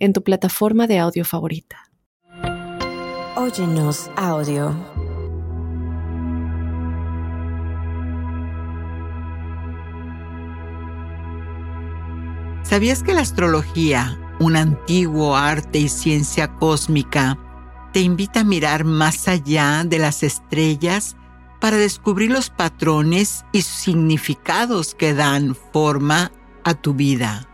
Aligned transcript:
en 0.00 0.12
tu 0.12 0.24
plataforma 0.24 0.86
de 0.86 0.98
audio 0.98 1.24
favorita. 1.24 1.90
Óyenos 3.36 4.10
audio. 4.16 4.74
¿Sabías 12.62 13.02
que 13.02 13.14
la 13.14 13.22
astrología, 13.22 14.18
un 14.38 14.56
antiguo 14.56 15.36
arte 15.36 15.78
y 15.78 15.88
ciencia 15.88 16.54
cósmica, 16.56 17.36
te 17.92 18.00
invita 18.00 18.40
a 18.40 18.44
mirar 18.44 18.84
más 18.84 19.26
allá 19.26 19.82
de 19.84 19.98
las 19.98 20.22
estrellas 20.22 21.16
para 21.60 21.76
descubrir 21.76 22.30
los 22.30 22.48
patrones 22.48 23.44
y 23.52 23.62
significados 23.62 24.94
que 24.94 25.14
dan 25.14 25.56
forma 25.72 26.30
a 26.62 26.74
tu 26.74 26.94
vida? 26.94 27.49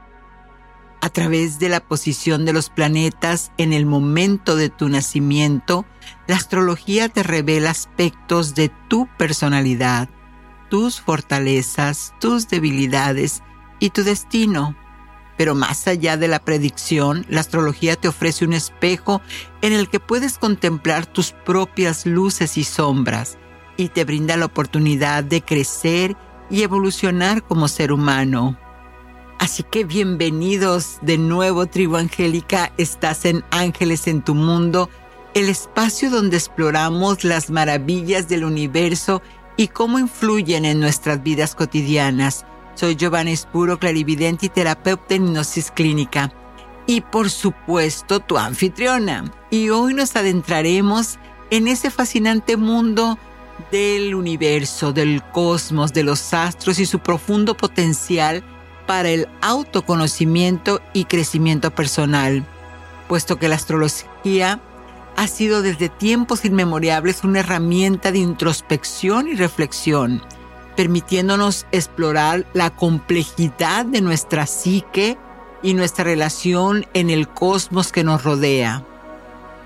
A 1.00 1.10
través 1.10 1.58
de 1.58 1.68
la 1.68 1.80
posición 1.80 2.44
de 2.44 2.52
los 2.52 2.70
planetas 2.70 3.52
en 3.58 3.72
el 3.72 3.86
momento 3.86 4.56
de 4.56 4.70
tu 4.70 4.88
nacimiento, 4.88 5.86
la 6.26 6.36
astrología 6.36 7.08
te 7.08 7.22
revela 7.22 7.70
aspectos 7.70 8.54
de 8.54 8.70
tu 8.88 9.08
personalidad, 9.16 10.08
tus 10.70 11.00
fortalezas, 11.00 12.14
tus 12.20 12.48
debilidades 12.48 13.42
y 13.78 13.90
tu 13.90 14.04
destino. 14.04 14.76
Pero 15.36 15.54
más 15.54 15.86
allá 15.86 16.16
de 16.16 16.28
la 16.28 16.38
predicción, 16.38 17.26
la 17.28 17.40
astrología 17.40 17.96
te 17.96 18.08
ofrece 18.08 18.44
un 18.44 18.54
espejo 18.54 19.20
en 19.60 19.72
el 19.72 19.88
que 19.88 20.00
puedes 20.00 20.38
contemplar 20.38 21.06
tus 21.06 21.32
propias 21.32 22.06
luces 22.06 22.56
y 22.56 22.64
sombras 22.64 23.36
y 23.76 23.88
te 23.88 24.04
brinda 24.04 24.36
la 24.36 24.46
oportunidad 24.46 25.22
de 25.24 25.42
crecer 25.42 26.16
y 26.50 26.62
evolucionar 26.62 27.42
como 27.42 27.68
ser 27.68 27.92
humano. 27.92 28.58
Así 29.38 29.62
que 29.64 29.84
bienvenidos 29.84 30.98
de 31.02 31.18
nuevo, 31.18 31.66
tribu 31.66 31.96
angélica. 31.96 32.72
Estás 32.78 33.26
en 33.26 33.44
Ángeles 33.50 34.06
en 34.06 34.22
tu 34.22 34.34
mundo, 34.34 34.88
el 35.34 35.50
espacio 35.50 36.10
donde 36.10 36.38
exploramos 36.38 37.22
las 37.22 37.50
maravillas 37.50 38.28
del 38.28 38.44
universo 38.44 39.20
y 39.58 39.68
cómo 39.68 39.98
influyen 39.98 40.64
en 40.64 40.80
nuestras 40.80 41.22
vidas 41.22 41.54
cotidianas. 41.54 42.46
Soy 42.74 42.96
Giovanna 42.96 43.30
Espuro, 43.30 43.78
clarividente 43.78 44.46
y 44.46 44.48
terapeuta 44.48 45.14
en 45.14 45.26
hipnosis 45.26 45.70
clínica. 45.70 46.32
Y 46.86 47.02
por 47.02 47.28
supuesto, 47.28 48.20
tu 48.20 48.38
anfitriona. 48.38 49.30
Y 49.50 49.68
hoy 49.68 49.92
nos 49.92 50.16
adentraremos 50.16 51.18
en 51.50 51.68
ese 51.68 51.90
fascinante 51.90 52.56
mundo 52.56 53.18
del 53.70 54.14
universo, 54.14 54.94
del 54.94 55.22
cosmos, 55.32 55.92
de 55.92 56.04
los 56.04 56.32
astros 56.32 56.78
y 56.78 56.86
su 56.86 57.00
profundo 57.00 57.54
potencial 57.54 58.42
para 58.86 59.10
el 59.10 59.28
autoconocimiento 59.42 60.80
y 60.92 61.04
crecimiento 61.04 61.70
personal, 61.70 62.44
puesto 63.08 63.36
que 63.36 63.48
la 63.48 63.56
astrología 63.56 64.60
ha 65.16 65.26
sido 65.26 65.62
desde 65.62 65.88
tiempos 65.88 66.44
inmemorables 66.44 67.24
una 67.24 67.40
herramienta 67.40 68.12
de 68.12 68.18
introspección 68.18 69.28
y 69.28 69.34
reflexión, 69.34 70.22
permitiéndonos 70.76 71.66
explorar 71.72 72.46
la 72.52 72.70
complejidad 72.70 73.86
de 73.86 74.02
nuestra 74.02 74.46
psique 74.46 75.16
y 75.62 75.74
nuestra 75.74 76.04
relación 76.04 76.86
en 76.92 77.10
el 77.10 77.28
cosmos 77.28 77.92
que 77.92 78.04
nos 78.04 78.22
rodea. 78.24 78.84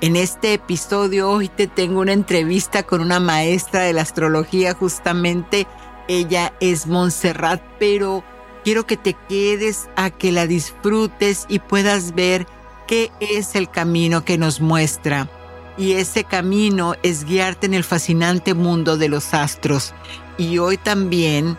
En 0.01 0.17
este 0.17 0.55
episodio 0.55 1.31
hoy 1.31 1.49
te 1.49 1.67
tengo 1.67 2.01
una 2.01 2.15
entrevista 2.15 2.85
con 2.85 3.03
una 3.03 3.21
maestra 3.21 3.83
de 3.83 3.93
la 3.93 4.03
astrología, 4.03 4.73
justamente 4.73 5.67
ella 6.09 6.55
es 6.61 6.87
Montserrat, 6.87 7.61
pero 7.79 8.25
Quiero 8.65 8.87
que 8.87 8.97
te 8.97 9.17
quedes 9.29 9.89
a 9.97 10.11
que 10.11 10.33
la 10.33 10.47
disfrutes 10.47 11.47
y 11.49 11.59
puedas 11.61 12.15
ver 12.15 12.47
qué 12.87 13.11
es 13.21 13.55
el 13.55 13.71
camino 13.71 14.25
que 14.25 14.37
nos 14.37 14.61
muestra. 14.61 15.31
Y 15.79 15.93
ese 15.93 16.25
camino 16.25 16.95
es 17.03 17.25
guiarte 17.25 17.67
en 17.67 17.75
el 17.75 17.85
fascinante 17.85 18.53
mundo 18.55 18.99
de 18.99 19.09
los 19.09 19.33
astros. 19.33 19.95
Y 20.37 20.59
hoy 20.59 20.77
también 20.77 21.57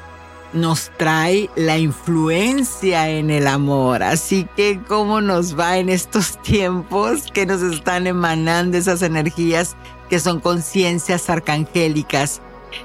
nos 0.53 0.91
trae 0.97 1.49
la 1.55 1.77
influencia 1.77 3.09
en 3.09 3.31
el 3.31 3.47
amor. 3.47 4.03
Así 4.03 4.47
que 4.55 4.79
cómo 4.87 5.21
nos 5.21 5.57
va 5.57 5.77
en 5.77 5.89
estos 5.89 6.41
tiempos 6.41 7.31
que 7.33 7.45
nos 7.45 7.61
están 7.61 8.07
emanando 8.07 8.77
esas 8.77 9.01
energías 9.01 9.75
que 10.09 10.19
son 10.19 10.39
conciencias 10.39 11.29
arcangélicas. 11.29 12.41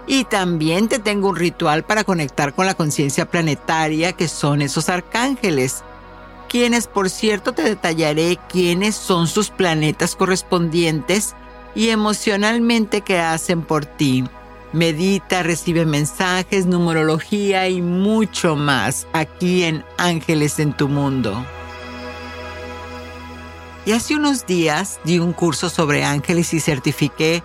Y 0.06 0.24
también 0.24 0.88
te 0.88 0.98
tengo 0.98 1.28
un 1.28 1.36
ritual 1.36 1.84
para 1.84 2.04
conectar 2.04 2.54
con 2.54 2.66
la 2.66 2.74
conciencia 2.74 3.26
planetaria 3.30 4.12
que 4.12 4.28
son 4.28 4.62
esos 4.62 4.88
arcángeles, 4.88 5.82
quienes 6.48 6.86
por 6.86 7.10
cierto 7.10 7.52
te 7.52 7.62
detallaré 7.62 8.38
quiénes 8.48 8.94
son 8.94 9.26
sus 9.26 9.50
planetas 9.50 10.16
correspondientes 10.16 11.34
y 11.74 11.90
emocionalmente 11.90 13.02
qué 13.02 13.18
hacen 13.18 13.62
por 13.62 13.84
ti. 13.84 14.24
Medita, 14.72 15.42
recibe 15.42 15.86
mensajes, 15.86 16.66
numerología 16.66 17.68
y 17.68 17.80
mucho 17.80 18.56
más 18.56 19.06
aquí 19.12 19.62
en 19.62 19.84
Ángeles 19.96 20.58
en 20.58 20.72
tu 20.72 20.88
Mundo. 20.88 21.44
Y 23.86 23.92
hace 23.92 24.16
unos 24.16 24.46
días 24.46 24.98
di 25.04 25.20
un 25.20 25.32
curso 25.32 25.70
sobre 25.70 26.04
ángeles 26.04 26.52
y 26.52 26.60
certifiqué 26.60 27.44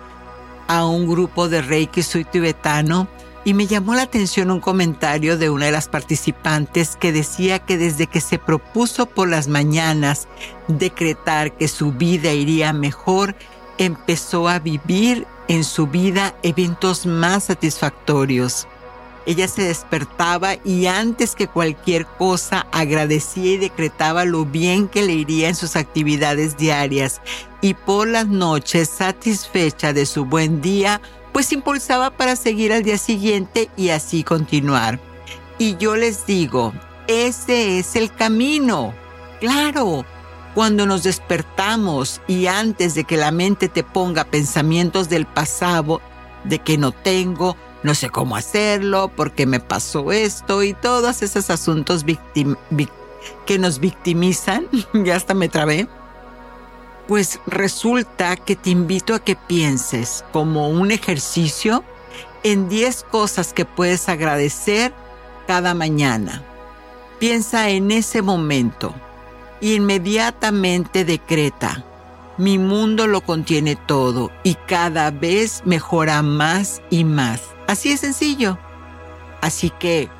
a 0.68 0.86
un 0.86 1.06
grupo 1.06 1.48
de 1.48 1.62
Reiki 1.62 2.02
soy 2.02 2.24
tibetano 2.24 3.08
y 3.44 3.54
me 3.54 3.66
llamó 3.66 3.94
la 3.94 4.02
atención 4.02 4.50
un 4.50 4.60
comentario 4.60 5.36
de 5.36 5.50
una 5.50 5.66
de 5.66 5.72
las 5.72 5.88
participantes 5.88 6.96
que 6.96 7.12
decía 7.12 7.58
que 7.58 7.76
desde 7.76 8.06
que 8.06 8.20
se 8.20 8.38
propuso 8.38 9.06
por 9.06 9.28
las 9.28 9.48
mañanas 9.48 10.28
decretar 10.68 11.56
que 11.56 11.66
su 11.68 11.92
vida 11.92 12.32
iría 12.32 12.72
mejor, 12.72 13.34
empezó 13.78 14.48
a 14.48 14.58
vivir 14.60 15.26
en 15.48 15.64
su 15.64 15.88
vida 15.88 16.36
eventos 16.42 17.04
más 17.04 17.44
satisfactorios. 17.44 18.68
Ella 19.24 19.46
se 19.46 19.62
despertaba 19.62 20.56
y 20.64 20.86
antes 20.86 21.34
que 21.34 21.46
cualquier 21.46 22.06
cosa 22.06 22.66
agradecía 22.72 23.52
y 23.52 23.56
decretaba 23.56 24.24
lo 24.24 24.44
bien 24.44 24.88
que 24.88 25.02
le 25.02 25.12
iría 25.12 25.48
en 25.48 25.54
sus 25.54 25.76
actividades 25.76 26.56
diarias 26.56 27.20
y 27.60 27.74
por 27.74 28.08
las 28.08 28.26
noches 28.26 28.88
satisfecha 28.88 29.92
de 29.92 30.06
su 30.06 30.24
buen 30.24 30.60
día, 30.60 31.00
pues 31.32 31.52
impulsaba 31.52 32.10
para 32.10 32.36
seguir 32.36 32.72
al 32.72 32.82
día 32.82 32.98
siguiente 32.98 33.70
y 33.76 33.90
así 33.90 34.24
continuar. 34.24 34.98
Y 35.58 35.76
yo 35.76 35.96
les 35.96 36.26
digo, 36.26 36.72
ese 37.06 37.78
es 37.78 37.94
el 37.94 38.12
camino. 38.12 38.92
Claro, 39.38 40.04
cuando 40.54 40.84
nos 40.86 41.04
despertamos 41.04 42.20
y 42.26 42.46
antes 42.46 42.94
de 42.94 43.04
que 43.04 43.16
la 43.16 43.30
mente 43.30 43.68
te 43.68 43.84
ponga 43.84 44.24
pensamientos 44.24 45.08
del 45.08 45.26
pasado, 45.26 46.00
de 46.44 46.58
que 46.58 46.76
no 46.76 46.92
tengo, 46.92 47.56
no 47.82 47.94
sé 47.94 48.10
cómo 48.10 48.36
hacerlo, 48.36 49.10
porque 49.14 49.46
me 49.46 49.60
pasó 49.60 50.12
esto 50.12 50.62
y 50.62 50.74
todos 50.74 51.22
esos 51.22 51.50
asuntos 51.50 52.04
que 53.46 53.58
nos 53.58 53.78
victimizan, 53.78 54.66
ya 54.94 55.16
hasta 55.16 55.34
me 55.34 55.48
trabé, 55.48 55.88
pues 57.08 57.40
resulta 57.46 58.36
que 58.36 58.56
te 58.56 58.70
invito 58.70 59.14
a 59.14 59.18
que 59.18 59.36
pienses 59.36 60.24
como 60.32 60.68
un 60.68 60.90
ejercicio 60.90 61.84
en 62.42 62.68
10 62.68 63.04
cosas 63.04 63.52
que 63.52 63.64
puedes 63.64 64.08
agradecer 64.08 64.92
cada 65.46 65.74
mañana. 65.74 66.42
Piensa 67.18 67.70
en 67.70 67.90
ese 67.90 68.22
momento 68.22 68.94
y 69.60 69.74
inmediatamente 69.74 71.04
decreta 71.04 71.84
mi 72.38 72.58
mundo 72.58 73.06
lo 73.06 73.20
contiene 73.20 73.76
todo 73.76 74.30
y 74.42 74.54
cada 74.54 75.10
vez 75.10 75.62
mejora 75.66 76.22
más 76.22 76.80
y 76.88 77.04
más. 77.04 77.42
Así 77.72 77.90
es 77.90 78.00
sencillo. 78.00 78.58
Así 79.40 79.70
que, 79.70 80.10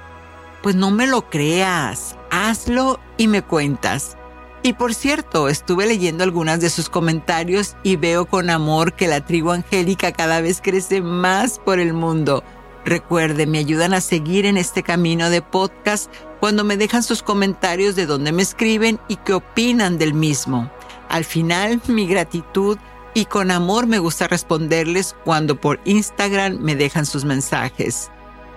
pues 0.62 0.74
no 0.74 0.90
me 0.90 1.06
lo 1.06 1.28
creas, 1.28 2.16
hazlo 2.30 2.98
y 3.18 3.28
me 3.28 3.42
cuentas. 3.42 4.16
Y 4.62 4.72
por 4.72 4.94
cierto, 4.94 5.50
estuve 5.50 5.84
leyendo 5.84 6.24
algunas 6.24 6.62
de 6.62 6.70
sus 6.70 6.88
comentarios 6.88 7.76
y 7.82 7.96
veo 7.96 8.24
con 8.24 8.48
amor 8.48 8.94
que 8.94 9.06
la 9.06 9.26
tribu 9.26 9.50
angélica 9.50 10.12
cada 10.12 10.40
vez 10.40 10.62
crece 10.62 11.02
más 11.02 11.58
por 11.58 11.78
el 11.78 11.92
mundo. 11.92 12.42
Recuerde, 12.86 13.46
me 13.46 13.58
ayudan 13.58 13.92
a 13.92 14.00
seguir 14.00 14.46
en 14.46 14.56
este 14.56 14.82
camino 14.82 15.28
de 15.28 15.42
podcast 15.42 16.10
cuando 16.40 16.64
me 16.64 16.78
dejan 16.78 17.02
sus 17.02 17.22
comentarios 17.22 17.96
de 17.96 18.06
dónde 18.06 18.32
me 18.32 18.40
escriben 18.40 18.98
y 19.08 19.16
qué 19.16 19.34
opinan 19.34 19.98
del 19.98 20.14
mismo. 20.14 20.70
al 21.10 21.26
final 21.26 21.82
mi 21.86 22.06
gratitud 22.06 22.78
y 23.14 23.26
con 23.26 23.50
amor 23.50 23.86
me 23.86 23.98
gusta 23.98 24.28
responderles 24.28 25.14
cuando 25.24 25.60
por 25.60 25.80
Instagram 25.84 26.58
me 26.58 26.76
dejan 26.76 27.06
sus 27.06 27.24
mensajes. 27.24 28.10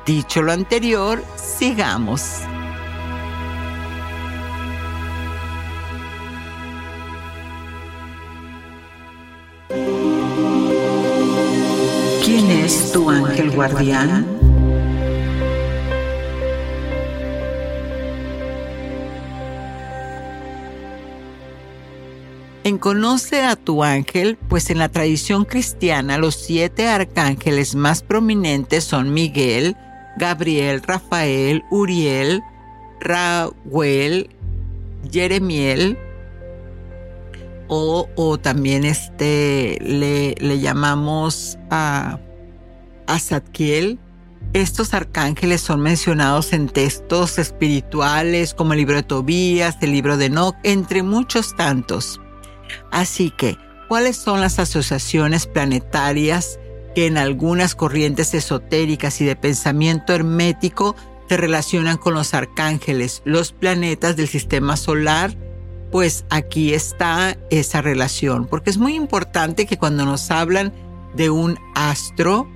Dicho 0.05 0.41
lo 0.41 0.51
anterior, 0.51 1.23
sigamos. 1.35 2.21
¿Quién 12.23 12.49
es 12.51 12.91
tu 12.91 13.09
ángel 13.09 13.51
guardián? 13.51 14.44
En 22.65 22.79
Conoce 22.79 23.43
a 23.43 23.55
tu 23.55 23.83
ángel, 23.83 24.39
pues 24.49 24.71
en 24.71 24.79
la 24.79 24.89
tradición 24.89 25.45
cristiana 25.45 26.17
los 26.17 26.33
siete 26.33 26.87
arcángeles 26.87 27.75
más 27.75 28.01
prominentes 28.01 28.83
son 28.83 29.13
Miguel, 29.13 29.77
Gabriel, 30.17 30.81
Rafael, 30.81 31.63
Uriel, 31.69 32.41
Raúl, 32.99 34.31
Jeremiel, 35.11 35.95
o, 37.67 38.39
también 38.41 38.83
este, 38.83 39.77
le, 39.81 40.59
llamamos 40.59 41.59
a, 41.69 42.17
a 43.05 43.19
Estos 44.53 44.93
arcángeles 44.95 45.61
son 45.61 45.81
mencionados 45.81 46.51
en 46.51 46.67
textos 46.67 47.37
espirituales 47.37 48.55
como 48.55 48.73
el 48.73 48.79
libro 48.79 48.95
de 48.95 49.03
Tobías, 49.03 49.77
el 49.81 49.91
libro 49.91 50.17
de 50.17 50.25
Enoch, 50.25 50.55
entre 50.63 51.03
muchos 51.03 51.55
tantos. 51.55 52.19
Así 52.91 53.31
que, 53.31 53.57
¿cuáles 53.87 54.17
son 54.17 54.41
las 54.41 54.59
asociaciones 54.59 55.47
planetarias 55.47 56.59
que 56.95 57.07
en 57.07 57.17
algunas 57.17 57.75
corrientes 57.75 58.33
esotéricas 58.33 59.19
y 59.21 59.25
de 59.25 59.35
pensamiento 59.35 60.13
hermético 60.13 60.95
se 61.27 61.37
relacionan 61.37 61.97
con 61.97 62.13
los 62.13 62.33
arcángeles, 62.33 63.21
los 63.25 63.51
planetas 63.51 64.15
del 64.15 64.27
sistema 64.27 64.77
solar? 64.77 65.35
Pues 65.91 66.25
aquí 66.29 66.73
está 66.73 67.37
esa 67.49 67.81
relación, 67.81 68.47
porque 68.47 68.69
es 68.69 68.77
muy 68.77 68.95
importante 68.95 69.65
que 69.65 69.77
cuando 69.77 70.05
nos 70.05 70.31
hablan 70.31 70.73
de 71.15 71.29
un 71.29 71.57
astro 71.73 72.49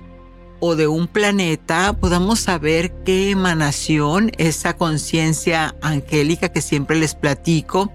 o 0.60 0.76
de 0.76 0.86
un 0.86 1.08
planeta 1.08 1.94
podamos 1.94 2.40
saber 2.40 2.92
qué 3.04 3.30
emanación, 3.30 4.30
esa 4.36 4.76
conciencia 4.76 5.74
angélica 5.80 6.50
que 6.50 6.60
siempre 6.60 6.98
les 6.98 7.14
platico, 7.14 7.90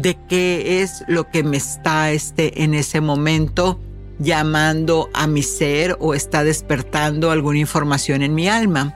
de 0.00 0.16
qué 0.28 0.82
es 0.82 1.04
lo 1.08 1.28
que 1.28 1.42
me 1.42 1.56
está 1.56 2.12
este, 2.12 2.62
en 2.62 2.74
ese 2.74 3.00
momento 3.00 3.80
llamando 4.18 5.08
a 5.12 5.26
mi 5.26 5.42
ser 5.42 5.96
o 6.00 6.14
está 6.14 6.44
despertando 6.44 7.30
alguna 7.30 7.58
información 7.58 8.22
en 8.22 8.34
mi 8.34 8.48
alma. 8.48 8.94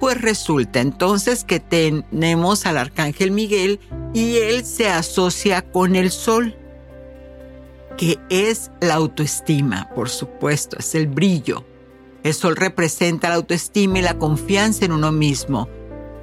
Pues 0.00 0.20
resulta 0.20 0.80
entonces 0.80 1.44
que 1.44 1.60
tenemos 1.60 2.66
al 2.66 2.78
arcángel 2.78 3.30
Miguel 3.30 3.80
y 4.12 4.36
él 4.36 4.64
se 4.64 4.88
asocia 4.88 5.62
con 5.62 5.96
el 5.96 6.10
sol, 6.10 6.56
que 7.96 8.18
es 8.28 8.70
la 8.80 8.94
autoestima, 8.94 9.88
por 9.94 10.08
supuesto, 10.08 10.76
es 10.78 10.94
el 10.94 11.06
brillo. 11.06 11.64
El 12.22 12.34
sol 12.34 12.56
representa 12.56 13.28
la 13.28 13.36
autoestima 13.36 13.98
y 13.98 14.02
la 14.02 14.18
confianza 14.18 14.84
en 14.84 14.92
uno 14.92 15.12
mismo. 15.12 15.68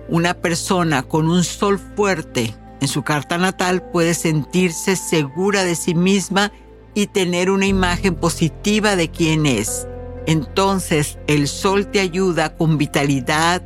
Una 0.09 0.33
persona 0.33 1.03
con 1.03 1.29
un 1.29 1.43
sol 1.43 1.79
fuerte, 1.95 2.55
en 2.81 2.87
su 2.87 3.03
carta 3.03 3.37
natal 3.37 3.83
puede 3.91 4.15
sentirse 4.15 4.95
segura 4.95 5.63
de 5.63 5.75
sí 5.75 5.93
misma 5.93 6.51
y 6.93 7.07
tener 7.07 7.49
una 7.49 7.67
imagen 7.67 8.15
positiva 8.15 8.95
de 8.95 9.09
quién 9.09 9.45
es. 9.45 9.87
Entonces 10.25 11.19
el 11.27 11.47
sol 11.47 11.87
te 11.87 11.99
ayuda 11.99 12.57
con 12.57 12.77
vitalidad, 12.77 13.61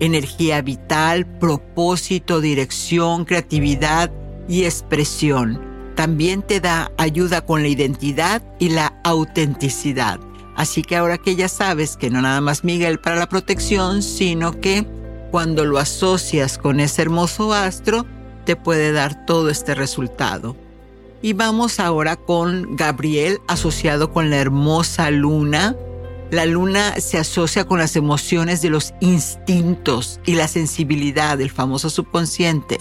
energía 0.00 0.60
vital, 0.62 1.26
propósito, 1.26 2.40
dirección, 2.40 3.24
creatividad 3.24 4.12
y 4.48 4.64
expresión. 4.64 5.60
También 5.96 6.42
te 6.42 6.60
da 6.60 6.92
ayuda 6.98 7.44
con 7.44 7.62
la 7.62 7.68
identidad 7.68 8.42
y 8.58 8.68
la 8.68 9.00
autenticidad. 9.02 10.20
Así 10.56 10.82
que 10.82 10.96
ahora 10.96 11.18
que 11.18 11.36
ya 11.36 11.48
sabes 11.48 11.96
que 11.96 12.10
no 12.10 12.20
nada 12.20 12.40
más 12.40 12.64
Miguel 12.64 13.00
para 13.00 13.16
la 13.16 13.28
protección, 13.28 14.02
sino 14.02 14.60
que 14.60 14.86
cuando 15.30 15.64
lo 15.64 15.78
asocias 15.78 16.58
con 16.58 16.80
ese 16.80 17.02
hermoso 17.02 17.52
astro, 17.52 18.06
te 18.48 18.56
puede 18.56 18.92
dar 18.92 19.26
todo 19.26 19.50
este 19.50 19.74
resultado. 19.74 20.56
Y 21.20 21.34
vamos 21.34 21.80
ahora 21.80 22.16
con 22.16 22.76
Gabriel 22.76 23.40
asociado 23.46 24.10
con 24.10 24.30
la 24.30 24.38
hermosa 24.38 25.10
luna. 25.10 25.76
La 26.30 26.46
luna 26.46 26.98
se 26.98 27.18
asocia 27.18 27.66
con 27.66 27.78
las 27.78 27.94
emociones 27.94 28.62
de 28.62 28.70
los 28.70 28.94
instintos 29.00 30.18
y 30.24 30.32
la 30.32 30.48
sensibilidad 30.48 31.36
del 31.36 31.50
famoso 31.50 31.90
subconsciente. 31.90 32.78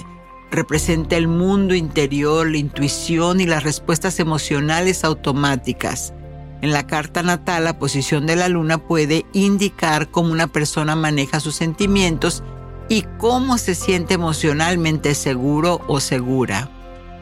Representa 0.51 1.17
el 1.17 1.27
mundo 1.27 1.75
interior, 1.75 2.49
la 2.49 2.59
intuición 2.59 3.41
y 3.41 3.45
las 3.45 3.65
respuestas 3.65 4.21
emocionales 4.21 5.03
automáticas. 5.03 6.13
En 6.61 6.71
la 6.71 6.87
carta 6.87 7.23
natal, 7.23 7.65
la 7.65 7.77
posición 7.77 8.25
de 8.25 8.37
la 8.37 8.47
luna 8.47 8.77
puede 8.77 9.25
indicar 9.33 10.11
cómo 10.11 10.31
una 10.31 10.47
persona 10.47 10.95
maneja 10.95 11.41
sus 11.41 11.55
sentimientos 11.55 12.41
y 12.89 13.03
cómo 13.17 13.57
se 13.57 13.75
siente 13.75 14.13
emocionalmente 14.13 15.15
seguro 15.15 15.81
o 15.87 15.99
segura. 15.99 16.69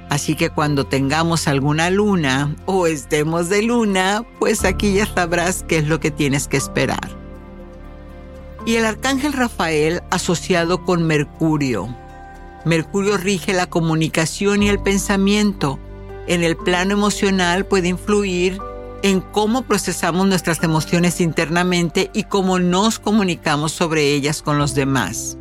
Así 0.10 0.36
que 0.36 0.50
cuando 0.50 0.86
tengamos 0.86 1.48
alguna 1.48 1.90
luna 1.90 2.56
o 2.66 2.88
estemos 2.88 3.50
de 3.50 3.64
luna, 3.64 4.24
pues 4.40 4.64
aquí 4.64 4.94
ya 4.94 5.06
sabrás 5.06 5.64
qué 5.68 5.78
es 5.78 5.88
lo 5.88 6.00
que 6.00 6.12
tienes 6.12 6.48
que 6.48 6.58
esperar. 6.58 7.10
Y 8.66 8.76
el 8.76 8.86
arcángel 8.86 9.34
Rafael 9.34 10.02
asociado 10.12 10.84
con 10.84 11.04
Mercurio. 11.04 11.96
Mercurio 12.66 13.18
rige 13.18 13.54
la 13.54 13.68
comunicación 13.68 14.64
y 14.64 14.70
el 14.70 14.80
pensamiento. 14.80 15.80
En 16.28 16.44
el 16.44 16.56
plano 16.56 16.94
emocional 16.94 17.66
puede 17.66 17.90
influir 17.90 18.60
en 19.04 19.22
cómo 19.22 19.64
procesamos 19.64 20.26
nuestras 20.28 20.64
emociones 20.64 21.22
internamente 21.22 22.10
y 22.14 22.24
cómo 22.24 22.58
nos 22.58 22.98
comunicamos 22.98 23.72
sobre 23.72 24.14
ellas 24.14 24.42
con 24.42 24.58
los 24.58 24.74
demás. 24.74 25.38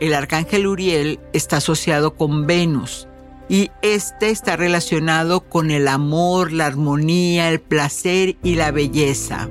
El 0.00 0.14
arcángel 0.14 0.66
Uriel 0.66 1.18
está 1.32 1.56
asociado 1.56 2.14
con 2.14 2.46
Venus 2.46 3.08
y 3.48 3.70
este 3.82 4.30
está 4.30 4.56
relacionado 4.56 5.40
con 5.40 5.70
el 5.70 5.88
amor, 5.88 6.52
la 6.52 6.66
armonía, 6.66 7.48
el 7.48 7.60
placer 7.60 8.36
y 8.42 8.54
la 8.54 8.70
belleza. 8.70 9.48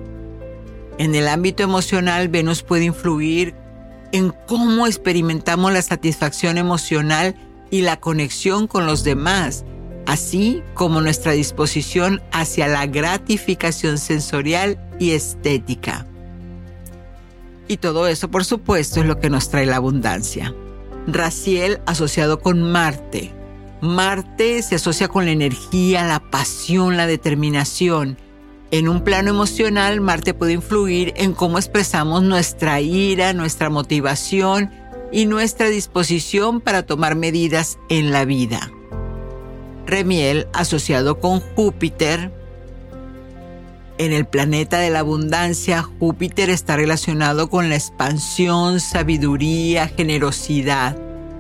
En 0.97 1.15
el 1.15 1.27
ámbito 1.27 1.63
emocional, 1.63 2.29
Venus 2.29 2.63
puede 2.63 2.85
influir 2.85 3.55
en 4.11 4.33
cómo 4.47 4.87
experimentamos 4.87 5.73
la 5.73 5.81
satisfacción 5.81 6.57
emocional 6.57 7.35
y 7.69 7.81
la 7.81 7.99
conexión 7.99 8.67
con 8.67 8.85
los 8.85 9.03
demás, 9.03 9.65
así 10.05 10.63
como 10.73 11.01
nuestra 11.01 11.33
disposición 11.33 12.21
hacia 12.31 12.67
la 12.67 12.85
gratificación 12.85 13.97
sensorial 13.97 14.79
y 14.99 15.11
estética. 15.11 16.06
Y 17.67 17.77
todo 17.77 18.07
eso, 18.07 18.29
por 18.29 18.45
supuesto, 18.45 19.01
es 19.01 19.05
lo 19.05 19.19
que 19.19 19.29
nos 19.29 19.49
trae 19.49 19.65
la 19.65 19.75
abundancia. 19.75 20.53
Raciel 21.07 21.81
asociado 21.85 22.39
con 22.39 22.61
Marte. 22.61 23.33
Marte 23.81 24.61
se 24.63 24.75
asocia 24.75 25.07
con 25.07 25.25
la 25.25 25.31
energía, 25.31 26.05
la 26.05 26.19
pasión, 26.19 26.97
la 26.97 27.07
determinación. 27.07 28.17
En 28.71 28.89
un 28.89 29.01
plano 29.03 29.29
emocional, 29.29 30.01
Marte 30.01 30.33
puede 30.33 30.53
influir 30.53 31.13
en 31.17 31.33
cómo 31.33 31.57
expresamos 31.57 32.23
nuestra 32.23 32.81
ira, 32.81 33.33
nuestra 33.33 33.69
motivación 33.69 34.71
y 35.11 35.25
nuestra 35.25 35.67
disposición 35.69 36.59
para 36.59 36.83
tomar 36.83 37.15
medidas 37.15 37.77
en 37.89 38.11
la 38.11 38.25
vida. 38.25 38.71
Remiel, 39.85 40.47
asociado 40.53 41.19
con 41.19 41.39
Júpiter, 41.39 42.31
en 43.97 44.13
el 44.13 44.25
planeta 44.25 44.79
de 44.79 44.89
la 44.89 44.99
abundancia, 44.99 45.81
Júpiter 45.81 46.49
está 46.49 46.75
relacionado 46.75 47.49
con 47.49 47.69
la 47.69 47.75
expansión, 47.75 48.79
sabiduría, 48.79 49.87
generosidad. 49.87 50.97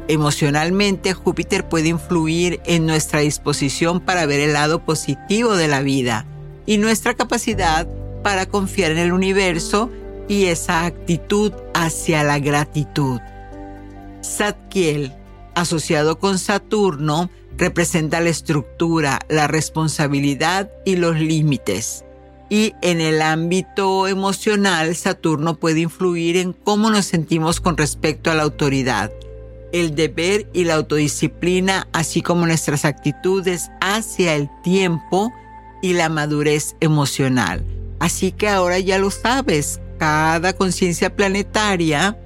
Emocionalmente, 0.07 1.13
Júpiter 1.13 1.67
puede 1.67 1.89
influir 1.89 2.59
en 2.65 2.85
nuestra 2.85 3.19
disposición 3.19 3.99
para 3.99 4.25
ver 4.25 4.39
el 4.39 4.53
lado 4.53 4.83
positivo 4.83 5.55
de 5.55 5.67
la 5.67 5.81
vida 5.81 6.25
y 6.65 6.77
nuestra 6.77 7.13
capacidad 7.13 7.87
para 8.23 8.47
confiar 8.47 8.91
en 8.91 8.97
el 8.97 9.11
universo 9.11 9.91
y 10.27 10.45
esa 10.45 10.85
actitud 10.85 11.53
hacia 11.73 12.23
la 12.23 12.39
gratitud. 12.39 13.19
Satkiel, 14.21 15.13
asociado 15.55 16.19
con 16.19 16.39
Saturno, 16.39 17.29
representa 17.57 18.19
la 18.19 18.29
estructura, 18.29 19.19
la 19.29 19.47
responsabilidad 19.47 20.71
y 20.85 20.95
los 20.95 21.17
límites. 21.17 22.03
Y 22.49 22.73
en 22.81 23.01
el 23.01 23.21
ámbito 23.21 24.07
emocional, 24.07 24.95
Saturno 24.95 25.55
puede 25.55 25.81
influir 25.81 26.37
en 26.37 26.53
cómo 26.53 26.89
nos 26.89 27.05
sentimos 27.05 27.59
con 27.59 27.75
respecto 27.77 28.31
a 28.31 28.35
la 28.35 28.43
autoridad. 28.43 29.11
el 29.71 29.95
deber 29.95 30.47
y 30.53 30.63
la 30.63 30.75
autodisciplina, 30.75 31.87
así 31.91 32.21
como 32.21 32.45
nuestras 32.45 32.85
actitudes 32.85 33.69
hacia 33.81 34.35
el 34.35 34.49
tiempo 34.63 35.31
y 35.81 35.93
la 35.93 36.09
madurez 36.09 36.75
emocional. 36.79 37.63
Así 37.99 38.31
que 38.31 38.47
ahora 38.47 38.79
ya 38.79 38.97
lo 38.97 39.11
sabes, 39.11 39.81
cada 39.97 40.53
conciencia 40.53 41.15
planetaria 41.15 42.17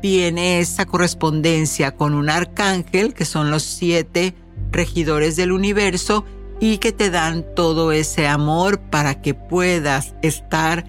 tiene 0.00 0.60
esa 0.60 0.86
correspondencia 0.86 1.92
con 1.92 2.14
un 2.14 2.30
arcángel, 2.30 3.14
que 3.14 3.24
son 3.24 3.50
los 3.50 3.62
siete 3.62 4.34
regidores 4.70 5.36
del 5.36 5.52
universo, 5.52 6.24
y 6.60 6.78
que 6.78 6.92
te 6.92 7.10
dan 7.10 7.44
todo 7.54 7.92
ese 7.92 8.26
amor 8.26 8.78
para 8.78 9.20
que 9.20 9.34
puedas 9.34 10.14
estar 10.22 10.84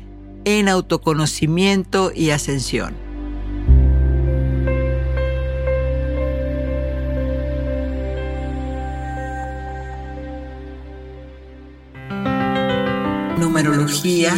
en 0.45 0.69
autoconocimiento 0.69 2.11
y 2.13 2.29
ascensión. 2.31 2.95
Numerología. 13.39 14.33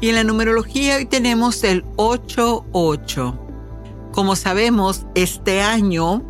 Y 0.00 0.10
en 0.10 0.16
la 0.16 0.24
numerología 0.24 0.96
hoy 0.96 1.06
tenemos 1.06 1.64
el 1.64 1.84
88. 1.96 3.43
Como 4.14 4.36
sabemos, 4.36 5.06
este 5.16 5.60
año 5.60 6.22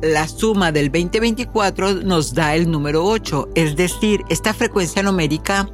la 0.00 0.28
suma 0.28 0.70
del 0.70 0.92
2024 0.92 2.04
nos 2.04 2.34
da 2.34 2.54
el 2.54 2.70
número 2.70 3.04
8, 3.04 3.48
es 3.56 3.74
decir, 3.74 4.22
esta 4.28 4.54
frecuencia 4.54 5.02
numérica 5.02 5.68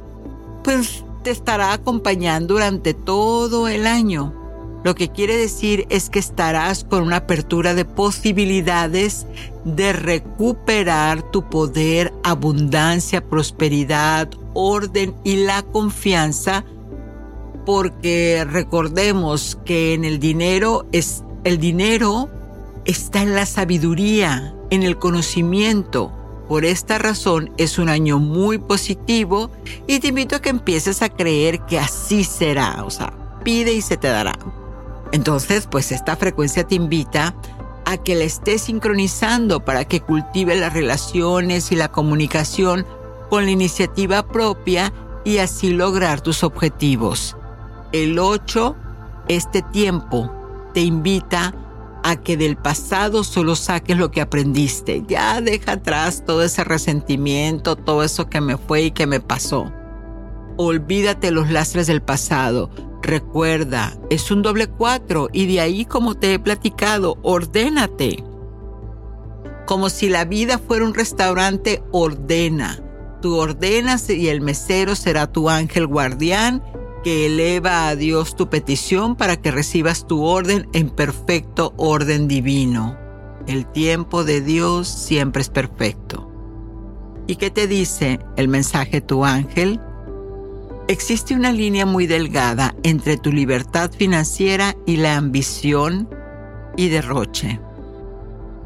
pues 0.63 1.05
te 1.23 1.29
estará 1.29 1.73
acompañando 1.73 2.55
durante 2.55 2.95
todo 2.95 3.67
el 3.67 3.85
año. 3.85 4.33
Lo 4.83 4.95
que 4.95 5.09
quiere 5.09 5.37
decir 5.37 5.85
es 5.89 6.09
que 6.09 6.17
estarás 6.17 6.85
con 6.85 7.03
una 7.03 7.17
apertura 7.17 7.75
de 7.75 7.85
posibilidades 7.85 9.27
de 9.63 9.93
recuperar 9.93 11.21
tu 11.21 11.47
poder, 11.51 12.11
abundancia, 12.23 13.23
prosperidad, 13.23 14.27
orden 14.55 15.13
y 15.23 15.45
la 15.45 15.61
confianza, 15.61 16.65
porque 17.63 18.43
recordemos 18.43 19.59
que 19.65 19.93
en 19.93 20.03
el 20.03 20.19
dinero 20.19 20.87
es 20.91 21.23
el 21.43 21.59
dinero 21.59 22.29
está 22.85 23.21
en 23.21 23.35
la 23.35 23.45
sabiduría, 23.45 24.55
en 24.69 24.83
el 24.83 24.97
conocimiento. 24.97 26.11
Por 26.47 26.65
esta 26.65 26.97
razón 26.97 27.51
es 27.57 27.77
un 27.77 27.89
año 27.89 28.19
muy 28.19 28.57
positivo 28.57 29.51
y 29.87 29.99
te 29.99 30.09
invito 30.09 30.35
a 30.35 30.41
que 30.41 30.49
empieces 30.49 31.01
a 31.01 31.09
creer 31.09 31.61
que 31.61 31.79
así 31.79 32.23
será. 32.23 32.83
O 32.85 32.89
sea, 32.89 33.13
pide 33.43 33.73
y 33.73 33.81
se 33.81 33.97
te 33.97 34.07
dará. 34.07 34.37
Entonces, 35.11 35.67
pues 35.69 35.91
esta 35.91 36.15
frecuencia 36.15 36.65
te 36.65 36.75
invita 36.75 37.35
a 37.85 37.97
que 37.97 38.15
la 38.15 38.23
estés 38.23 38.63
sincronizando 38.63 39.63
para 39.63 39.85
que 39.85 39.99
cultive 39.99 40.55
las 40.55 40.73
relaciones 40.73 41.71
y 41.71 41.75
la 41.75 41.89
comunicación 41.89 42.85
con 43.29 43.45
la 43.45 43.51
iniciativa 43.51 44.25
propia 44.25 44.93
y 45.25 45.37
así 45.37 45.69
lograr 45.71 46.21
tus 46.21 46.43
objetivos. 46.43 47.35
El 47.91 48.17
8, 48.17 48.75
este 49.27 49.61
tiempo 49.61 50.42
te 50.73 50.81
invita 50.81 51.53
a 52.03 52.17
que 52.17 52.35
del 52.35 52.57
pasado 52.57 53.23
solo 53.23 53.55
saques 53.55 53.97
lo 53.97 54.11
que 54.11 54.21
aprendiste. 54.21 55.03
Ya 55.07 55.41
deja 55.41 55.73
atrás 55.73 56.23
todo 56.25 56.43
ese 56.43 56.63
resentimiento, 56.63 57.75
todo 57.75 58.03
eso 58.03 58.29
que 58.29 58.41
me 58.41 58.57
fue 58.57 58.83
y 58.83 58.91
que 58.91 59.07
me 59.07 59.21
pasó. 59.21 59.71
Olvídate 60.57 61.31
los 61.31 61.49
lastres 61.49 61.87
del 61.87 62.01
pasado. 62.01 62.69
Recuerda, 63.01 63.97
es 64.09 64.31
un 64.31 64.41
doble 64.41 64.67
cuatro 64.67 65.29
y 65.31 65.47
de 65.47 65.61
ahí 65.61 65.85
como 65.85 66.15
te 66.15 66.33
he 66.33 66.39
platicado, 66.39 67.17
ordénate. 67.23 68.23
Como 69.65 69.89
si 69.89 70.09
la 70.09 70.25
vida 70.25 70.57
fuera 70.57 70.85
un 70.85 70.93
restaurante, 70.93 71.81
ordena. 71.91 72.79
Tú 73.21 73.37
ordenas 73.37 74.09
y 74.09 74.27
el 74.27 74.41
mesero 74.41 74.95
será 74.95 75.31
tu 75.31 75.49
ángel 75.49 75.87
guardián 75.87 76.61
que 77.03 77.25
eleva 77.25 77.87
a 77.87 77.95
Dios 77.95 78.35
tu 78.35 78.49
petición 78.49 79.15
para 79.15 79.37
que 79.37 79.51
recibas 79.51 80.07
tu 80.07 80.23
orden 80.23 80.67
en 80.73 80.89
perfecto 80.89 81.73
orden 81.77 82.27
divino. 82.27 82.97
El 83.45 83.65
tiempo 83.65 84.23
de 84.23 84.41
Dios 84.41 84.87
siempre 84.87 85.41
es 85.41 85.49
perfecto. 85.49 86.29
¿Y 87.27 87.35
qué 87.35 87.49
te 87.49 87.67
dice 87.67 88.19
el 88.37 88.47
mensaje 88.47 89.01
tu 89.01 89.25
ángel? 89.25 89.79
Existe 90.87 91.35
una 91.35 91.51
línea 91.51 91.85
muy 91.85 92.07
delgada 92.07 92.75
entre 92.83 93.17
tu 93.17 93.31
libertad 93.31 93.91
financiera 93.91 94.75
y 94.85 94.97
la 94.97 95.17
ambición 95.17 96.09
y 96.75 96.89
derroche. 96.89 97.59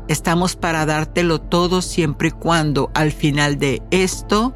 Estamos 0.08 0.56
para 0.56 0.86
dártelo 0.86 1.42
todo 1.42 1.82
siempre 1.82 2.30
y 2.30 2.32
cuando 2.32 2.90
al 2.94 3.12
final 3.12 3.58
de 3.60 3.82
esto 3.92 4.56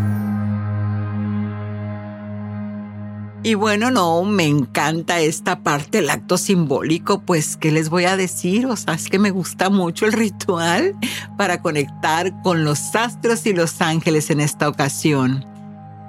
Y 3.43 3.55
bueno, 3.55 3.89
no, 3.89 4.23
me 4.23 4.45
encanta 4.45 5.19
esta 5.19 5.63
parte, 5.63 5.97
el 5.97 6.11
acto 6.11 6.37
simbólico, 6.37 7.23
pues, 7.25 7.57
¿qué 7.57 7.71
les 7.71 7.89
voy 7.89 8.05
a 8.05 8.15
decir? 8.15 8.67
O 8.67 8.75
sea, 8.75 8.93
es 8.93 9.09
que 9.09 9.17
me 9.17 9.31
gusta 9.31 9.71
mucho 9.71 10.05
el 10.05 10.13
ritual 10.13 10.95
para 11.39 11.59
conectar 11.63 12.39
con 12.43 12.63
los 12.63 12.95
astros 12.95 13.47
y 13.47 13.53
los 13.53 13.81
ángeles 13.81 14.29
en 14.29 14.41
esta 14.41 14.69
ocasión. 14.69 15.43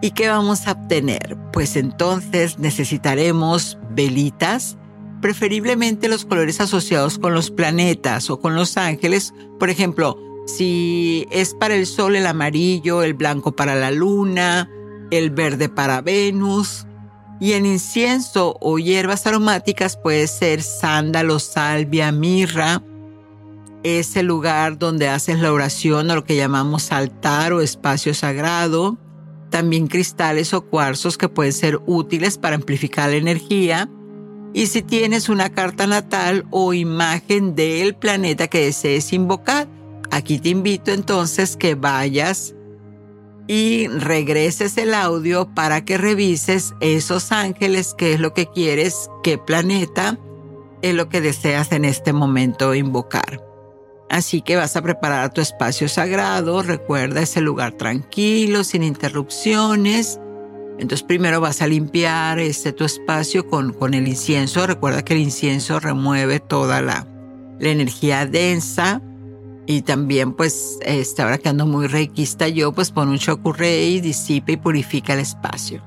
¿Y 0.02 0.10
qué 0.10 0.28
vamos 0.28 0.66
a 0.66 0.72
obtener? 0.72 1.38
Pues 1.54 1.76
entonces 1.76 2.58
necesitaremos 2.58 3.78
velitas, 3.92 4.76
preferiblemente 5.22 6.08
los 6.08 6.26
colores 6.26 6.60
asociados 6.60 7.18
con 7.18 7.32
los 7.32 7.50
planetas 7.50 8.28
o 8.28 8.40
con 8.40 8.54
los 8.54 8.76
ángeles. 8.76 9.32
Por 9.58 9.70
ejemplo, 9.70 10.18
si 10.46 11.26
es 11.30 11.54
para 11.54 11.76
el 11.76 11.86
Sol 11.86 12.14
el 12.14 12.26
amarillo, 12.26 13.02
el 13.02 13.14
blanco 13.14 13.52
para 13.52 13.74
la 13.74 13.90
Luna, 13.90 14.68
el 15.10 15.30
verde 15.30 15.70
para 15.70 16.02
Venus, 16.02 16.86
y 17.42 17.54
en 17.54 17.66
incienso 17.66 18.56
o 18.60 18.78
hierbas 18.78 19.26
aromáticas 19.26 19.96
puede 19.96 20.28
ser 20.28 20.62
sándalo, 20.62 21.40
salvia, 21.40 22.12
mirra. 22.12 22.84
Es 23.82 24.14
el 24.14 24.26
lugar 24.26 24.78
donde 24.78 25.08
haces 25.08 25.40
la 25.40 25.52
oración 25.52 26.08
o 26.08 26.14
lo 26.14 26.22
que 26.22 26.36
llamamos 26.36 26.92
altar 26.92 27.52
o 27.52 27.60
espacio 27.60 28.14
sagrado. 28.14 28.96
También 29.50 29.88
cristales 29.88 30.54
o 30.54 30.60
cuarzos 30.60 31.18
que 31.18 31.28
pueden 31.28 31.52
ser 31.52 31.80
útiles 31.84 32.38
para 32.38 32.54
amplificar 32.54 33.10
la 33.10 33.16
energía. 33.16 33.90
Y 34.54 34.68
si 34.68 34.82
tienes 34.82 35.28
una 35.28 35.50
carta 35.50 35.88
natal 35.88 36.46
o 36.52 36.74
imagen 36.74 37.56
del 37.56 37.96
planeta 37.96 38.46
que 38.46 38.66
desees 38.66 39.12
invocar, 39.12 39.66
aquí 40.12 40.38
te 40.38 40.50
invito 40.50 40.92
entonces 40.92 41.56
que 41.56 41.74
vayas 41.74 42.54
y 43.46 43.88
regreses 43.88 44.78
el 44.78 44.94
audio 44.94 45.48
para 45.54 45.84
que 45.84 45.98
revises 45.98 46.74
esos 46.80 47.32
ángeles, 47.32 47.94
qué 47.96 48.14
es 48.14 48.20
lo 48.20 48.34
que 48.34 48.46
quieres, 48.46 49.10
qué 49.22 49.38
planeta 49.38 50.18
es 50.82 50.94
lo 50.94 51.08
que 51.08 51.20
deseas 51.20 51.72
en 51.72 51.84
este 51.84 52.12
momento 52.12 52.74
invocar. 52.74 53.44
Así 54.08 54.42
que 54.42 54.56
vas 54.56 54.76
a 54.76 54.82
preparar 54.82 55.32
tu 55.32 55.40
espacio 55.40 55.88
sagrado, 55.88 56.62
recuerda 56.62 57.22
ese 57.22 57.40
lugar 57.40 57.72
tranquilo, 57.72 58.62
sin 58.62 58.82
interrupciones. 58.82 60.20
Entonces 60.78 61.02
primero 61.02 61.40
vas 61.40 61.62
a 61.62 61.66
limpiar 61.66 62.38
este 62.38 62.72
tu 62.72 62.84
espacio 62.84 63.46
con, 63.46 63.72
con 63.72 63.94
el 63.94 64.06
incienso. 64.06 64.66
Recuerda 64.66 65.02
que 65.02 65.14
el 65.14 65.20
incienso 65.20 65.80
remueve 65.80 66.40
toda 66.40 66.82
la, 66.82 67.06
la 67.58 67.68
energía 67.68 68.26
densa 68.26 69.00
y 69.76 69.80
también, 69.80 70.34
pues, 70.34 70.78
este, 70.82 71.22
ahora 71.22 71.38
muy 71.64 71.86
reikista 71.86 72.46
yo, 72.46 72.72
pues 72.72 72.90
pon 72.90 73.08
un 73.08 73.18
y 73.18 74.00
disipa 74.00 74.52
y 74.52 74.56
purifica 74.58 75.14
el 75.14 75.20
espacio. 75.20 75.82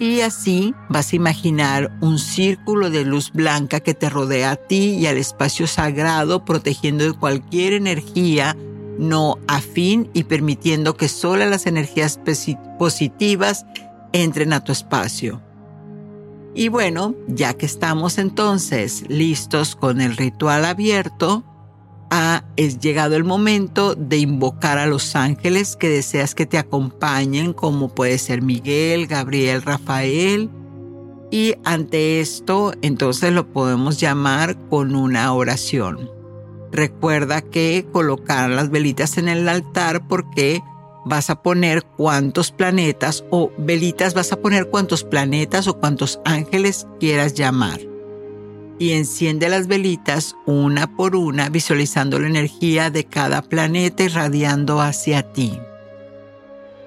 Y 0.00 0.20
así 0.20 0.74
vas 0.88 1.12
a 1.12 1.16
imaginar 1.16 1.96
un 2.00 2.18
círculo 2.18 2.90
de 2.90 3.04
luz 3.04 3.32
blanca 3.32 3.78
que 3.78 3.94
te 3.94 4.10
rodea 4.10 4.50
a 4.50 4.56
ti 4.56 4.96
y 4.98 5.06
al 5.06 5.16
espacio 5.16 5.68
sagrado, 5.68 6.44
protegiendo 6.44 7.04
de 7.04 7.12
cualquier 7.12 7.72
energía 7.72 8.56
no 8.98 9.38
afín 9.46 10.10
y 10.12 10.24
permitiendo 10.24 10.96
que 10.96 11.08
solo 11.08 11.46
las 11.46 11.66
energías 11.66 12.18
positivas 12.78 13.64
entren 14.12 14.52
a 14.52 14.64
tu 14.64 14.72
espacio. 14.72 15.40
Y 16.52 16.68
bueno, 16.68 17.14
ya 17.28 17.54
que 17.54 17.66
estamos 17.66 18.18
entonces 18.18 19.04
listos 19.08 19.76
con 19.76 20.00
el 20.00 20.16
ritual 20.16 20.64
abierto, 20.64 21.44
es 22.56 22.78
llegado 22.78 23.16
el 23.16 23.24
momento 23.24 23.94
de 23.94 24.18
invocar 24.18 24.78
a 24.78 24.86
los 24.86 25.16
ángeles 25.16 25.76
que 25.76 25.88
deseas 25.88 26.34
que 26.34 26.46
te 26.46 26.58
acompañen, 26.58 27.52
como 27.52 27.88
puede 27.88 28.18
ser 28.18 28.42
Miguel, 28.42 29.06
Gabriel, 29.06 29.62
Rafael. 29.62 30.50
Y 31.30 31.54
ante 31.64 32.20
esto, 32.20 32.72
entonces 32.82 33.32
lo 33.32 33.52
podemos 33.52 33.98
llamar 34.00 34.56
con 34.68 34.94
una 34.94 35.32
oración. 35.32 36.10
Recuerda 36.72 37.42
que 37.42 37.86
colocar 37.92 38.50
las 38.50 38.70
velitas 38.70 39.18
en 39.18 39.28
el 39.28 39.48
altar 39.48 40.06
porque 40.08 40.62
vas 41.04 41.30
a 41.30 41.42
poner 41.42 41.84
cuántos 41.96 42.50
planetas 42.50 43.24
o 43.30 43.50
velitas 43.58 44.14
vas 44.14 44.32
a 44.32 44.36
poner 44.36 44.70
cuántos 44.70 45.04
planetas 45.04 45.68
o 45.68 45.78
cuántos 45.78 46.20
ángeles 46.24 46.86
quieras 46.98 47.34
llamar 47.34 47.95
y 48.78 48.92
enciende 48.92 49.48
las 49.48 49.66
velitas 49.66 50.36
una 50.44 50.96
por 50.96 51.16
una 51.16 51.48
visualizando 51.48 52.18
la 52.18 52.28
energía 52.28 52.90
de 52.90 53.04
cada 53.04 53.42
planeta 53.42 54.04
irradiando 54.04 54.80
hacia 54.80 55.22
ti. 55.32 55.58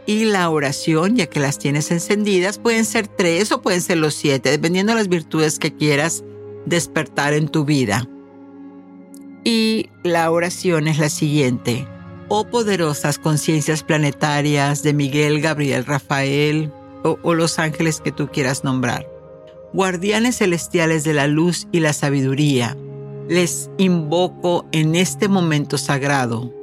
Y 0.05 0.25
la 0.25 0.50
oración, 0.50 1.15
ya 1.15 1.27
que 1.27 1.39
las 1.39 1.60
tienes 1.60 1.91
encendidas, 1.91 2.58
pueden 2.58 2.86
ser 2.86 3.08
tres 3.08 3.51
o 3.51 3.62
pueden 3.62 3.81
ser 3.81 3.98
los 3.98 4.15
siete, 4.15 4.50
dependiendo 4.50 4.93
de 4.93 4.98
las 4.98 5.08
virtudes 5.08 5.60
que 5.60 5.75
quieras 5.75 6.24
despertar 6.65 7.34
en 7.34 7.48
tu 7.48 7.63
vida. 7.63 8.08
Y 9.43 9.89
la 10.03 10.29
oración 10.31 10.88
es 10.88 10.98
la 10.98 11.10
siguiente. 11.10 11.88
Oh 12.27 12.46
poderosas 12.48 13.17
conciencias 13.19 13.84
planetarias 13.84 14.84
de 14.84 14.93
Miguel, 14.93 15.41
Gabriel, 15.41 15.86
Rafael 15.86 16.72
o, 17.03 17.17
o 17.24 17.34
los 17.34 17.60
ángeles 17.60 18.01
que 18.01 18.12
tú 18.12 18.29
quieras 18.31 18.63
nombrar 18.63 19.18
guardianes 19.73 20.38
celestiales 20.38 21.03
de 21.03 21.13
la 21.13 21.27
luz 21.27 21.67
y 21.71 21.79
la 21.79 21.93
sabiduría, 21.93 22.75
les 23.27 23.69
invoco 23.77 24.65
en 24.71 24.95
este 24.95 25.27
momento 25.27 25.77
sagrado. 25.77 26.53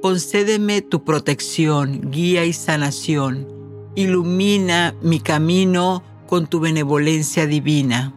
Concédeme 0.00 0.80
tu 0.80 1.04
protección, 1.04 2.10
guía 2.10 2.44
y 2.44 2.52
sanación. 2.52 3.46
Ilumina 3.94 4.94
mi 5.02 5.20
camino 5.20 6.02
con 6.26 6.46
tu 6.46 6.60
benevolencia 6.60 7.46
divina. 7.46 8.14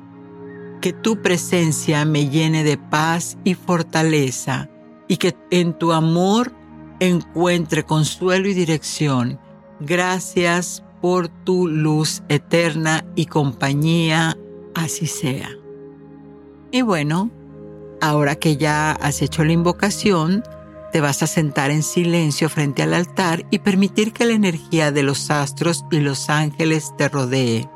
Que 0.79 0.93
tu 0.93 1.21
presencia 1.21 2.05
me 2.05 2.29
llene 2.29 2.63
de 2.63 2.77
paz 2.77 3.37
y 3.43 3.55
fortaleza 3.55 4.69
y 5.07 5.17
que 5.17 5.35
en 5.49 5.73
tu 5.73 5.91
amor 5.91 6.53
encuentre 6.99 7.83
consuelo 7.83 8.47
y 8.47 8.53
dirección. 8.53 9.39
Gracias 9.79 10.83
por 11.01 11.27
tu 11.27 11.67
luz 11.67 12.23
eterna 12.29 13.03
y 13.15 13.25
compañía, 13.25 14.37
así 14.75 15.07
sea. 15.07 15.49
Y 16.71 16.83
bueno, 16.83 17.31
ahora 18.01 18.35
que 18.35 18.57
ya 18.57 18.91
has 18.91 19.21
hecho 19.21 19.43
la 19.43 19.51
invocación, 19.51 20.43
te 20.91 21.01
vas 21.01 21.23
a 21.23 21.27
sentar 21.27 21.71
en 21.71 21.83
silencio 21.83 22.49
frente 22.49 22.83
al 22.83 22.93
altar 22.93 23.45
y 23.49 23.59
permitir 23.59 24.13
que 24.13 24.25
la 24.25 24.33
energía 24.33 24.91
de 24.91 25.03
los 25.03 25.31
astros 25.31 25.85
y 25.91 25.99
los 25.99 26.29
ángeles 26.29 26.93
te 26.97 27.09
rodee. 27.09 27.69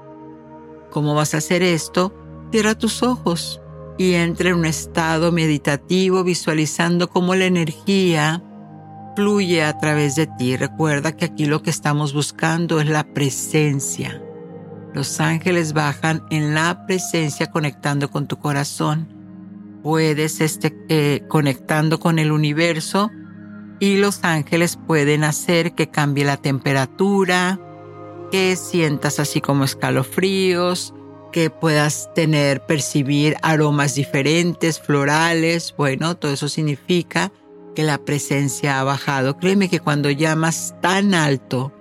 ¿Cómo 0.91 1.15
vas 1.15 1.33
a 1.33 1.37
hacer 1.37 1.63
esto? 1.63 2.13
Cierra 2.51 2.75
tus 2.75 3.03
ojos 3.03 3.61
y 3.97 4.13
entra 4.13 4.49
en 4.49 4.55
un 4.55 4.65
estado 4.65 5.31
meditativo 5.31 6.23
visualizando 6.23 7.09
cómo 7.09 7.35
la 7.35 7.45
energía 7.45 8.43
fluye 9.15 9.63
a 9.63 9.77
través 9.77 10.15
de 10.15 10.27
ti. 10.27 10.57
Recuerda 10.57 11.13
que 11.13 11.25
aquí 11.25 11.45
lo 11.45 11.61
que 11.61 11.69
estamos 11.69 12.13
buscando 12.13 12.79
es 12.79 12.87
la 12.87 13.03
presencia. 13.03 14.21
Los 14.93 15.19
ángeles 15.19 15.73
bajan 15.73 16.23
en 16.29 16.53
la 16.53 16.85
presencia 16.85 17.47
conectando 17.47 18.09
con 18.09 18.27
tu 18.27 18.37
corazón. 18.37 19.07
Puedes 19.83 20.41
este, 20.41 20.75
eh, 20.89 21.23
conectando 21.27 21.99
con 21.99 22.17
el 22.17 22.31
universo 22.31 23.11
y 23.79 23.97
los 23.97 24.23
ángeles 24.23 24.77
pueden 24.77 25.23
hacer 25.23 25.73
que 25.73 25.87
cambie 25.89 26.23
la 26.23 26.37
temperatura, 26.37 27.59
que 28.31 28.55
sientas 28.55 29.19
así 29.19 29.41
como 29.41 29.65
escalofríos, 29.65 30.93
que 31.31 31.49
puedas 31.49 32.09
tener, 32.15 32.65
percibir 32.65 33.35
aromas 33.41 33.95
diferentes, 33.95 34.79
florales. 34.79 35.75
Bueno, 35.77 36.15
todo 36.15 36.31
eso 36.31 36.47
significa 36.47 37.33
que 37.75 37.83
la 37.83 37.99
presencia 37.99 38.79
ha 38.79 38.83
bajado. 38.83 39.37
Créeme 39.37 39.69
que 39.69 39.79
cuando 39.79 40.09
llamas 40.09 40.73
tan 40.81 41.13
alto 41.13 41.71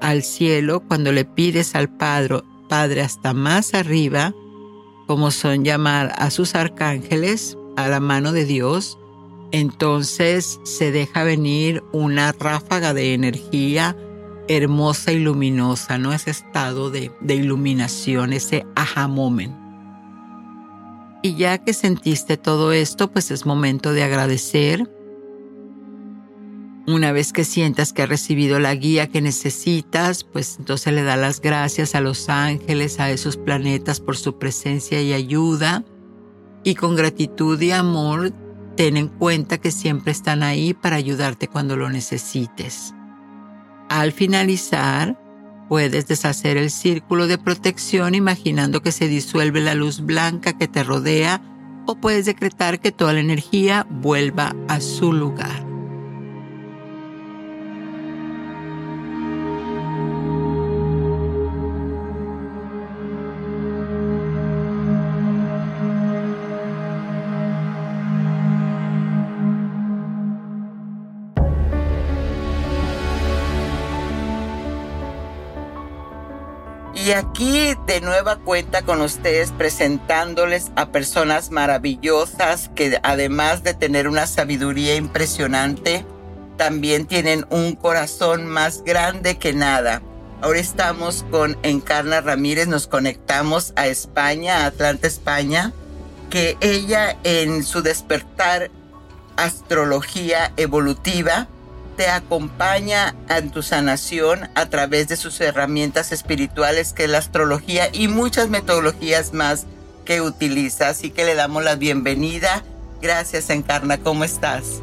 al 0.00 0.22
cielo, 0.22 0.80
cuando 0.86 1.12
le 1.12 1.24
pides 1.24 1.74
al 1.74 1.88
Padre, 1.88 2.42
Padre 2.68 3.02
hasta 3.02 3.32
más 3.32 3.74
arriba, 3.74 4.34
como 5.06 5.30
son 5.30 5.64
llamar 5.64 6.12
a 6.18 6.30
sus 6.30 6.54
arcángeles 6.54 7.56
a 7.76 7.88
la 7.88 8.00
mano 8.00 8.32
de 8.32 8.44
Dios, 8.44 8.98
entonces 9.52 10.60
se 10.64 10.92
deja 10.92 11.24
venir 11.24 11.82
una 11.92 12.32
ráfaga 12.32 12.94
de 12.94 13.14
energía 13.14 13.96
hermosa 14.48 15.12
y 15.12 15.18
luminosa, 15.18 15.98
¿no? 15.98 16.12
Ese 16.12 16.30
estado 16.30 16.90
de, 16.90 17.12
de 17.20 17.34
iluminación, 17.34 18.32
ese 18.32 18.66
aha 18.76 19.08
moment. 19.08 19.54
Y 21.22 21.34
ya 21.34 21.58
que 21.58 21.72
sentiste 21.72 22.36
todo 22.36 22.72
esto, 22.72 23.10
pues 23.10 23.30
es 23.30 23.44
momento 23.44 23.92
de 23.92 24.02
agradecer 24.02 24.88
una 26.92 27.12
vez 27.12 27.32
que 27.32 27.44
sientas 27.44 27.92
que 27.92 28.02
has 28.02 28.08
recibido 28.08 28.58
la 28.58 28.74
guía 28.74 29.08
que 29.08 29.20
necesitas, 29.20 30.24
pues 30.24 30.56
entonces 30.58 30.92
le 30.92 31.02
da 31.02 31.16
las 31.16 31.40
gracias 31.40 31.94
a 31.94 32.00
los 32.00 32.28
ángeles, 32.28 33.00
a 33.00 33.10
esos 33.10 33.36
planetas 33.36 34.00
por 34.00 34.16
su 34.16 34.38
presencia 34.38 35.00
y 35.02 35.12
ayuda. 35.12 35.84
Y 36.64 36.74
con 36.74 36.96
gratitud 36.96 37.60
y 37.60 37.72
amor, 37.72 38.32
ten 38.76 38.96
en 38.96 39.08
cuenta 39.08 39.58
que 39.58 39.70
siempre 39.70 40.12
están 40.12 40.42
ahí 40.42 40.74
para 40.74 40.96
ayudarte 40.96 41.48
cuando 41.48 41.76
lo 41.76 41.90
necesites. 41.90 42.94
Al 43.88 44.12
finalizar, 44.12 45.18
puedes 45.68 46.06
deshacer 46.06 46.56
el 46.56 46.70
círculo 46.70 47.26
de 47.26 47.38
protección 47.38 48.14
imaginando 48.14 48.82
que 48.82 48.92
se 48.92 49.08
disuelve 49.08 49.60
la 49.60 49.74
luz 49.74 50.00
blanca 50.00 50.56
que 50.56 50.68
te 50.68 50.82
rodea 50.82 51.42
o 51.86 51.96
puedes 51.96 52.26
decretar 52.26 52.80
que 52.80 52.92
toda 52.92 53.12
la 53.12 53.20
energía 53.20 53.86
vuelva 53.90 54.54
a 54.68 54.80
su 54.80 55.12
lugar. 55.12 55.69
Y 77.10 77.12
aquí 77.12 77.74
de 77.88 78.00
nueva 78.00 78.36
cuenta 78.36 78.82
con 78.82 79.00
ustedes 79.00 79.50
presentándoles 79.50 80.70
a 80.76 80.92
personas 80.92 81.50
maravillosas 81.50 82.70
que 82.76 83.00
además 83.02 83.64
de 83.64 83.74
tener 83.74 84.06
una 84.06 84.28
sabiduría 84.28 84.94
impresionante, 84.94 86.06
también 86.56 87.06
tienen 87.06 87.46
un 87.50 87.74
corazón 87.74 88.46
más 88.46 88.84
grande 88.84 89.38
que 89.38 89.52
nada. 89.52 90.02
Ahora 90.40 90.60
estamos 90.60 91.24
con 91.32 91.58
Encarna 91.64 92.20
Ramírez, 92.20 92.68
nos 92.68 92.86
conectamos 92.86 93.72
a 93.74 93.88
España, 93.88 94.58
a 94.58 94.66
Atlanta, 94.66 95.08
España, 95.08 95.72
que 96.30 96.56
ella 96.60 97.16
en 97.24 97.64
su 97.64 97.82
despertar 97.82 98.70
astrología 99.36 100.52
evolutiva, 100.56 101.48
te 102.00 102.08
acompaña 102.08 103.14
en 103.28 103.50
tu 103.50 103.60
sanación 103.60 104.48
a 104.54 104.70
través 104.70 105.08
de 105.08 105.16
sus 105.16 105.38
herramientas 105.42 106.12
espirituales 106.12 106.94
que 106.94 107.04
es 107.04 107.10
la 107.10 107.18
astrología 107.18 107.90
y 107.92 108.08
muchas 108.08 108.48
metodologías 108.48 109.34
más 109.34 109.66
que 110.06 110.22
utiliza. 110.22 110.88
Así 110.88 111.10
que 111.10 111.26
le 111.26 111.34
damos 111.34 111.62
la 111.62 111.74
bienvenida. 111.74 112.64
Gracias, 113.02 113.50
Encarna. 113.50 113.98
¿Cómo 113.98 114.24
estás? 114.24 114.80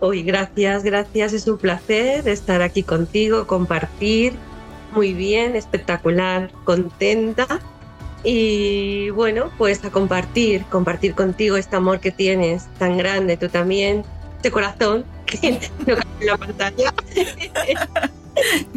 Hoy, 0.00 0.22
gracias, 0.22 0.82
gracias. 0.82 1.32
Es 1.32 1.48
un 1.48 1.56
placer 1.56 2.28
estar 2.28 2.60
aquí 2.60 2.82
contigo, 2.82 3.46
compartir. 3.46 4.34
Muy 4.92 5.14
bien, 5.14 5.56
espectacular, 5.56 6.50
contenta. 6.64 7.46
Y 8.24 9.08
bueno, 9.08 9.50
pues 9.56 9.82
a 9.86 9.90
compartir, 9.90 10.66
compartir 10.66 11.14
contigo 11.14 11.56
este 11.56 11.76
amor 11.76 12.00
que 12.00 12.10
tienes 12.10 12.66
tan 12.78 12.98
grande, 12.98 13.38
tú 13.38 13.48
también, 13.48 14.04
este 14.40 14.50
corazón 14.50 15.04
que 15.26 15.60
no 15.86 15.96
cabe 15.96 16.06
en 16.20 16.26
la 16.26 16.36
pantalla. 16.38 16.94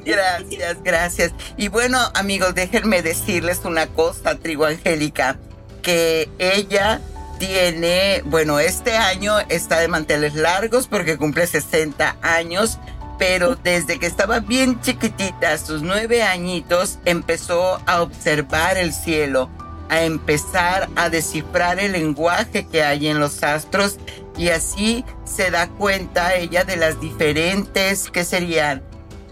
Gracias, 0.04 0.84
gracias. 0.84 1.32
Y 1.56 1.70
bueno, 1.70 1.98
amigos, 2.16 2.54
déjenme 2.54 3.02
decirles 3.02 3.62
una 3.64 3.88
cosa, 3.88 4.36
Trigo 4.36 4.66
Angélica, 4.66 5.38
que 5.82 6.30
ella 6.38 7.00
tiene, 7.40 8.24
bueno, 8.26 8.60
este 8.60 8.98
año 8.98 9.40
está 9.48 9.80
de 9.80 9.88
manteles 9.88 10.36
largos 10.36 10.88
porque 10.88 11.16
cumple 11.16 11.48
60 11.48 12.18
años, 12.22 12.78
pero 13.18 13.56
desde 13.56 14.00
que 14.00 14.06
estaba 14.06 14.42
bien 14.42 14.82
chiquitita, 14.82 15.58
sus 15.60 15.82
nueve 15.82 16.24
añitos, 16.24 17.00
empezó 17.06 17.80
a 17.86 18.02
observar 18.02 18.78
el 18.78 18.92
cielo, 18.92 19.50
a 19.88 20.04
empezar 20.04 20.90
a 20.98 21.10
descifrar 21.10 21.80
el 21.80 21.94
lenguaje 21.94 22.68
que 22.68 22.84
hay 22.84 23.08
en 23.08 23.22
los 23.22 23.44
astros 23.44 23.98
y 24.38 24.50
así 24.50 25.06
se 25.24 25.52
da 25.52 25.68
cuenta 25.68 26.36
ella 26.36 26.64
de 26.64 26.78
las 26.78 27.00
diferentes, 27.00 28.10
que 28.10 28.24
serían? 28.24 28.84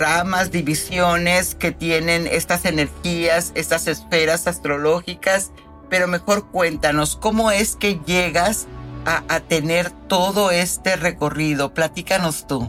ramas, 0.01 0.51
divisiones 0.51 1.53
que 1.53 1.71
tienen 1.71 2.25
estas 2.25 2.65
energías, 2.65 3.51
estas 3.53 3.87
esferas 3.87 4.47
astrológicas, 4.47 5.51
pero 5.89 6.07
mejor 6.07 6.47
cuéntanos, 6.47 7.15
¿cómo 7.15 7.51
es 7.51 7.75
que 7.75 7.99
llegas 8.05 8.67
a, 9.05 9.39
tener 9.41 9.91
todo 10.07 10.49
este 10.49 10.95
recorrido? 10.95 11.75
Platícanos 11.75 12.47
tú. 12.47 12.67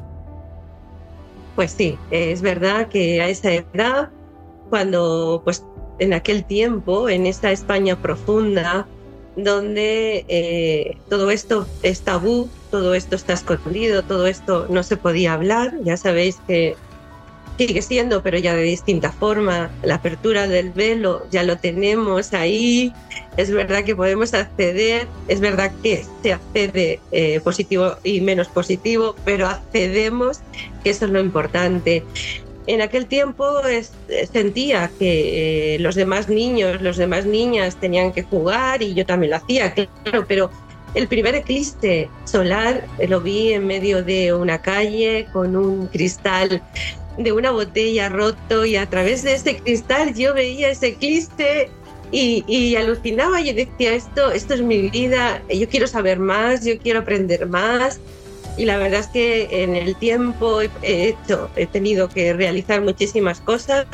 Pues 1.57 1.73
sí, 1.73 1.99
es 2.11 2.43
verdad 2.43 2.89
que 2.89 3.23
a 3.23 3.29
esa 3.29 3.53
edad, 3.53 4.11
cuando 4.69 5.41
pues 5.43 5.65
en 5.99 6.13
aquel 6.13 6.45
tiempo, 6.45 7.09
en 7.09 7.27
esta 7.27 7.51
España 7.51 7.97
profunda, 7.97 8.87
donde 9.37 10.25
eh, 10.29 10.97
todo 11.09 11.31
esto 11.31 11.67
es 11.83 12.03
tabú, 12.03 12.49
todo 12.71 12.95
esto 12.95 13.17
está 13.17 13.33
escondido, 13.33 14.03
todo 14.03 14.27
esto 14.27 14.67
no 14.69 14.83
se 14.83 14.97
podía 14.97 15.35
hablar. 15.35 15.75
Ya 15.83 15.97
sabéis 15.97 16.39
que 16.47 16.77
sigue 17.59 17.83
siendo, 17.83 18.23
pero 18.23 18.39
ya 18.39 18.55
de 18.55 18.63
distinta 18.63 19.13
forma. 19.13 19.71
La 19.83 19.97
apertura 19.97 20.49
del 20.49 20.71
velo 20.71 21.27
ya 21.31 21.43
lo 21.43 21.59
tenemos 21.59 22.33
ahí. 22.33 22.93
Es 23.37 23.51
verdad 23.51 23.85
que 23.85 23.97
podemos 23.97 24.35
acceder, 24.35 25.07
es 25.29 25.41
verdad 25.41 25.73
que 25.83 26.05
se 26.23 26.33
accede 26.33 27.01
eh, 27.13 27.41
positivo 27.41 27.97
y 28.05 28.21
menos 28.21 28.49
positivo, 28.49 29.17
pero 29.25 29.47
accedemos, 29.47 30.41
que 30.85 30.91
eso 30.91 31.07
es 31.07 31.11
lo 31.11 31.21
importante. 31.21 32.05
En 32.67 32.81
aquel 32.81 33.07
tiempo 33.07 33.45
sentía 34.33 34.91
que 34.99 35.75
eh, 35.75 35.79
los 35.81 35.97
demás 35.97 36.29
niños, 36.29 36.81
los 36.81 36.97
demás 36.97 37.27
niñas 37.27 37.77
tenían 37.77 38.13
que 38.13 38.23
jugar 38.23 38.83
y 38.83 38.95
yo 38.95 39.05
también 39.05 39.31
lo 39.31 39.37
hacía, 39.37 39.75
claro, 39.75 40.25
pero 40.29 40.51
el 40.95 41.09
primer 41.09 41.35
eclipse 41.35 42.09
solar 42.25 42.87
lo 43.09 43.21
vi 43.21 43.53
en 43.55 43.67
medio 43.67 44.05
de 44.05 44.33
una 44.33 44.61
calle 44.61 45.27
con 45.33 45.57
un 45.57 45.87
cristal 45.89 46.63
de 47.19 47.33
una 47.33 47.51
botella 47.51 48.09
roto 48.09 48.65
y 48.65 48.77
a 48.77 48.89
través 48.89 49.23
de 49.23 49.35
ese 49.35 49.57
cristal 49.57 50.15
yo 50.15 50.35
veía 50.35 50.71
ese 50.71 50.89
eclipse 50.89 51.69
y, 52.11 52.45
y, 52.47 52.77
alucinaba. 52.77 53.41
Yo 53.41 53.55
decía, 53.55 53.95
esto, 53.95 54.31
esto 54.31 54.55
es 54.55 54.63
mi 54.63 54.91
vida, 54.91 55.43
yo 55.49 55.69
quiero 55.69 55.87
saber 55.87 56.19
más, 56.19 56.65
yo 56.65 56.79
quiero 56.79 57.01
aprender 57.01 57.47
más. 57.47 57.99
Y 58.57 58.67
la 58.67 58.77
verdad 58.77 59.01
es 59.01 59.07
que 59.07 59.63
en 59.63 59.77
el 59.77 59.97
tiempo 59.97 60.61
he, 60.61 60.71
hecho, 60.83 61.51
he 61.57 61.67
tenido 61.67 62.09
que 62.09 62.33
realizar 62.35 62.83
muchísimas 62.83 63.41
cosas, 63.41 63.87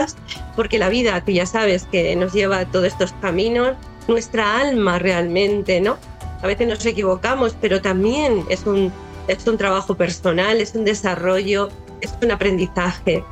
porque 0.57 0.79
la 0.79 0.89
vida, 0.89 1.25
tú 1.25 1.31
ya 1.31 1.47
sabes 1.47 1.87
que 1.91 2.15
nos 2.17 2.33
lleva 2.33 2.59
a 2.59 2.65
todos 2.67 2.87
estos 2.87 3.13
caminos, 3.21 3.77
nuestra 4.09 4.59
alma 4.59 4.99
realmente, 4.99 5.81
¿no? 5.81 5.97
A 6.43 6.47
veces 6.47 6.67
nos 6.67 6.85
equivocamos, 6.87 7.57
pero 7.61 7.81
también 7.81 8.45
es 8.49 8.67
un, 8.67 8.93
es 9.29 9.47
un 9.47 9.59
trabajo 9.59 9.95
personal, 9.95 10.61
es 10.61 10.75
un 10.75 10.85
desarrollo 10.85 11.69
es 12.01 12.15
un 12.23 12.31
aprendizaje. 12.31 13.25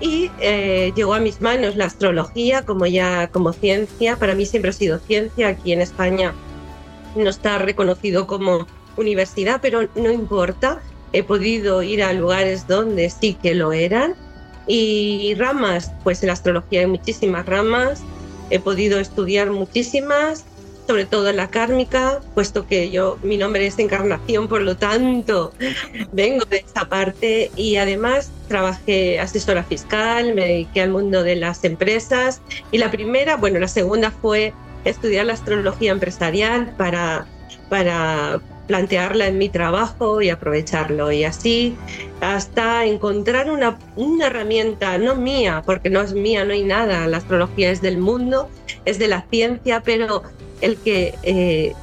Y 0.00 0.30
eh, 0.40 0.92
llegó 0.96 1.14
a 1.14 1.20
mis 1.20 1.40
manos 1.40 1.76
la 1.76 1.86
astrología 1.86 2.62
como 2.62 2.86
ya 2.86 3.28
como 3.28 3.52
ciencia. 3.52 4.16
Para 4.16 4.34
mí 4.34 4.44
siempre 4.46 4.70
ha 4.70 4.74
sido 4.74 4.98
ciencia. 4.98 5.48
Aquí 5.48 5.72
en 5.72 5.80
España 5.80 6.34
no 7.16 7.30
está 7.30 7.58
reconocido 7.58 8.26
como 8.26 8.66
universidad, 8.96 9.60
pero 9.60 9.88
no 9.94 10.10
importa. 10.10 10.80
He 11.12 11.22
podido 11.22 11.82
ir 11.82 12.02
a 12.02 12.12
lugares 12.12 12.66
donde 12.66 13.10
sí 13.10 13.34
que 13.34 13.54
lo 13.54 13.72
eran. 13.72 14.14
Y 14.66 15.34
ramas, 15.36 15.92
pues 16.02 16.22
en 16.22 16.30
astrología 16.30 16.80
hay 16.80 16.86
muchísimas 16.86 17.46
ramas. 17.46 18.02
He 18.50 18.58
podido 18.58 18.98
estudiar 18.98 19.50
muchísimas 19.50 20.44
sobre 20.86 21.06
todo 21.06 21.30
en 21.30 21.36
la 21.36 21.48
kármica, 21.48 22.20
puesto 22.34 22.66
que 22.66 22.90
yo, 22.90 23.18
mi 23.22 23.36
nombre 23.36 23.66
es 23.66 23.78
Encarnación, 23.78 24.48
por 24.48 24.60
lo 24.62 24.76
tanto, 24.76 25.52
vengo 26.12 26.44
de 26.44 26.58
esa 26.58 26.88
parte 26.88 27.50
y 27.56 27.76
además 27.76 28.30
trabajé 28.48 29.18
asesora 29.18 29.64
fiscal, 29.64 30.34
me 30.34 30.46
dediqué 30.46 30.82
al 30.82 30.90
mundo 30.90 31.22
de 31.22 31.36
las 31.36 31.64
empresas 31.64 32.42
y 32.70 32.78
la 32.78 32.90
primera, 32.90 33.36
bueno, 33.36 33.58
la 33.58 33.68
segunda 33.68 34.10
fue 34.10 34.52
estudiar 34.84 35.26
la 35.26 35.32
astrología 35.32 35.92
empresarial 35.92 36.74
para, 36.76 37.26
para 37.70 38.40
plantearla 38.66 39.26
en 39.26 39.38
mi 39.38 39.48
trabajo 39.48 40.22
y 40.22 40.30
aprovecharlo. 40.30 41.12
Y 41.12 41.24
así 41.24 41.76
hasta 42.20 42.84
encontrar 42.84 43.50
una, 43.50 43.78
una, 43.96 44.26
herramienta, 44.26 44.98
no 44.98 45.14
mía, 45.14 45.62
porque 45.64 45.90
no 45.90 46.00
es 46.00 46.14
mía, 46.14 46.44
no 46.44 46.52
hay 46.52 46.64
nada, 46.64 47.06
la 47.06 47.18
astrología 47.18 47.70
es 47.70 47.82
del 47.82 47.98
mundo, 47.98 48.48
es 48.84 48.98
de 48.98 49.08
la 49.08 49.26
ciencia, 49.30 49.82
pero 49.82 50.22
el 50.60 50.76
que 50.78 51.14
eh, 51.22 51.74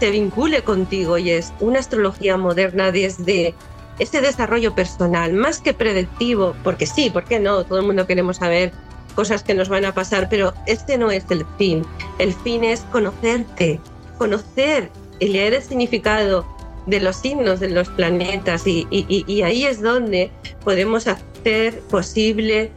se 0.00 0.10
vincule 0.10 0.62
contigo 0.62 1.18
y 1.18 1.30
es 1.30 1.52
una 1.60 1.78
astrología 1.78 2.36
moderna 2.36 2.90
desde 2.90 3.54
ese 3.98 4.20
desarrollo 4.20 4.74
personal, 4.74 5.32
más 5.32 5.60
que 5.60 5.74
predictivo, 5.74 6.54
porque 6.62 6.86
sí, 6.86 7.10
¿por 7.10 7.24
qué 7.24 7.38
no? 7.40 7.64
Todo 7.64 7.80
el 7.80 7.86
mundo 7.86 8.06
queremos 8.06 8.36
saber 8.36 8.72
cosas 9.14 9.42
que 9.42 9.54
nos 9.54 9.68
van 9.68 9.84
a 9.84 9.94
pasar, 9.94 10.28
pero 10.28 10.54
este 10.66 10.96
no 10.96 11.10
es 11.10 11.24
el 11.30 11.44
fin. 11.58 11.84
El 12.18 12.32
fin 12.32 12.62
es 12.62 12.80
conocerte, 12.92 13.80
conocer 14.16 14.90
y 15.18 15.28
leer 15.28 15.54
el 15.54 15.62
significado 15.62 16.46
de 16.86 17.00
los 17.00 17.16
signos 17.16 17.60
de 17.60 17.68
los 17.68 17.88
planetas 17.90 18.66
y, 18.66 18.86
y 18.90 19.42
ahí 19.42 19.64
es 19.64 19.82
donde 19.82 20.30
podemos 20.64 21.06
hacer 21.06 21.80
posible 21.90 22.70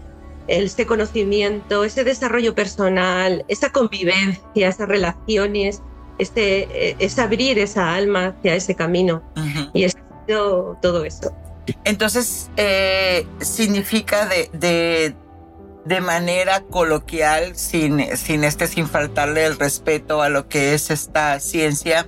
ese 0.47 0.86
conocimiento, 0.86 1.84
ese 1.84 2.04
desarrollo 2.04 2.54
personal, 2.56 3.45
esa 3.47 3.71
convivencia, 3.71 4.67
esas 4.67 4.88
relaciones, 4.88 5.82
este, 6.17 7.04
es 7.04 7.17
abrir 7.19 7.58
esa 7.60 7.93
alma 7.93 8.36
hacia 8.38 8.56
ese 8.56 8.75
camino. 8.75 9.23
Y 9.73 9.84
es 9.84 9.95
todo, 10.27 11.06
eso. 11.06 11.32
Entonces, 11.84 12.49
eh, 12.58 13.25
significa 13.39 14.27
de, 14.27 15.15
de, 15.86 16.01
manera 16.01 16.62
coloquial, 16.62 17.56
sin, 17.56 18.15
sin, 18.17 18.43
este, 18.43 18.67
sin 18.67 18.88
faltarle 18.88 19.45
el 19.45 19.58
respeto 19.58 20.21
a 20.21 20.30
lo 20.30 20.47
que 20.47 20.73
es 20.73 20.91
esta 20.91 21.39
ciencia, 21.39 22.08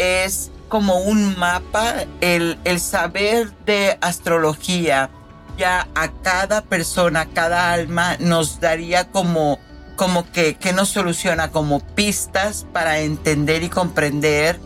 es 0.00 0.50
como 0.68 1.00
un 1.00 1.38
mapa, 1.38 2.04
el, 2.20 2.58
el 2.64 2.80
saber 2.80 3.52
de 3.64 3.98
astrología, 4.00 5.10
a 5.64 6.08
cada 6.22 6.62
persona, 6.62 7.26
cada 7.26 7.72
alma 7.72 8.16
nos 8.18 8.60
daría 8.60 9.08
como, 9.10 9.58
como 9.96 10.30
que, 10.30 10.54
que 10.54 10.72
nos 10.72 10.88
soluciona 10.88 11.50
como 11.50 11.80
pistas 11.80 12.66
para 12.72 13.00
entender 13.00 13.62
y 13.62 13.68
comprender 13.68 14.58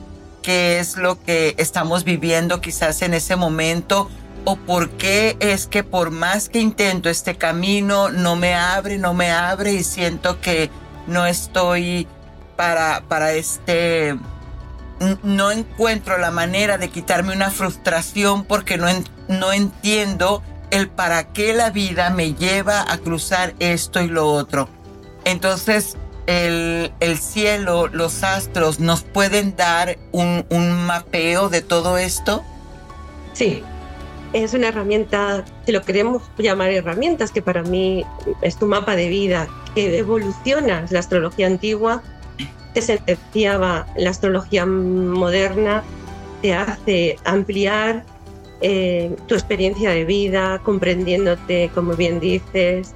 qué 0.42 0.78
es 0.78 0.96
lo 0.96 1.20
que 1.22 1.54
estamos 1.58 2.04
viviendo 2.04 2.60
quizás 2.60 3.02
en 3.02 3.14
ese 3.14 3.34
momento 3.36 4.10
o 4.44 4.56
por 4.56 4.90
qué 4.90 5.36
es 5.40 5.66
que 5.66 5.82
por 5.82 6.10
más 6.10 6.48
que 6.48 6.60
intento 6.60 7.08
este 7.08 7.36
camino 7.36 8.10
no 8.10 8.36
me 8.36 8.54
abre, 8.54 8.98
no 8.98 9.14
me 9.14 9.30
abre 9.32 9.72
y 9.72 9.82
siento 9.82 10.40
que 10.40 10.70
no 11.06 11.26
estoy 11.26 12.06
para, 12.56 13.02
para 13.08 13.32
este, 13.32 14.16
no 15.22 15.50
encuentro 15.50 16.18
la 16.18 16.30
manera 16.30 16.78
de 16.78 16.88
quitarme 16.88 17.34
una 17.34 17.50
frustración 17.50 18.44
porque 18.44 18.78
no, 18.78 18.86
no 19.28 19.52
entiendo 19.52 20.42
el 20.70 20.88
para 20.88 21.32
qué 21.32 21.52
la 21.52 21.70
vida 21.70 22.10
me 22.10 22.34
lleva 22.34 22.84
a 22.90 22.98
cruzar 22.98 23.54
esto 23.58 24.00
y 24.00 24.08
lo 24.08 24.30
otro. 24.32 24.68
Entonces, 25.24 25.96
el, 26.26 27.18
cielo, 27.18 27.88
los 27.88 28.22
astros, 28.22 28.80
¿nos 28.80 29.02
pueden 29.02 29.56
dar 29.56 29.98
un, 30.12 30.44
mapeo 30.86 31.48
de 31.48 31.62
todo 31.62 31.98
esto? 31.98 32.42
Sí, 33.32 33.62
es 34.32 34.54
una 34.54 34.68
herramienta, 34.68 35.44
si 35.66 35.72
lo 35.72 35.82
queremos 35.82 36.22
llamar 36.38 36.70
herramientas, 36.70 37.30
que 37.30 37.42
para 37.42 37.62
mí 37.62 38.04
es 38.42 38.56
tu 38.56 38.66
mapa 38.66 38.96
de 38.96 39.08
vida, 39.08 39.48
que 39.74 39.98
evoluciona 39.98 40.86
la 40.90 40.98
astrología 40.98 41.46
antigua, 41.46 42.02
te 42.74 42.82
sentenciaba 42.82 43.86
la 43.96 44.10
astrología 44.10 44.66
moderna, 44.66 45.82
te 46.42 46.52
hace 46.52 47.16
ampliar 47.24 48.04
eh, 48.60 49.14
tu 49.26 49.34
experiencia 49.34 49.90
de 49.90 50.04
vida, 50.04 50.60
comprendiéndote, 50.64 51.70
como 51.74 51.94
bien 51.94 52.20
dices, 52.20 52.94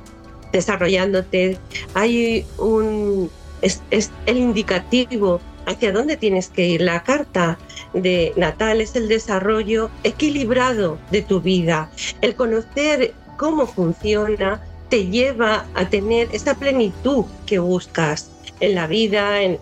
desarrollándote. 0.52 1.58
Hay 1.94 2.44
un. 2.58 3.30
Es, 3.62 3.82
el 4.26 4.36
indicativo 4.36 5.40
hacia 5.66 5.92
dónde 5.92 6.16
tienes 6.16 6.48
que 6.48 6.66
ir. 6.66 6.80
La 6.80 7.02
carta 7.02 7.58
de 7.92 8.32
Natal 8.36 8.80
es 8.80 8.96
el 8.96 9.08
desarrollo 9.08 9.90
equilibrado 10.04 10.98
de 11.10 11.22
tu 11.22 11.40
vida, 11.40 11.90
el 12.20 12.34
conocer 12.34 13.14
cómo 13.36 13.66
funciona, 13.66 14.60
te 14.88 15.06
lleva 15.06 15.66
a 15.74 15.88
tener 15.88 16.28
esa 16.32 16.54
plenitud 16.54 17.24
que 17.46 17.58
buscas 17.58 18.30
en 18.61 18.74
la 18.74 18.87
vida, 18.87 19.42
en, 19.42 19.58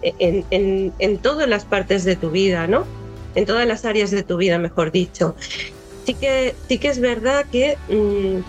en, 0.50 1.18
todas 1.18 1.48
las 1.48 1.64
partes 1.64 2.04
de 2.04 2.16
tu 2.16 2.30
vida, 2.30 2.66
¿no? 2.66 2.84
En 3.34 3.44
todas 3.44 3.66
las 3.66 3.84
áreas 3.84 4.10
de 4.10 4.22
tu 4.22 4.36
vida, 4.36 4.58
mejor 4.58 4.92
dicho. 4.92 5.34
Sí 6.04 6.14
que, 6.14 6.54
sí 6.68 6.78
que 6.78 6.88
es 6.88 7.00
verdad 7.00 7.44
que, 7.50 7.76
mm, 7.88 8.40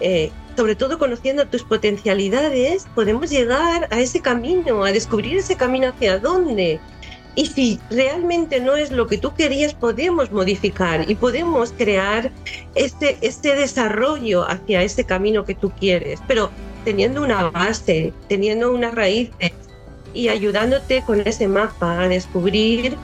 eh, 0.00 0.30
sobre 0.56 0.74
todo 0.74 0.98
conociendo 0.98 1.46
tus 1.46 1.62
potencialidades, 1.64 2.86
podemos 2.94 3.30
llegar 3.30 3.88
a 3.90 4.00
ese 4.00 4.20
camino, 4.20 4.84
a 4.84 4.92
descubrir 4.92 5.38
ese 5.38 5.56
camino 5.56 5.88
hacia 5.88 6.18
dónde. 6.18 6.80
Y 7.34 7.46
si 7.46 7.78
realmente 7.90 8.60
no 8.60 8.76
es 8.76 8.90
lo 8.90 9.06
que 9.06 9.18
tú 9.18 9.34
querías, 9.34 9.74
podemos 9.74 10.32
modificar 10.32 11.04
y 11.10 11.14
podemos 11.16 11.72
crear 11.76 12.30
este, 12.74 13.18
este 13.20 13.54
desarrollo 13.54 14.48
hacia 14.48 14.82
ese 14.82 15.04
camino 15.04 15.44
que 15.44 15.54
tú 15.54 15.70
quieres, 15.78 16.20
pero 16.26 16.50
teniendo 16.86 17.22
una 17.22 17.50
base, 17.50 18.14
teniendo 18.28 18.72
unas 18.72 18.94
raíces 18.94 19.52
y 20.16 20.28
ayudándote 20.30 21.02
con 21.02 21.20
ese 21.20 21.46
mapa 21.46 22.00
a 22.00 22.08
descubrir 22.08 22.96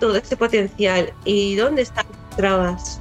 todo 0.00 0.16
ese 0.16 0.36
potencial 0.36 1.12
y 1.24 1.54
dónde 1.54 1.82
están 1.82 2.06
las 2.08 2.36
trabas. 2.36 3.00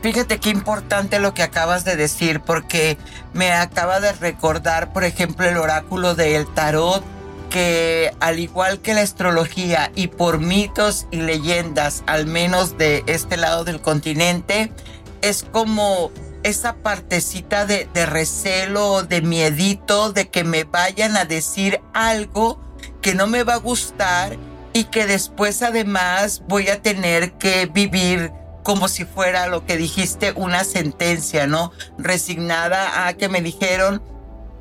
Fíjate 0.00 0.38
qué 0.38 0.50
importante 0.50 1.18
lo 1.18 1.34
que 1.34 1.42
acabas 1.42 1.84
de 1.84 1.96
decir, 1.96 2.40
porque 2.40 2.96
me 3.34 3.52
acaba 3.52 4.00
de 4.00 4.12
recordar, 4.12 4.92
por 4.92 5.04
ejemplo, 5.04 5.46
el 5.46 5.56
oráculo 5.56 6.14
del 6.14 6.46
tarot 6.46 7.02
que 7.50 8.12
al 8.20 8.38
igual 8.38 8.78
que 8.78 8.94
la 8.94 9.00
astrología 9.00 9.90
y 9.96 10.06
por 10.06 10.38
mitos 10.38 11.08
y 11.10 11.16
leyendas, 11.16 12.04
al 12.06 12.26
menos 12.26 12.78
de 12.78 13.02
este 13.06 13.36
lado 13.36 13.64
del 13.64 13.80
continente, 13.80 14.72
es 15.20 15.44
como 15.50 16.12
esa 16.42 16.76
partecita 16.76 17.66
de, 17.66 17.88
de 17.92 18.06
recelo, 18.06 19.02
de 19.02 19.22
miedito, 19.22 20.12
de 20.12 20.28
que 20.28 20.44
me 20.44 20.64
vayan 20.64 21.16
a 21.16 21.24
decir 21.24 21.80
algo 21.92 22.60
que 23.02 23.14
no 23.14 23.26
me 23.26 23.42
va 23.42 23.54
a 23.54 23.58
gustar 23.58 24.36
y 24.72 24.84
que 24.84 25.06
después 25.06 25.62
además 25.62 26.42
voy 26.46 26.68
a 26.68 26.80
tener 26.80 27.32
que 27.32 27.66
vivir 27.66 28.32
como 28.62 28.88
si 28.88 29.04
fuera 29.04 29.46
lo 29.48 29.64
que 29.64 29.76
dijiste, 29.76 30.32
una 30.36 30.64
sentencia, 30.64 31.46
¿no? 31.46 31.72
Resignada 31.98 33.06
a 33.06 33.14
que 33.14 33.28
me 33.28 33.40
dijeron, 33.40 34.02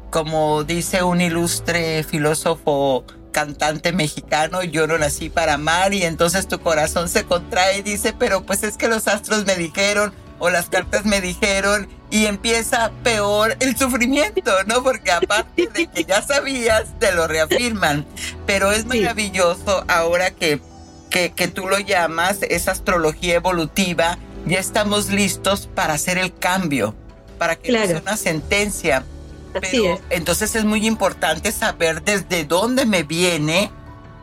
como 0.10 0.64
dice 0.64 1.04
un 1.04 1.22
ilustre 1.22 2.04
filósofo 2.04 3.06
cantante 3.32 3.92
mexicano, 3.92 4.64
yo 4.64 4.88
no 4.88 4.98
nací 4.98 5.30
para 5.30 5.56
amar 5.56 5.94
y 5.94 6.04
entonces 6.04 6.48
tu 6.48 6.60
corazón 6.60 7.10
se 7.10 7.26
contrae 7.26 7.80
y 7.80 7.82
dice, 7.82 8.14
pero 8.18 8.44
pues 8.44 8.64
es 8.64 8.78
que 8.78 8.88
los 8.88 9.08
astros 9.08 9.46
me 9.46 9.56
dijeron 9.56 10.14
o 10.40 10.50
las 10.50 10.70
cartas 10.70 11.06
me 11.06 11.22
dijeron 11.22 11.88
y 12.10 12.26
empieza 12.26 12.92
peor 13.04 13.56
el 13.60 13.78
sufrimiento, 13.78 14.52
¿no? 14.66 14.84
Porque 14.84 15.12
aparte 15.12 15.68
de 15.68 15.88
que 15.88 16.04
ya 16.04 16.22
sabías, 16.22 16.98
te 17.00 17.12
lo 17.12 17.28
reafirman. 17.28 18.06
Pero 18.46 18.72
es 18.72 18.86
maravilloso 18.86 19.86
ahora 19.88 20.32
que, 20.32 20.60
que, 21.10 21.32
que 21.32 21.48
tú 21.48 21.68
lo 21.68 21.80
llamas, 21.80 22.40
esa 22.50 22.72
astrología 22.72 23.36
evolutiva, 23.36 24.18
ya 24.46 24.60
estamos 24.60 25.10
listos 25.10 25.68
para 25.68 25.94
hacer 25.94 26.18
el 26.18 26.34
cambio, 26.34 26.96
para 27.38 27.56
que 27.56 27.72
no 27.72 27.86
sea 27.86 28.02
una 28.02 28.18
sentencia 28.18 29.04
pero 29.54 30.00
entonces 30.10 30.56
es 30.56 30.66
muy 30.66 30.86
importante 30.86 31.52
saber 31.52 32.04
desde 32.04 32.46
dónde 32.46 32.86
me 32.86 33.04
viene 33.04 33.72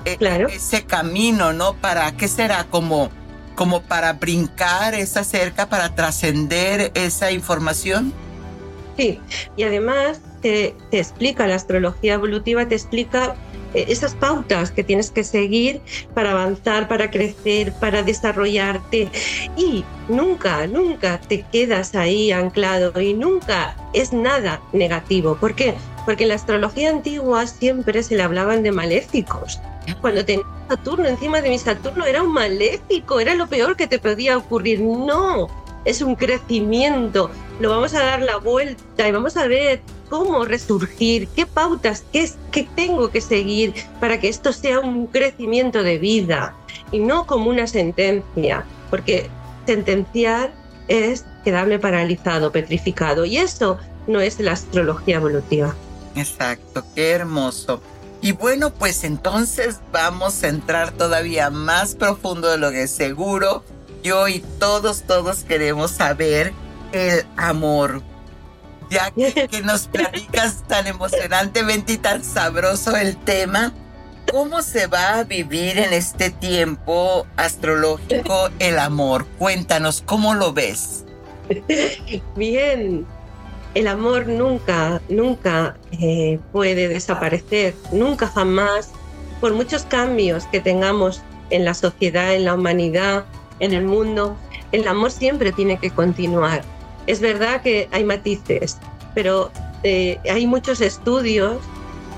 eh, 0.04 0.46
ese 0.50 0.84
camino, 0.84 1.52
¿no? 1.52 1.74
¿Para 1.74 2.12
qué 2.16 2.28
será? 2.28 2.64
Como, 2.64 3.10
como 3.56 3.82
para 3.82 4.12
brincar 4.12 4.94
esa 4.94 5.24
cerca, 5.24 5.68
para 5.68 5.94
trascender 5.94 6.92
esa 6.94 7.32
información. 7.32 8.12
Sí, 8.96 9.20
y 9.56 9.64
además 9.64 10.20
te, 10.40 10.76
te 10.90 10.98
explica 10.98 11.46
la 11.46 11.56
astrología 11.56 12.14
evolutiva, 12.14 12.68
te 12.68 12.76
explica 12.76 13.34
esas 13.74 14.14
pautas 14.14 14.70
que 14.70 14.84
tienes 14.84 15.10
que 15.10 15.24
seguir 15.24 15.80
para 16.14 16.32
avanzar, 16.32 16.88
para 16.88 17.10
crecer, 17.10 17.72
para 17.74 18.02
desarrollarte. 18.02 19.08
Y 19.56 19.84
nunca, 20.08 20.66
nunca 20.66 21.20
te 21.20 21.44
quedas 21.52 21.94
ahí 21.94 22.32
anclado 22.32 23.00
y 23.00 23.14
nunca 23.14 23.76
es 23.92 24.12
nada 24.12 24.60
negativo. 24.72 25.36
¿Por 25.36 25.54
qué? 25.54 25.74
Porque 26.04 26.24
en 26.24 26.30
la 26.30 26.36
astrología 26.36 26.90
antigua 26.90 27.46
siempre 27.46 28.02
se 28.02 28.16
le 28.16 28.22
hablaban 28.22 28.62
de 28.62 28.72
maléficos. 28.72 29.60
Cuando 30.00 30.24
tenía 30.24 30.44
Saturno 30.68 31.06
encima 31.06 31.40
de 31.40 31.50
mi 31.50 31.58
Saturno 31.58 32.04
era 32.04 32.22
un 32.22 32.32
maléfico, 32.32 33.20
era 33.20 33.34
lo 33.34 33.46
peor 33.46 33.76
que 33.76 33.86
te 33.86 33.98
podía 33.98 34.36
ocurrir. 34.36 34.80
No, 34.80 35.48
es 35.86 36.02
un 36.02 36.16
crecimiento. 36.16 37.30
Lo 37.60 37.70
vamos 37.70 37.94
a 37.94 38.00
dar 38.00 38.20
la 38.20 38.36
vuelta 38.36 39.08
y 39.08 39.12
vamos 39.12 39.36
a 39.38 39.46
ver 39.46 39.80
cómo 40.10 40.44
resurgir, 40.44 41.28
qué 41.28 41.46
pautas, 41.46 42.04
qué, 42.12 42.30
qué 42.50 42.68
tengo 42.76 43.10
que 43.10 43.22
seguir 43.22 43.72
para 44.00 44.20
que 44.20 44.28
esto 44.28 44.52
sea 44.52 44.80
un 44.80 45.06
crecimiento 45.06 45.82
de 45.82 45.98
vida 45.98 46.54
y 46.92 46.98
no 46.98 47.26
como 47.26 47.48
una 47.48 47.66
sentencia, 47.66 48.64
porque 48.90 49.30
sentenciar 49.66 50.52
es 50.88 51.24
quedarme 51.44 51.78
paralizado, 51.78 52.52
petrificado, 52.52 53.24
y 53.24 53.38
eso 53.38 53.78
no 54.06 54.20
es 54.20 54.38
la 54.38 54.52
astrología 54.52 55.16
evolutiva. 55.16 55.74
Exacto, 56.14 56.84
qué 56.94 57.10
hermoso. 57.10 57.80
Y 58.20 58.32
bueno, 58.32 58.72
pues 58.72 59.04
entonces 59.04 59.80
vamos 59.92 60.42
a 60.42 60.48
entrar 60.48 60.90
todavía 60.92 61.50
más 61.50 61.94
profundo 61.94 62.48
de 62.48 62.58
lo 62.58 62.70
que 62.70 62.88
seguro 62.88 63.62
yo 64.02 64.28
y 64.28 64.40
todos, 64.58 65.02
todos 65.02 65.44
queremos 65.44 65.90
saber 65.90 66.52
el 66.92 67.24
amor 67.36 68.02
ya 68.90 69.10
que, 69.10 69.62
nos 69.62 69.88
platicas 69.88 70.64
tan 70.66 70.86
emocionantemente 70.86 71.94
y 71.94 71.98
tan 71.98 72.24
sabroso 72.24 72.96
el 72.96 73.16
tema. 73.16 73.72
¿Cómo 74.30 74.60
se 74.62 74.88
va 74.88 75.18
a 75.18 75.24
vivir 75.24 75.78
en 75.78 75.92
este 75.92 76.30
tiempo 76.30 77.26
astrológico 77.36 78.50
el 78.58 78.78
amor? 78.80 79.24
Cuéntanos, 79.38 80.02
¿cómo 80.04 80.34
lo 80.34 80.52
ves? 80.52 81.04
Bien, 82.36 83.06
el 83.74 83.86
amor 83.86 84.26
nunca, 84.26 85.00
nunca 85.08 85.76
eh, 85.92 86.40
puede 86.50 86.88
desaparecer, 86.88 87.74
nunca 87.92 88.26
jamás, 88.26 88.90
por 89.40 89.54
muchos 89.54 89.84
cambios 89.84 90.44
que 90.46 90.60
tengamos 90.60 91.22
en 91.50 91.64
la 91.64 91.74
sociedad, 91.74 92.34
en 92.34 92.46
la 92.46 92.54
humanidad, 92.54 93.24
en 93.60 93.72
el 93.72 93.84
mundo, 93.84 94.36
el 94.72 94.86
amor 94.88 95.10
siempre 95.10 95.52
tiene 95.52 95.78
que 95.78 95.90
continuar. 95.90 96.62
Es 97.06 97.20
verdad 97.20 97.62
que 97.62 97.88
hay 97.92 98.04
matices, 98.04 98.78
pero 99.14 99.50
eh, 99.82 100.18
hay 100.28 100.46
muchos 100.46 100.80
estudios 100.80 101.58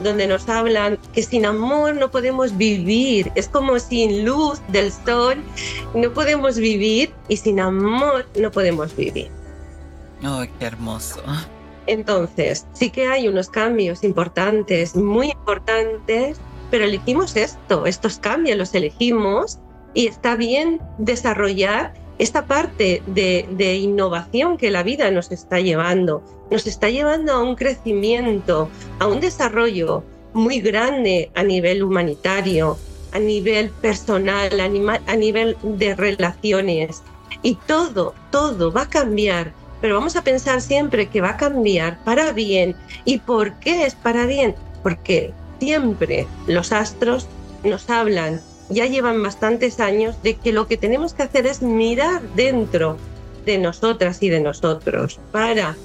donde 0.03 0.27
nos 0.27 0.49
hablan 0.49 0.99
que 1.13 1.23
sin 1.23 1.45
amor 1.45 1.95
no 1.97 2.11
podemos 2.11 2.57
vivir. 2.57 3.31
Es 3.35 3.49
como 3.49 3.79
sin 3.79 4.25
luz 4.25 4.61
del 4.69 4.93
sol 4.93 5.43
no 5.95 6.13
podemos 6.13 6.57
vivir 6.57 7.13
y 7.29 7.37
sin 7.37 7.61
amor 7.61 8.27
no 8.39 8.51
podemos 8.51 8.95
vivir. 8.97 9.31
¡Oh, 10.25 10.45
qué 10.59 10.67
hermoso! 10.67 11.23
Entonces, 11.87 12.67
sí 12.75 12.91
que 12.91 13.09
hay 13.09 13.29
unos 13.29 13.49
cambios 13.49 14.05
importantes, 14.05 14.95
muy 14.95 15.31
importantes, 15.31 16.39
pero 16.71 16.85
elegimos 16.85 17.35
esto, 17.35 17.87
estos 17.87 18.19
cambios 18.19 18.59
los 18.59 18.75
elegimos 18.75 19.59
y 19.99 20.07
está 20.07 20.37
bien 20.37 20.81
desarrollar 20.99 21.93
esta 22.21 22.47
parte 22.47 23.03
de, 23.09 23.75
innovación 23.75 24.57
que 24.57 24.71
la 24.71 24.85
vida 24.85 25.11
nos 25.11 25.33
está 25.33 25.59
llevando, 25.59 26.23
nos 26.53 26.69
está 26.69 26.89
llevando 26.89 27.33
a 27.33 27.43
un 27.43 27.57
crecimiento, 27.57 28.69
a 29.01 29.09
un 29.09 29.19
desarrollo 29.19 30.05
muy 30.35 30.61
grande 30.61 31.33
a 31.35 31.43
nivel 31.43 31.83
humanitario, 31.83 32.79
a 33.11 33.19
nivel 33.19 33.71
personal, 33.71 34.61
a, 34.61 35.17
nivel 35.17 35.57
de 35.65 35.97
relaciones. 35.97 37.03
Y 37.43 37.57
todo, 37.67 38.15
todo 38.31 38.71
va 38.71 38.83
a 38.83 38.89
cambiar, 38.89 39.53
pero 39.81 39.97
vamos 39.97 40.15
a 40.15 40.23
pensar 40.23 40.61
siempre 40.61 41.09
que 41.09 41.21
va 41.21 41.31
a 41.31 41.37
cambiar 41.37 41.99
para 42.05 42.31
bien. 42.31 42.77
¿Y 43.05 43.19
por 43.19 43.55
qué 43.55 43.85
es 43.85 43.97
para 43.97 44.27
bien? 44.27 44.55
Porque 44.85 45.33
siempre 45.59 46.29
los 46.47 46.71
astros 46.71 47.27
nos 47.65 47.91
hablan 47.91 48.41
ya 48.71 48.87
llevan 48.87 49.23
bastantes 49.23 49.81
años 49.81 50.23
de 50.23 50.37
que 50.37 50.53
lo 50.53 50.67
que 50.67 50.77
tenemos 50.77 51.15
que 51.15 51.23
hacer 51.23 51.47
es 51.47 51.63
mirar 51.63 52.23
dentro 52.35 52.97
de 53.47 53.59
nosotras 53.59 54.23
y 54.23 54.29
de 54.29 54.41
nosotros 54.41 55.19
para 55.33 55.77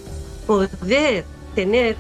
poder 0.46 1.24
tener 1.56 1.96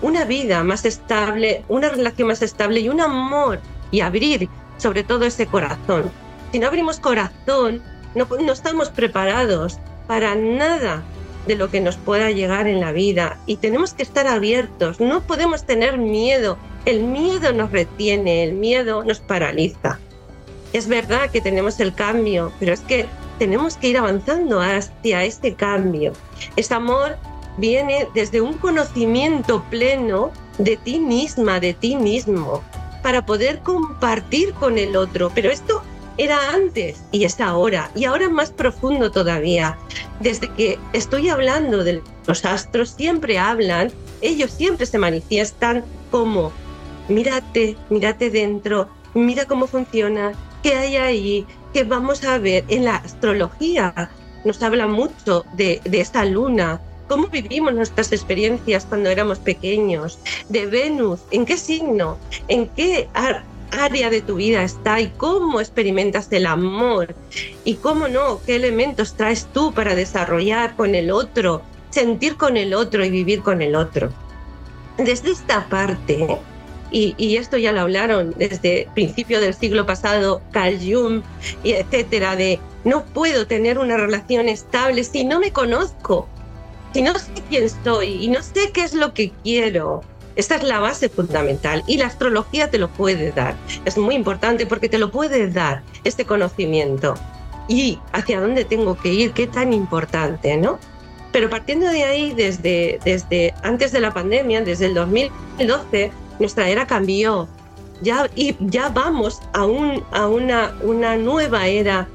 una 0.00 0.24
vida 0.24 0.62
más 0.62 0.84
estable, 0.84 1.64
una 1.68 1.88
relación 1.88 2.28
más 2.28 2.42
estable 2.42 2.80
y 2.80 2.88
un 2.88 3.00
amor 3.00 3.60
y 3.90 4.00
abrir 4.00 4.48
sobre 4.76 5.02
todo 5.02 5.24
ese 5.24 5.46
corazón. 5.46 6.10
Si 6.52 6.60
no 6.60 6.68
abrimos 6.68 7.00
corazón, 7.00 7.82
no, 8.14 8.52
estamos 8.52 8.90
preparados 8.90 9.78
para 10.06 10.36
nada 10.36 11.02
de 11.48 11.56
lo 11.56 11.70
que 11.70 11.80
nos 11.80 11.96
pueda 11.96 12.30
llegar 12.30 12.68
en 12.68 12.80
la 12.80 12.92
vida 12.92 13.38
y 13.46 13.56
tenemos 13.56 13.94
que 13.94 14.02
estar 14.02 14.26
abiertos, 14.26 15.00
no 15.00 15.22
podemos 15.22 15.64
tener 15.64 15.98
miedo, 15.98 16.58
el 16.84 17.02
miedo 17.02 17.52
nos 17.52 17.72
retiene, 17.72 18.44
el 18.44 18.52
miedo 18.52 19.02
nos 19.02 19.18
paraliza 19.20 19.98
es 20.72 20.88
verdad 20.88 21.30
que 21.30 21.40
tenemos 21.40 21.80
el 21.80 21.94
cambio, 21.94 22.52
pero 22.58 22.72
es 22.72 22.80
que 22.80 23.06
tenemos 23.38 23.76
que 23.76 23.88
ir 23.88 23.98
avanzando 23.98 24.60
hacia 24.60 25.24
este 25.24 25.54
cambio. 25.54 26.12
Ese 26.56 26.74
amor 26.74 27.16
viene 27.56 28.08
desde 28.14 28.40
un 28.40 28.54
conocimiento 28.54 29.62
pleno 29.70 30.30
de 30.58 30.76
ti 30.76 30.98
misma, 30.98 31.60
de 31.60 31.74
ti 31.74 31.96
mismo, 31.96 32.62
para 33.02 33.24
poder 33.24 33.60
compartir 33.60 34.52
con 34.54 34.76
el 34.76 34.96
otro. 34.96 35.30
Pero 35.34 35.50
esto 35.50 35.82
era 36.18 36.50
antes 36.52 37.02
y 37.12 37.24
es 37.24 37.40
ahora, 37.40 37.90
y 37.94 38.04
ahora 38.04 38.28
más 38.28 38.50
profundo 38.50 39.10
todavía. 39.10 39.78
Desde 40.20 40.50
que 40.54 40.78
estoy 40.92 41.28
hablando 41.28 41.84
de 41.84 42.02
los 42.26 42.44
astros, 42.44 42.90
siempre 42.90 43.38
hablan, 43.38 43.92
ellos 44.20 44.50
siempre 44.50 44.84
se 44.84 44.98
manifiestan 44.98 45.84
como, 46.10 46.52
mírate, 47.08 47.76
mírate 47.88 48.30
dentro, 48.30 48.88
mira 49.14 49.44
cómo 49.44 49.68
funciona, 49.68 50.32
qué 50.68 50.76
hay 50.76 50.96
ahí, 50.96 51.46
qué 51.72 51.84
vamos 51.84 52.24
a 52.24 52.36
ver. 52.38 52.64
En 52.68 52.84
la 52.84 52.96
astrología. 52.96 54.10
Nos 54.44 54.62
habla 54.62 54.86
mucho 54.86 55.44
de, 55.54 55.80
de 55.84 56.00
esta 56.00 56.24
luna, 56.24 56.80
cómo 57.08 57.26
vivimos 57.28 57.74
nuestras 57.74 58.12
experiencias 58.12 58.84
cuando 58.84 59.08
éramos 59.08 59.38
pequeños, 59.38 60.18
de 60.48 60.66
Venus, 60.66 61.20
en 61.30 61.44
qué 61.44 61.56
signo, 61.56 62.18
en 62.46 62.68
qué 62.68 63.08
área 63.72 64.10
de 64.10 64.20
tu 64.20 64.36
vida 64.36 64.62
está 64.62 65.00
y 65.00 65.08
cómo 65.08 65.60
experimentas 65.60 66.30
el 66.30 66.46
amor 66.46 67.16
y 67.64 67.74
cómo 67.74 68.06
no, 68.06 68.40
qué 68.46 68.56
elementos 68.56 69.14
traes 69.14 69.48
tú 69.52 69.72
para 69.72 69.94
desarrollar 69.94 70.76
con 70.76 70.94
el 70.94 71.10
otro, 71.10 71.62
sentir 71.90 72.36
con 72.36 72.56
el 72.56 72.74
otro 72.74 73.04
y 73.04 73.10
vivir 73.10 73.42
con 73.42 73.60
el 73.60 73.74
otro. 73.74 74.10
Desde 74.98 75.32
esta 75.32 75.68
parte, 75.68 76.38
y, 76.90 77.36
esto 77.36 77.56
ya 77.56 77.72
lo 77.72 77.82
hablaron 77.82 78.34
desde 78.38 78.88
principio 78.94 79.40
del 79.40 79.54
siglo 79.54 79.86
pasado, 79.86 80.40
Carl 80.52 80.78
Jung, 80.78 81.22
y 81.62 81.72
etcétera, 81.72 82.36
de 82.36 82.58
no 82.84 83.04
puedo 83.04 83.46
tener 83.46 83.78
una 83.78 83.96
relación 83.96 84.48
estable 84.48 85.04
si 85.04 85.24
no 85.24 85.40
me 85.40 85.52
conozco, 85.52 86.28
si 86.92 87.02
no 87.02 87.18
sé 87.18 87.32
quién 87.48 87.68
soy 87.84 88.24
y 88.24 88.28
no 88.28 88.42
sé 88.42 88.72
qué 88.72 88.82
es 88.82 88.94
lo 88.94 89.12
que 89.12 89.32
quiero. 89.42 90.02
Esta 90.36 90.54
es 90.54 90.62
la 90.62 90.78
base 90.78 91.08
fundamental 91.08 91.82
y 91.86 91.96
la 91.96 92.06
astrología 92.06 92.70
te 92.70 92.78
lo 92.78 92.88
puede 92.88 93.32
dar. 93.32 93.56
Es 93.84 93.98
muy 93.98 94.14
importante 94.14 94.66
porque 94.66 94.88
te 94.88 94.98
lo 94.98 95.10
puede 95.10 95.50
dar 95.50 95.82
este 96.04 96.24
conocimiento. 96.24 97.14
Y 97.66 97.98
hacia 98.12 98.40
dónde 98.40 98.64
tengo 98.64 98.96
que 98.96 99.12
ir, 99.12 99.32
qué 99.32 99.48
tan 99.48 99.72
importante, 99.72 100.56
¿no? 100.56 100.78
Pero 101.32 101.50
partiendo 101.50 101.88
de 101.88 102.04
ahí, 102.04 102.32
desde, 102.32 103.00
desde 103.04 103.52
antes 103.62 103.92
de 103.92 104.00
la 104.00 104.14
pandemia, 104.14 104.62
desde 104.62 104.86
el 104.86 104.94
2012, 104.94 106.12
nuestra 106.38 106.68
era 106.68 106.86
cambió. 106.86 107.48
Ya, 108.00 108.30
y 108.36 108.54
ya 108.60 108.90
vamos 108.90 109.40
a, 109.54 109.66
un, 109.66 110.04
a 110.12 110.28
una, 110.28 110.72
una 110.82 111.16
nueva 111.16 111.66
era 111.66 112.08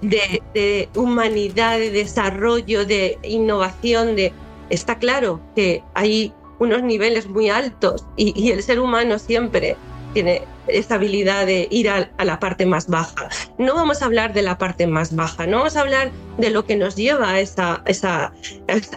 de, 0.00 0.42
de, 0.54 0.88
humanidad, 0.96 1.78
de 1.78 1.90
desarrollo, 1.90 2.84
de 2.84 3.18
innovación. 3.22 4.16
De, 4.16 4.32
está 4.70 4.98
claro 4.98 5.40
que 5.54 5.82
hay 5.94 6.32
unos 6.58 6.82
niveles 6.82 7.26
muy 7.26 7.48
altos 7.48 8.04
y, 8.16 8.50
el 8.50 8.62
ser 8.62 8.80
humano 8.80 9.18
siempre 9.18 9.76
tiene 10.12 10.42
esa 10.66 10.96
habilidad 10.96 11.46
de 11.46 11.68
ir 11.70 11.88
a, 11.88 12.10
la 12.22 12.38
parte 12.38 12.66
más 12.66 12.88
baja. 12.88 13.28
No 13.58 13.74
vamos 13.74 14.02
a 14.02 14.06
hablar 14.06 14.32
de 14.32 14.42
la 14.42 14.58
parte 14.58 14.86
más 14.86 15.14
baja, 15.14 15.46
no 15.46 15.58
vamos 15.58 15.76
a 15.76 15.80
hablar 15.80 16.10
de 16.38 16.50
lo 16.50 16.64
que 16.64 16.76
nos 16.76 16.96
lleva 16.96 17.30
a 17.30 17.40
esa, 17.40 17.82
esa, 17.86 18.32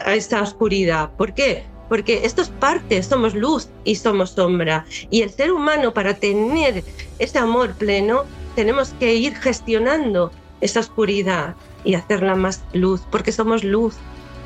a 0.06 0.14
esa 0.16 0.42
oscuridad. 0.42 1.12
¿Por 1.12 1.34
qué? 1.34 1.64
Porque 1.94 2.26
esto 2.26 2.42
es 2.42 2.50
parte, 2.50 3.04
somos 3.04 3.36
luz 3.36 3.70
y 3.84 3.94
somos 3.94 4.32
sombra. 4.32 4.84
Y 5.12 5.22
el 5.22 5.30
ser 5.30 5.52
humano, 5.52 5.94
para 5.94 6.16
tener 6.16 6.84
ese 7.20 7.38
amor 7.38 7.76
pleno, 7.76 8.24
tenemos 8.56 8.96
que 9.00 9.14
ir 9.14 9.36
gestionando 9.36 10.32
esa 10.60 10.80
oscuridad 10.80 11.54
y 11.84 11.94
hacerla 11.94 12.34
más 12.34 12.64
luz, 12.74 13.04
porque 13.12 13.32
somos 13.32 13.64
luz. 13.64 13.94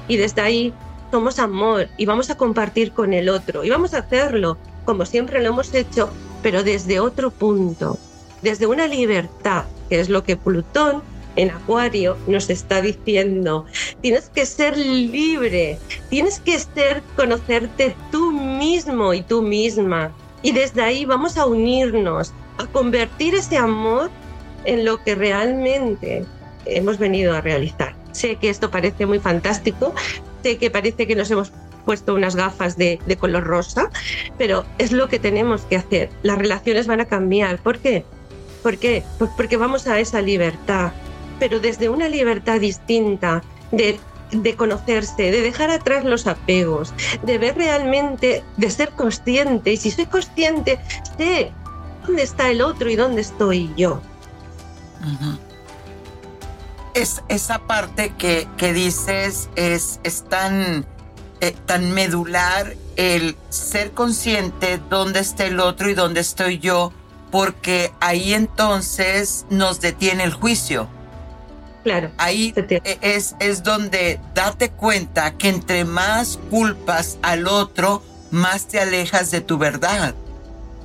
Y 0.10 0.18
desde 0.18 0.42
ahí 0.42 0.74
somos 1.10 1.40
amor 1.40 1.88
y 1.96 2.06
vamos 2.06 2.30
a 2.30 2.36
compartir 2.36 2.92
con 2.92 3.14
el 3.14 3.30
otro 3.30 3.64
y 3.64 3.70
vamos 3.70 3.94
a 3.94 4.00
hacerlo 4.00 4.58
como 4.84 5.06
siempre 5.06 5.42
lo 5.42 5.48
hemos 5.48 5.74
hecho, 5.74 6.10
pero 6.44 6.64
desde 6.64 7.00
otro 7.00 7.32
punto, 7.32 7.98
desde 8.42 8.68
una 8.68 8.88
libertad, 8.88 9.64
que 9.88 10.02
es 10.02 10.10
lo 10.10 10.22
que 10.26 10.36
Plutón 10.36 11.02
en 11.38 11.52
Acuario 11.52 12.18
nos 12.28 12.50
está 12.50 12.82
diciendo. 12.82 13.66
Tienes 14.02 14.30
que 14.30 14.46
ser 14.46 14.78
libre, 14.78 15.80
tienes 16.10 16.40
que 16.40 16.60
ser 16.60 17.02
conocerte 17.16 17.96
tú 18.12 18.32
mismo 18.32 19.14
y 19.14 19.22
tú 19.22 19.42
misma. 19.42 20.12
Y 20.42 20.52
desde 20.52 20.84
ahí 20.84 21.06
vamos 21.06 21.38
a 21.38 21.46
unirnos, 21.46 22.34
a 22.58 22.66
convertir 22.68 23.36
ese 23.36 23.58
amor 23.58 24.12
en 24.66 24.84
lo 24.84 25.02
que 25.04 25.16
realmente 25.16 26.26
hemos 26.66 26.98
venido 26.98 27.34
a 27.34 27.42
realizar. 27.42 27.96
Sé 28.12 28.36
que 28.36 28.50
esto 28.50 28.70
parece 28.70 29.06
muy 29.06 29.20
fantástico, 29.20 29.94
que 30.56 30.72
parece 30.72 31.08
que 31.08 31.16
nos 31.16 31.30
hemos 31.32 31.52
puesto 31.86 32.14
unas 32.14 32.36
gafas 32.36 32.78
de, 32.78 33.00
color 33.20 33.44
rosa, 33.44 33.90
pero 34.38 34.66
es 34.78 34.92
lo 34.92 35.10
que 35.10 35.20
tenemos 35.20 35.62
que 35.64 35.76
hacer. 35.76 36.10
Las 36.24 36.38
relaciones 36.38 36.88
van 36.88 37.02
a 37.02 37.06
cambiar. 37.06 37.60
¿Por 37.60 37.80
qué? 37.80 38.06
¿Por 38.64 38.78
qué? 38.78 39.04
Pues 39.18 39.32
porque 39.36 39.58
vamos 39.58 39.88
a 39.88 40.00
esa 40.00 40.22
libertad, 40.22 40.92
pero 41.40 41.60
desde 41.60 41.90
una 41.90 42.10
libertad 42.10 42.60
distinta, 42.60 43.44
de, 43.72 44.00
de 44.32 44.56
conocerse, 44.56 45.32
de 45.32 45.42
dejar 45.42 45.70
atrás 45.70 46.04
los 46.04 46.28
apegos, 46.28 46.94
de 47.24 47.38
ver 47.38 47.56
realmente, 47.56 48.44
de 48.58 48.70
ser 48.70 48.92
consciente. 48.92 49.74
Y 49.74 49.78
si 49.78 49.92
soy 49.92 50.06
consciente, 50.06 50.80
sé 51.18 51.52
dónde 52.06 52.24
está 52.24 52.50
el 52.50 52.62
otro 52.62 52.90
y 52.90 52.96
dónde 52.96 53.22
estoy 53.22 53.72
yo 53.76 54.02
es 56.98 57.22
esa 57.28 57.60
parte 57.60 58.14
que, 58.18 58.48
que 58.58 58.74
dices 58.74 59.50
es, 59.56 60.00
es 60.04 60.24
tan, 60.24 60.86
eh, 61.42 61.56
tan 61.68 61.92
medular 61.92 62.76
el 62.96 63.38
ser 63.50 63.92
consciente 63.92 64.82
dónde 64.90 65.20
está 65.20 65.46
el 65.46 65.60
otro 65.60 65.92
y 65.92 65.94
dónde 65.94 66.22
estoy 66.22 66.58
yo, 66.58 66.92
porque 67.30 67.94
ahí 68.00 68.34
entonces 68.34 69.46
nos 69.52 69.80
detiene 69.80 70.24
el 70.24 70.34
juicio. 70.34 70.90
Claro. 71.88 72.12
Ahí 72.18 72.54
e, 72.58 72.98
es, 73.00 73.38
es 73.40 73.64
donde 73.64 74.20
date 74.34 74.72
cuenta 74.72 75.38
que 75.38 75.48
entre 75.48 75.86
más 75.86 76.38
culpas 76.50 77.18
al 77.22 77.48
otro, 77.48 78.04
más 78.30 78.68
te 78.68 78.82
alejas 78.82 79.32
de 79.32 79.40
tu 79.40 79.58
verdad. 79.58 80.14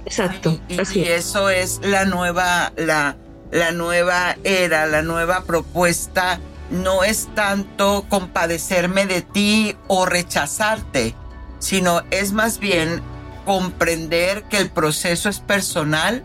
Exacto. 0.07 0.61
Y, 0.69 0.77
y 0.97 1.09
eso 1.09 1.51
es 1.51 1.81
la 1.83 2.05
nueva, 2.05 2.73
la, 2.77 3.17
la 3.51 3.73
nueva 3.73 4.37
era, 4.45 4.87
la 4.87 5.03
nueva 5.03 5.43
propuesta, 5.43 6.39
no 6.71 7.03
es 7.03 7.29
tanto 7.35 8.07
compadecerme 8.09 9.07
de 9.07 9.23
ti 9.23 9.77
o 9.89 10.07
rechazarte, 10.07 11.17
sino 11.59 12.03
es 12.13 12.31
más 12.31 12.61
bien 12.61 13.03
comprender 13.45 14.45
que 14.45 14.59
el 14.59 14.71
proceso 14.71 15.29
es 15.29 15.41
personal 15.41 16.23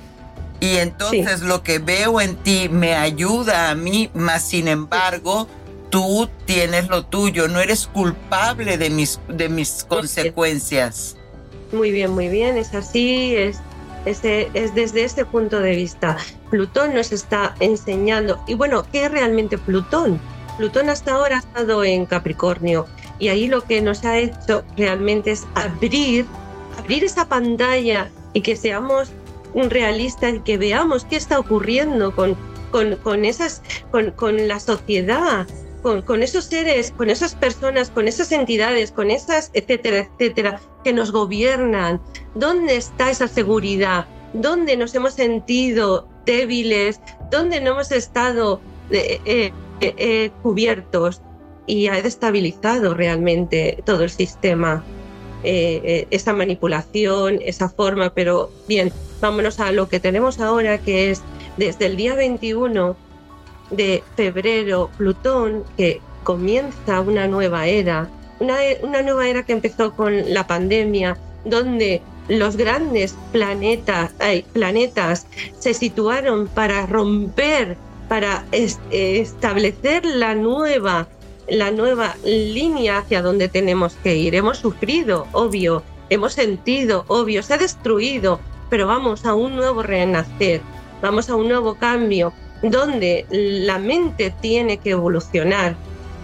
y 0.60 0.78
entonces 0.78 1.42
lo 1.42 1.64
que 1.64 1.80
veo 1.80 2.22
en 2.22 2.36
ti 2.38 2.70
me 2.70 2.96
ayuda 2.96 3.70
a 3.70 3.76
mí, 3.76 4.10
más 4.14 4.48
sin 4.48 4.68
embargo, 4.68 5.48
tú 5.90 6.30
tienes 6.46 6.88
lo 6.88 7.06
tuyo, 7.06 7.48
no 7.48 7.60
eres 7.60 7.88
culpable 7.88 8.78
de 8.78 8.90
mis, 8.90 9.20
de 9.28 9.50
mis 9.50 9.86
consecuencias. 9.88 11.16
Muy 11.72 11.92
bien, 11.92 12.12
muy 12.12 12.30
bien, 12.30 12.58
es 12.58 12.74
así, 12.74 13.36
es 13.36 13.60
es 14.06 14.74
desde 14.74 15.04
este 15.04 15.26
punto 15.26 15.60
de 15.60 15.76
vista. 15.76 16.18
Plutón 16.50 16.94
nos 16.94 17.12
está 17.12 17.56
enseñando, 17.60 18.42
y 18.48 18.54
bueno, 18.54 18.86
¿qué 18.92 19.06
es 19.06 19.12
realmente 19.12 19.58
Plutón? 19.58 20.20
Plutón 20.58 20.90
hasta 20.90 21.14
ahora 21.14 21.36
ha 21.36 21.40
estado 21.40 21.84
en 21.84 22.06
Capricornio 22.06 22.88
y 23.20 23.28
ahí 23.28 23.48
lo 23.48 23.64
que 23.64 23.82
nos 23.82 24.04
ha 24.06 24.18
hecho 24.18 24.64
realmente 24.76 25.32
es 25.32 25.46
abrir, 25.56 26.26
abrir 26.80 27.04
esa 27.04 27.28
pantalla 27.28 28.10
y 28.34 28.42
que 28.42 28.56
seamos 28.56 29.10
realistas 29.54 30.36
y 30.36 30.40
que 30.40 30.58
veamos 30.58 31.06
qué 31.06 31.16
está 31.16 31.40
ocurriendo 31.40 32.16
con, 32.16 32.36
con, 32.72 32.96
con 32.98 33.26
esas, 33.26 33.62
con, 33.92 34.12
con 34.12 34.48
la 34.48 34.60
sociedad, 34.60 35.48
con, 35.82 36.02
con, 36.02 36.24
esos 36.24 36.46
seres, 36.46 36.92
con 36.92 37.10
esas 37.10 37.36
personas, 37.36 37.90
con 37.90 38.08
esas 38.08 38.32
entidades, 38.32 38.92
con 38.92 39.12
esas, 39.12 39.52
etcétera, 39.54 40.00
etcétera, 40.00 40.62
que 40.84 40.94
nos 40.94 41.12
gobiernan. 41.12 42.02
¿Dónde 42.36 42.76
está 42.76 43.10
esa 43.10 43.28
seguridad? 43.28 44.06
¿Dónde 44.34 44.78
nos 44.78 44.94
hemos 44.96 45.14
sentido 45.14 46.08
débiles? 46.26 47.00
¿Dónde 47.32 47.62
no 47.62 47.72
hemos 47.72 47.92
estado 47.92 48.60
eh, 48.92 49.20
eh, 49.26 49.52
eh, 49.82 50.32
cubiertos? 50.44 51.22
Y 51.66 51.88
ha 51.88 52.02
destabilizado 52.02 52.94
realmente 52.94 53.82
todo 53.86 54.04
el 54.04 54.10
sistema. 54.10 54.84
esa 55.44 56.34
manipulación, 56.34 57.40
esa 57.42 57.70
forma, 57.70 58.14
pero 58.14 58.50
bien, 58.68 58.92
vámonos 59.20 59.60
a 59.60 59.72
lo 59.72 59.90
que 59.90 60.00
tenemos 60.00 60.40
ahora, 60.40 60.78
que 60.78 61.12
es 61.12 61.22
desde 61.58 61.86
el 61.88 61.98
día 61.98 62.16
21 62.16 62.96
de 63.72 64.04
febrero, 64.16 64.90
Plutón, 64.98 65.64
que 65.76 66.02
comienza 66.24 67.02
una 67.02 67.28
nueva 67.28 67.68
era, 67.68 68.10
una, 68.40 68.58
una 68.82 69.02
nueva 69.02 69.28
era 69.28 69.44
que 69.44 69.54
empezó 69.54 69.94
con 69.94 70.34
la 70.34 70.48
pandemia, 70.48 71.18
donde 71.46 72.02
los 72.28 72.58
grandes 72.58 73.16
planetas, 73.32 74.14
planetas 74.54 75.28
se 75.58 75.74
situaron 75.74 76.48
para 76.48 76.86
romper, 76.86 77.78
para 78.10 78.44
establecer 78.52 80.06
la 80.06 80.36
nueva 80.36 81.08
la 81.50 81.72
nueva 81.72 82.16
línea 82.26 82.98
hacia 82.98 83.22
donde 83.22 83.48
tenemos 83.48 83.96
que 84.04 84.16
ir. 84.18 84.36
Hemos 84.36 84.58
sufrido, 84.58 85.28
obvio, 85.32 85.84
hemos 86.10 86.34
sentido, 86.34 87.06
obvio, 87.08 87.42
se 87.44 87.54
ha 87.54 87.58
destruido, 87.58 88.40
pero 88.70 88.88
vamos 88.88 89.26
a 89.26 89.34
un 89.34 89.56
nuevo 89.56 89.84
renacer, 89.84 90.62
vamos 91.02 91.30
a 91.30 91.36
un 91.36 91.48
nuevo 91.48 91.76
cambio, 91.76 92.34
donde 92.62 93.26
la 93.30 93.78
mente 93.80 94.34
tiene 94.42 94.78
que 94.78 94.92
evolucionar, 94.92 95.76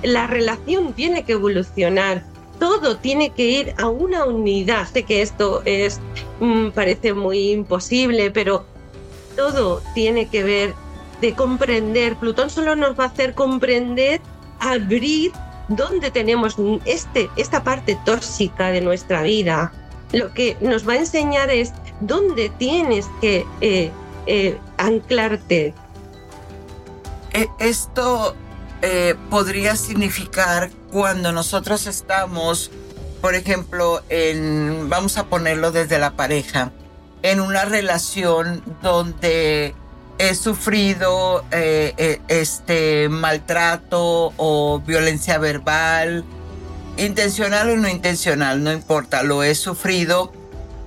la 0.02 0.28
relación 0.28 0.94
tiene 0.94 1.24
que 1.24 1.34
evolucionar, 1.34 2.24
todo 2.60 2.98
tiene 2.98 3.32
que 3.32 3.46
ir 3.46 3.74
a 3.78 3.88
una 3.88 4.26
unidad. 4.26 4.88
Sé 4.88 5.04
que 5.04 5.22
esto 5.22 5.62
es 5.66 6.00
mm, 6.40 6.70
parece 6.70 7.14
muy 7.14 7.52
imposible, 7.52 8.32
pero 8.32 8.66
todo 9.36 9.82
tiene 9.94 10.28
que 10.28 10.44
ver 10.44 10.74
de 11.22 11.34
comprender. 11.34 12.16
Plutón 12.16 12.50
solo 12.50 12.76
nos 12.76 13.00
va 13.00 13.06
a 13.06 13.08
hacer 13.08 13.34
comprender, 13.34 14.22
abrir 14.60 15.32
dónde 15.70 16.12
tenemos 16.12 16.56
este, 16.86 17.30
esta 17.38 17.64
parte 17.64 17.98
tóxica 18.06 18.70
de 18.70 18.82
nuestra 18.82 19.24
vida. 19.24 19.72
Lo 20.14 20.34
que 20.34 20.56
nos 20.62 20.88
va 20.88 20.94
a 20.94 20.98
enseñar 20.98 21.50
es 21.50 21.74
dónde 22.00 22.50
tienes 22.50 23.08
que 23.20 23.46
eh, 23.62 23.92
eh, 24.26 24.58
anclarte. 24.78 25.74
E, 27.34 27.50
esto 27.60 28.36
eh, 28.82 29.16
podría 29.30 29.76
significar 29.76 30.70
cuando 30.92 31.32
nosotros 31.32 31.88
estamos, 31.88 32.70
por 33.22 33.34
ejemplo, 33.34 34.02
en, 34.10 34.90
vamos 34.90 35.18
a 35.18 35.26
ponerlo 35.26 35.72
desde 35.72 35.98
la 36.00 36.12
pareja, 36.12 36.72
en 37.24 37.40
una 37.40 37.66
relación 37.66 38.62
donde 38.82 39.74
he 40.18 40.36
sufrido 40.36 41.44
eh, 41.52 41.94
eh, 41.98 42.22
este 42.28 43.10
maltrato 43.10 44.34
o 44.38 44.82
violencia 44.86 45.38
verbal, 45.38 46.24
intencional 46.98 47.70
o 47.70 47.78
no 47.78 47.90
intencional, 47.90 48.64
no 48.64 48.72
importa, 48.72 49.24
lo 49.24 49.44
he 49.44 49.56
sufrido 49.56 50.32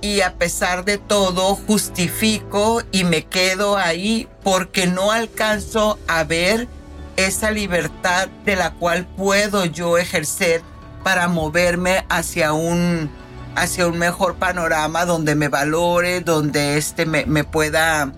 y 0.01 0.21
a 0.21 0.35
pesar 0.35 0.85
de 0.85 0.97
todo 0.97 1.55
justifico 1.55 2.83
y 2.91 3.03
me 3.03 3.25
quedo 3.25 3.77
ahí 3.77 4.27
porque 4.43 4.87
no 4.87 5.11
alcanzo 5.11 5.99
a 6.07 6.23
ver 6.23 6.67
esa 7.15 7.51
libertad 7.51 8.29
de 8.45 8.55
la 8.55 8.71
cual 8.73 9.05
puedo 9.05 9.65
yo 9.65 9.97
ejercer 9.97 10.61
para 11.03 11.27
moverme 11.27 12.05
hacia 12.09 12.53
un 12.53 13.09
hacia 13.55 13.87
un 13.87 13.97
mejor 13.97 14.35
panorama 14.35 15.05
donde 15.05 15.33
me 15.33 15.47
valore, 15.47 16.21
donde 16.21 16.77
este 16.77 17.07
me, 17.07 17.25
me 17.25 17.43
pueda 17.43 18.13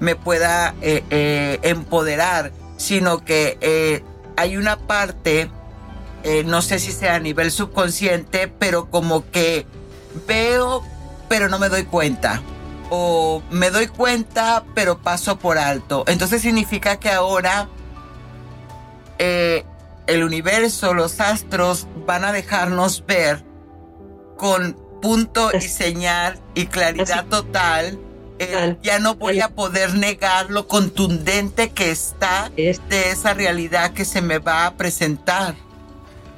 me 0.00 0.16
pueda 0.16 0.74
eh, 0.82 1.04
eh, 1.10 1.60
empoderar, 1.62 2.52
sino 2.76 3.24
que 3.24 3.56
eh, 3.60 4.02
hay 4.36 4.56
una 4.56 4.76
parte, 4.76 5.48
no 6.44 6.62
sé 6.62 6.78
si 6.78 6.92
sea 6.92 7.16
a 7.16 7.18
nivel 7.18 7.50
subconsciente, 7.50 8.48
pero 8.48 8.90
como 8.90 9.30
que 9.30 9.66
veo, 10.26 10.84
pero 11.28 11.48
no 11.48 11.58
me 11.58 11.68
doy 11.68 11.84
cuenta. 11.84 12.42
O 12.90 13.42
me 13.50 13.70
doy 13.70 13.86
cuenta, 13.86 14.64
pero 14.74 14.98
paso 14.98 15.38
por 15.38 15.58
alto. 15.58 16.04
Entonces 16.06 16.42
significa 16.42 16.98
que 16.98 17.10
ahora 17.10 17.68
el 19.18 20.24
universo, 20.24 20.94
los 20.94 21.20
astros 21.20 21.86
van 22.06 22.24
a 22.24 22.32
dejarnos 22.32 23.04
ver 23.06 23.44
con 24.36 24.76
punto 25.00 25.50
y 25.56 25.60
señal 25.62 26.40
y 26.54 26.66
claridad 26.66 27.26
total 27.26 27.98
eh, 28.38 28.76
ya 28.82 28.98
no 28.98 29.14
voy 29.14 29.40
a 29.40 29.48
poder 29.48 29.94
negar 29.94 30.50
lo 30.50 30.66
contundente 30.66 31.70
que 31.70 31.90
está 31.90 32.50
de 32.56 33.10
esa 33.10 33.34
realidad 33.34 33.92
que 33.92 34.04
se 34.04 34.20
me 34.20 34.38
va 34.38 34.66
a 34.66 34.76
presentar. 34.76 35.54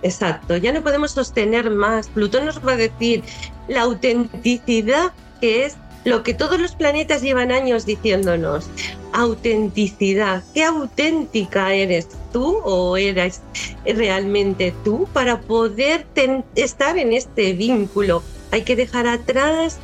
Exacto, 0.05 0.59
ya 0.59 0.71
no 0.71 0.83
podemos 0.83 1.13
sostener 1.13 1.71
más. 1.71 2.09
Plutón 2.09 2.45
nos 2.45 2.65
va 2.65 2.73
a 2.73 2.77
decir 2.77 3.23
la 3.69 3.83
autenticidad 3.83 5.13
que 5.41 5.65
es 5.65 5.79
lo 6.05 6.23
que 6.23 6.35
todos 6.35 6.61
los 6.61 6.73
planetas 6.73 7.23
llevan 7.23 7.51
años 7.51 7.87
diciéndonos. 7.87 8.69
Autenticidad. 9.15 10.45
¿Qué 10.53 10.63
auténtica 10.63 11.73
eres 11.73 12.09
tú 12.35 12.59
o 12.65 12.99
eres 12.99 13.41
realmente 13.87 14.75
tú 14.85 15.09
para 15.15 15.41
poder 15.41 16.07
estar 16.55 16.99
en 16.99 17.15
este 17.15 17.55
vínculo? 17.55 18.23
Hay 18.53 18.61
que 18.61 18.77
dejar 18.77 19.07
atrás 19.07 19.79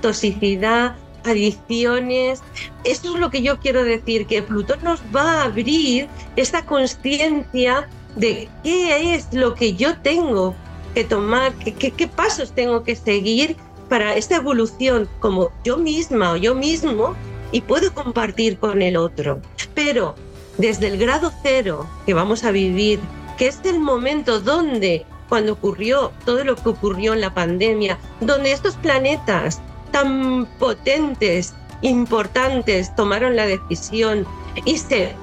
toxicidad, 0.00 0.96
adicciones. 1.24 2.40
Eso 2.84 3.14
es 3.14 3.20
lo 3.20 3.30
que 3.30 3.42
yo 3.42 3.60
quiero 3.60 3.84
decir, 3.84 4.26
que 4.26 4.40
Plutón 4.42 4.78
nos 4.82 5.02
va 5.14 5.42
a 5.42 5.44
abrir 5.44 6.08
esta 6.36 6.64
conciencia 6.64 7.86
de 8.16 8.48
qué 8.64 9.14
es 9.14 9.32
lo 9.32 9.54
que 9.54 9.74
yo 9.74 9.98
tengo 9.98 10.54
que 10.94 11.04
tomar, 11.04 11.52
qué, 11.54 12.08
pasos 12.08 12.52
tengo 12.52 12.82
que 12.82 12.96
seguir 12.96 13.56
para 13.88 14.14
esta 14.14 14.36
evolución 14.36 15.08
como 15.20 15.50
yo 15.62 15.76
misma 15.76 16.32
o 16.32 16.36
yo 16.36 16.54
mismo 16.54 17.14
y 17.52 17.60
puedo 17.60 17.92
compartir 17.92 18.58
con 18.58 18.82
el 18.82 18.96
otro. 18.96 19.40
Pero 19.74 20.14
desde 20.58 20.88
el 20.88 20.98
grado 20.98 21.30
cero 21.42 21.86
que 22.06 22.14
vamos 22.14 22.44
a 22.44 22.50
vivir, 22.50 22.98
que 23.36 23.48
es 23.48 23.60
el 23.64 23.78
momento 23.78 24.40
donde, 24.40 25.04
cuando 25.28 25.52
ocurrió 25.52 26.12
todo 26.24 26.42
lo 26.44 26.56
que 26.56 26.70
ocurrió 26.70 27.12
en 27.12 27.20
la 27.20 27.34
pandemia, 27.34 27.98
donde 28.20 28.52
estos 28.52 28.74
planetas 28.76 29.60
tan 29.92 30.46
potentes, 30.58 31.54
importantes, 31.82 32.94
tomaron 32.96 33.36
la 33.36 33.46
decisión 33.46 34.26
y 34.64 34.78
se 34.78 35.14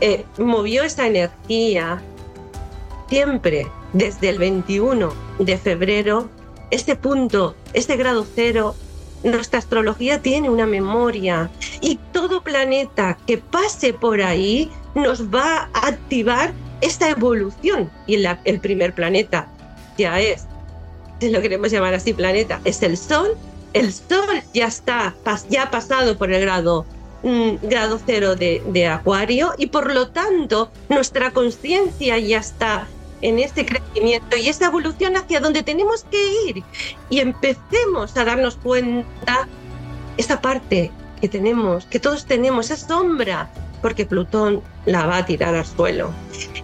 eh, 0.00 0.24
movió 0.36 0.82
esa 0.82 1.06
energía 1.06 2.02
siempre 3.12 3.66
desde 3.92 4.30
el 4.30 4.38
21 4.38 5.12
de 5.38 5.58
febrero, 5.58 6.30
este 6.70 6.96
punto, 6.96 7.54
este 7.74 7.96
grado 7.96 8.24
cero, 8.34 8.74
nuestra 9.22 9.58
astrología 9.58 10.22
tiene 10.22 10.48
una 10.48 10.64
memoria 10.64 11.50
y 11.82 11.98
todo 12.14 12.42
planeta 12.42 13.18
que 13.26 13.36
pase 13.36 13.92
por 13.92 14.22
ahí 14.22 14.70
nos 14.94 15.28
va 15.28 15.68
a 15.74 15.88
activar 15.88 16.54
esta 16.80 17.10
evolución. 17.10 17.90
Y 18.06 18.24
el 18.44 18.60
primer 18.60 18.94
planeta 18.94 19.46
ya 19.98 20.18
es, 20.18 20.46
si 21.20 21.28
lo 21.28 21.42
queremos 21.42 21.70
llamar 21.70 21.92
así 21.92 22.14
planeta, 22.14 22.62
es 22.64 22.82
el 22.82 22.96
Sol 22.96 23.36
el 23.74 23.92
Sol 23.92 24.42
ya 24.54 24.68
está, 24.68 25.14
ya 25.50 25.64
ha 25.64 25.70
pasado 25.70 26.16
por 26.16 26.32
el 26.32 26.40
grado, 26.40 26.86
mm, 27.22 27.56
grado 27.62 28.00
cero 28.06 28.36
de, 28.36 28.62
de 28.68 28.86
Acuario 28.86 29.52
y 29.58 29.66
por 29.66 29.92
lo 29.92 30.08
tanto 30.08 30.70
nuestra 30.88 31.30
conciencia 31.30 32.18
ya 32.18 32.38
está 32.38 32.86
en 33.22 33.38
este 33.38 33.64
crecimiento 33.64 34.36
y 34.36 34.48
esa 34.48 34.66
evolución 34.66 35.16
hacia 35.16 35.40
donde 35.40 35.62
tenemos 35.62 36.04
que 36.10 36.48
ir 36.48 36.64
y 37.08 37.20
empecemos 37.20 38.16
a 38.16 38.24
darnos 38.24 38.56
cuenta 38.56 39.48
esa 40.16 40.40
parte 40.40 40.90
que 41.20 41.28
tenemos, 41.28 41.86
que 41.86 42.00
todos 42.00 42.26
tenemos, 42.26 42.70
esa 42.70 42.88
sombra, 42.88 43.50
porque 43.80 44.04
Plutón 44.04 44.60
la 44.86 45.06
va 45.06 45.18
a 45.18 45.26
tirar 45.26 45.54
al 45.54 45.64
suelo. 45.64 46.10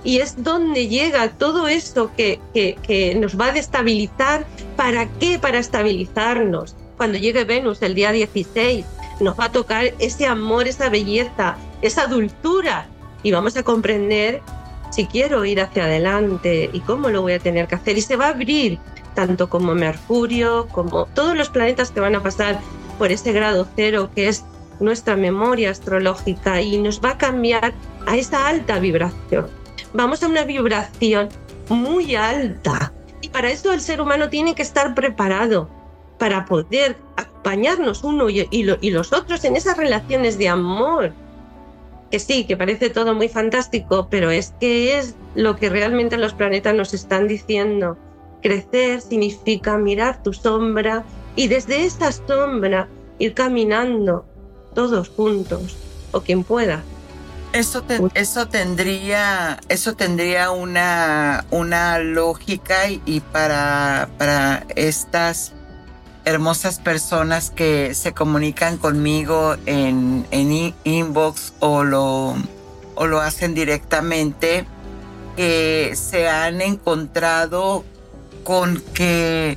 Y 0.05 0.19
es 0.19 0.43
donde 0.43 0.89
llega 0.89 1.31
todo 1.31 1.69
eso 1.69 2.11
que, 2.17 2.41
que, 2.53 2.77
que 2.83 3.15
nos 3.15 3.39
va 3.39 3.47
a 3.47 3.53
destabilizar. 3.53 4.47
¿Para 4.77 5.07
qué? 5.19 5.39
Para 5.39 5.59
estabilizarnos 5.59 6.77
cuando 6.97 7.17
llegue 7.17 7.45
Venus 7.45 7.81
el 7.83 7.95
día 7.95 8.13
16, 8.13 8.85
nos 9.21 9.39
va 9.39 9.45
a 9.45 9.53
tocar 9.53 9.95
ese 9.99 10.27
amor, 10.27 10.69
esa 10.69 10.89
belleza, 10.89 11.57
esa 11.81 12.07
dulzura 12.07 12.89
y 13.23 13.33
vamos 13.33 13.57
a 13.57 13.63
comprender 13.63 14.43
si 14.91 15.07
quiero 15.07 15.45
ir 15.45 15.61
hacia 15.61 15.85
adelante 15.85 16.71
y 16.73 16.81
cómo 16.81 17.11
lo 17.11 17.23
voy 17.23 17.33
a 17.33 17.39
tener 17.39 17.67
que 17.67 17.75
hacer. 17.75 17.99
Y 17.99 18.03
se 18.03 18.17
va 18.17 18.27
a 18.27 18.31
abrir 18.31 18.79
tanto 19.15 19.49
como 19.49 19.75
Mercurio, 19.75 20.69
como 20.69 21.07
todos 21.07 21.37
los 21.37 21.49
planetas 21.49 21.91
que 21.91 22.01
van 22.01 22.15
a 22.15 22.23
pasar 22.23 22.61
por 22.99 23.11
ese 23.11 23.33
grado 23.33 23.67
cero 23.77 24.11
que 24.15 24.29
es 24.29 24.45
nuestra 24.81 25.17
memoria 25.17 25.71
astrológica 25.71 26.61
y 26.61 26.79
nos 26.79 27.01
va 27.01 27.11
a 27.11 27.19
cambiar 27.19 27.75
a 28.07 28.17
esa 28.17 28.47
alta 28.47 28.79
vibración. 28.79 29.49
Vamos 29.93 30.23
a 30.23 30.29
una 30.29 30.45
vibración 30.45 31.29
muy 31.69 32.15
alta 32.15 32.93
y 33.21 33.29
para 33.29 33.51
eso 33.51 33.73
el 33.73 33.81
ser 33.81 34.01
humano 34.01 34.29
tiene 34.29 34.55
que 34.55 34.63
estar 34.63 34.95
preparado 34.95 35.69
para 36.19 36.45
poder 36.45 36.97
acompañarnos 37.17 38.05
uno 38.05 38.29
y, 38.29 38.91
los 38.91 39.13
otros 39.13 39.45
en 39.45 39.57
esas 39.57 39.77
relaciones 39.77 40.39
de 40.39 40.49
amor. 40.49 41.13
Que 42.11 42.19
sí, 42.19 42.45
que 42.45 42.57
parece 42.57 42.91
todo 42.91 43.15
muy 43.15 43.29
fantástico, 43.29 44.09
pero 44.11 44.31
es 44.31 44.55
que 44.61 44.99
es 44.99 45.15
lo 45.35 45.57
que 45.57 45.69
realmente 45.69 46.17
los 46.17 46.35
planetas 46.35 46.75
nos 46.75 46.95
están 46.95 47.29
diciendo. 47.29 47.99
Crecer 48.43 49.01
significa 49.01 49.77
mirar 49.77 50.23
tu 50.23 50.33
sombra 50.33 51.05
y 51.37 51.49
desde 51.49 51.85
esta 51.85 52.11
sombra 52.13 52.89
ir 53.19 53.35
caminando 53.35 54.25
todos 54.75 55.09
juntos 55.09 55.77
o 56.13 56.21
quien 56.21 56.45
pueda. 56.45 56.83
Eso, 57.53 57.83
eso 58.15 58.47
tendría, 58.47 59.59
eso 59.69 59.95
tendría 59.95 60.51
una, 60.51 61.47
una 61.51 61.99
lógica 61.99 62.89
y, 62.89 63.21
para, 63.21 64.11
para 64.19 64.67
estas 64.77 65.55
hermosas 66.29 66.79
personas 66.79 67.51
que 67.51 67.95
se 67.95 68.13
comunican 68.13 68.77
conmigo 68.77 69.57
en, 69.65 70.27
en 70.31 70.75
inbox 70.85 71.55
o 71.59 71.85
lo, 71.85 72.37
o 72.95 73.07
lo 73.07 73.21
hacen 73.21 73.55
directamente. 73.55 74.67
que 75.37 75.93
se 75.95 76.29
han 76.29 76.61
encontrado 76.61 77.85
con 78.45 78.83
que 78.93 79.57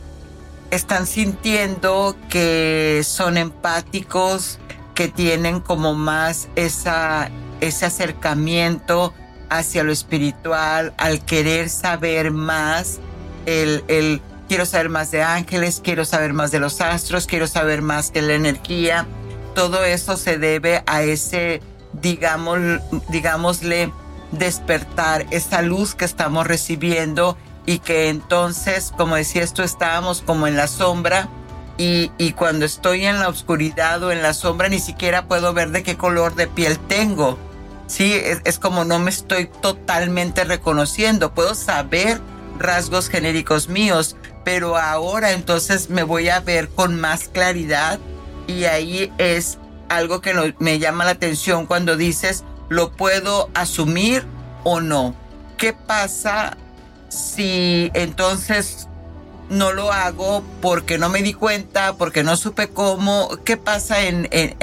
están 0.69 1.07
sintiendo 1.07 2.15
que 2.29 3.01
son 3.03 3.37
empáticos, 3.37 4.59
que 4.95 5.09
tienen 5.09 5.59
como 5.59 5.93
más 5.93 6.47
esa, 6.55 7.29
ese 7.59 7.85
acercamiento 7.85 9.13
hacia 9.49 9.83
lo 9.83 9.91
espiritual, 9.91 10.93
al 10.97 11.25
querer 11.25 11.69
saber 11.69 12.31
más, 12.31 12.99
el, 13.45 13.83
el 13.89 14.21
quiero 14.51 14.65
saber 14.65 14.89
más 14.89 15.11
de 15.11 15.23
ángeles, 15.23 15.79
quiero 15.81 16.03
saber 16.03 16.33
más 16.33 16.51
de 16.51 16.59
los 16.59 16.81
astros, 16.81 17.25
quiero 17.25 17.47
saber 17.47 17.81
más 17.81 18.11
de 18.11 18.21
la 18.21 18.33
energía. 18.33 19.07
Todo 19.55 19.85
eso 19.85 20.17
se 20.17 20.37
debe 20.37 20.83
a 20.87 21.03
ese, 21.03 21.61
digamos, 21.93 22.59
digámosle, 23.07 23.93
despertar, 24.33 25.25
esa 25.31 25.61
luz 25.61 25.95
que 25.95 26.03
estamos 26.03 26.45
recibiendo 26.47 27.37
y 27.65 27.79
que 27.79 28.09
entonces, 28.09 28.91
como 28.97 29.15
decías 29.15 29.53
tú, 29.53 29.61
estábamos 29.61 30.21
como 30.21 30.47
en 30.47 30.57
la 30.57 30.67
sombra 30.67 31.29
y, 31.77 32.11
y, 32.17 32.33
cuando 32.33 32.65
estoy 32.65 33.05
en 33.05 33.19
la 33.19 33.29
oscuridad 33.29 34.03
o 34.03 34.11
en 34.11 34.21
la 34.21 34.33
sombra 34.33 34.67
ni 34.67 34.79
siquiera 34.79 35.29
puedo 35.29 35.53
ver 35.53 35.71
de 35.71 35.81
qué 35.81 35.95
color 35.95 36.35
de 36.35 36.47
piel 36.47 36.77
tengo. 36.77 37.37
Sí, 37.87 38.11
es, 38.11 38.41
es 38.43 38.59
como 38.59 38.83
no 38.83 38.99
me 38.99 39.11
estoy 39.11 39.45
totalmente 39.61 40.43
reconociendo. 40.43 41.33
Puedo 41.33 41.55
saber 41.55 42.19
rasgos 42.59 43.09
genéricos 43.09 43.69
míos, 43.69 44.17
pero 44.43 44.77
ahora 44.77 45.31
entonces 45.31 45.89
me 45.89 46.03
voy 46.03 46.29
a 46.29 46.39
ver 46.39 46.69
con 46.69 46.99
más 46.99 47.29
claridad 47.29 47.99
y 48.47 48.65
ahí 48.65 49.11
es 49.17 49.57
algo 49.89 50.21
que 50.21 50.55
me 50.59 50.79
llama 50.79 51.05
la 51.05 51.11
atención 51.11 51.65
cuando 51.65 51.97
dices, 51.97 52.43
lo 52.69 52.91
puedo 52.91 53.49
asumir 53.53 54.25
o 54.63 54.79
no. 54.79 55.15
¿Qué 55.57 55.73
pasa 55.73 56.57
si 57.09 57.91
entonces 57.93 58.87
no 59.49 59.73
lo 59.73 59.91
hago 59.91 60.43
porque 60.61 60.97
no 60.97 61.09
me 61.09 61.21
di 61.21 61.33
cuenta, 61.33 61.93
porque 61.97 62.23
no 62.23 62.37
supe 62.37 62.69
cómo? 62.69 63.29
¿Qué 63.43 63.57
pasa 63.57 64.03
en, 64.03 64.27
eh, 64.31 64.55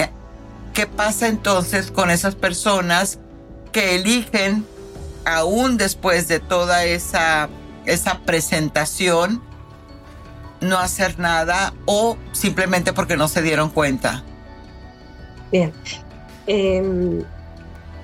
qué 0.72 0.86
pasa 0.86 1.28
entonces 1.28 1.90
con 1.90 2.10
esas 2.10 2.34
personas 2.34 3.18
que 3.70 3.96
eligen 3.96 4.66
aún 5.24 5.76
después 5.76 6.26
de 6.26 6.40
toda 6.40 6.84
esa 6.84 7.50
esa 7.88 8.20
presentación 8.20 9.42
no 10.60 10.78
hacer 10.78 11.18
nada 11.18 11.72
o 11.86 12.16
simplemente 12.32 12.92
porque 12.92 13.16
no 13.16 13.28
se 13.28 13.42
dieron 13.42 13.70
cuenta? 13.70 14.22
Bien. 15.52 15.72
Eh, 16.46 17.22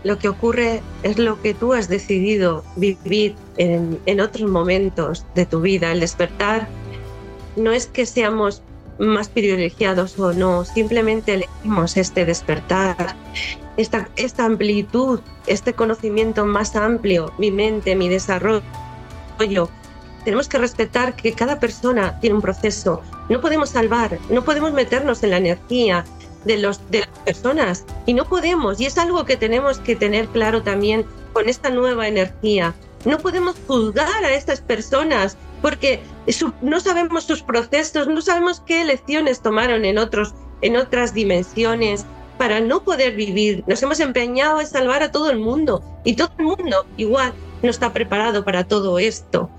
lo 0.05 0.18
que 0.18 0.28
ocurre 0.28 0.82
es 1.02 1.18
lo 1.18 1.40
que 1.40 1.55
tú 1.55 1.72
has 1.72 1.88
decidido 1.88 2.62
vivir 2.76 3.34
en, 3.57 3.98
en 4.07 4.20
otros 4.20 4.50
momentos 4.50 5.24
de 5.34 5.46
tu 5.46 5.61
vida. 5.61 5.92
El 5.92 6.00
despertar 6.00 6.68
no 7.57 7.72
es 7.72 7.86
que 7.86 8.05
seamos 8.05 8.62
más 8.98 9.28
privilegiados 9.28 10.18
o 10.18 10.32
no, 10.32 10.64
simplemente 10.64 11.34
elegimos 11.34 11.96
este 11.96 12.24
despertar, 12.24 13.16
esta, 13.76 14.09
esta 14.16 14.44
amplitud, 14.44 15.20
este 15.46 15.72
conocimiento 15.72 16.44
más 16.44 16.76
amplio, 16.76 17.32
mi 17.38 17.50
mente, 17.50 17.96
mi 17.96 18.09
desarrollo. 18.09 18.62
Tenemos 20.25 20.49
que 20.49 20.59
respetar 20.59 21.14
que 21.16 21.33
cada 21.33 21.61
persona 21.61 22.18
tiene 22.20 22.37
un 22.37 22.43
proceso. 22.43 23.03
No 23.29 23.41
podemos 23.41 23.70
salvar, 23.70 24.18
no 24.31 24.45
podemos 24.45 24.72
meternos 24.72 25.22
en 25.22 25.31
la 25.31 25.37
energía, 25.39 26.05
de, 26.45 26.59
los, 26.59 26.81
de 26.91 27.01
las 27.01 27.18
personas 27.20 27.85
y 28.07 28.14
no 28.14 28.25
podemos, 28.27 28.81
y 28.81 28.87
es 28.87 28.99
algo 28.99 29.25
que 29.25 29.37
tenemos 29.37 29.79
que 29.79 29.97
tener 29.97 30.29
claro 30.29 30.62
también 30.62 31.05
con 31.33 31.49
esta 31.49 31.70
nueva 31.70 32.07
energía. 32.09 32.75
No 33.05 33.18
podemos 33.18 33.57
juzgar 33.66 34.25
a 34.25 34.35
estas 34.35 34.61
personas 34.61 35.37
porque 35.61 36.01
no 36.62 36.81
sabemos 36.81 37.25
sus 37.25 37.43
procesos, 37.43 38.07
no 38.07 38.20
sabemos 38.22 38.61
qué 38.61 38.85
lecciones 38.85 39.41
tomaron 39.41 39.85
en, 39.85 39.99
otros, 39.99 40.35
en 40.62 40.77
otras 40.77 41.12
dimensiones 41.12 42.07
para 42.39 42.61
no 42.61 42.83
poder 42.83 43.14
vivir. 43.14 43.64
Nos 43.66 43.83
hemos 43.83 44.01
empeñado 44.01 44.61
en 44.61 44.66
salvar 44.66 45.03
a 45.03 45.12
todo 45.12 45.31
el 45.31 45.39
mundo 45.39 45.83
y 46.05 46.14
todo 46.14 46.31
el 46.39 46.45
mundo 46.45 46.87
igual 46.97 47.33
no 47.62 47.70
está 47.70 47.93
preparado 47.93 48.45
para 48.45 48.64
todo 48.64 48.99
esto. 48.99 49.51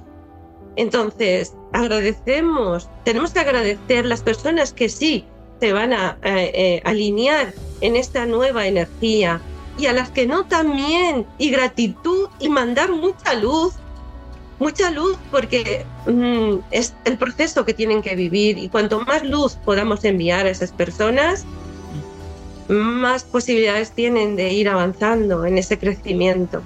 Entonces, 0.76 1.54
agradecemos, 1.74 2.90
tenemos 3.04 3.32
que 3.32 3.40
agradecer 3.40 4.06
las 4.06 4.22
personas 4.22 4.74
que 4.74 4.90
sí 4.90 5.26
se 5.60 5.72
van 5.72 5.94
a 5.94 6.18
eh, 6.24 6.82
alinear 6.84 7.54
en 7.82 7.96
esta 7.96 8.26
nueva 8.26 8.68
energía 8.68 9.42
y 9.78 9.86
a 9.88 9.94
las 9.94 10.10
que 10.10 10.28
no 10.28 10.46
también 10.46 11.26
y 11.38 11.50
gratitud 11.50 12.28
y 12.40 12.50
mandar 12.50 12.92
mucha 12.92 13.34
luz 13.36 13.74
mucha 14.60 14.90
luz 14.92 15.18
porque 15.32 15.86
mm, 16.08 16.60
es 16.72 16.94
el 17.06 17.18
proceso 17.18 17.66
que 17.66 17.74
tienen 17.74 18.02
que 18.02 18.16
vivir 18.16 18.58
y 18.58 18.70
cuanto 18.70 19.02
más 19.02 19.24
luz 19.24 19.58
podamos 19.66 20.04
enviar 20.06 20.46
a 20.46 20.50
esas 20.50 20.72
personas 20.72 21.46
más 22.68 23.24
posibilidades 23.24 23.92
tienen 23.92 24.36
de 24.36 24.54
ir 24.54 24.70
avanzando 24.70 25.46
en 25.46 25.58
ese 25.58 25.78
crecimiento. 25.78 26.64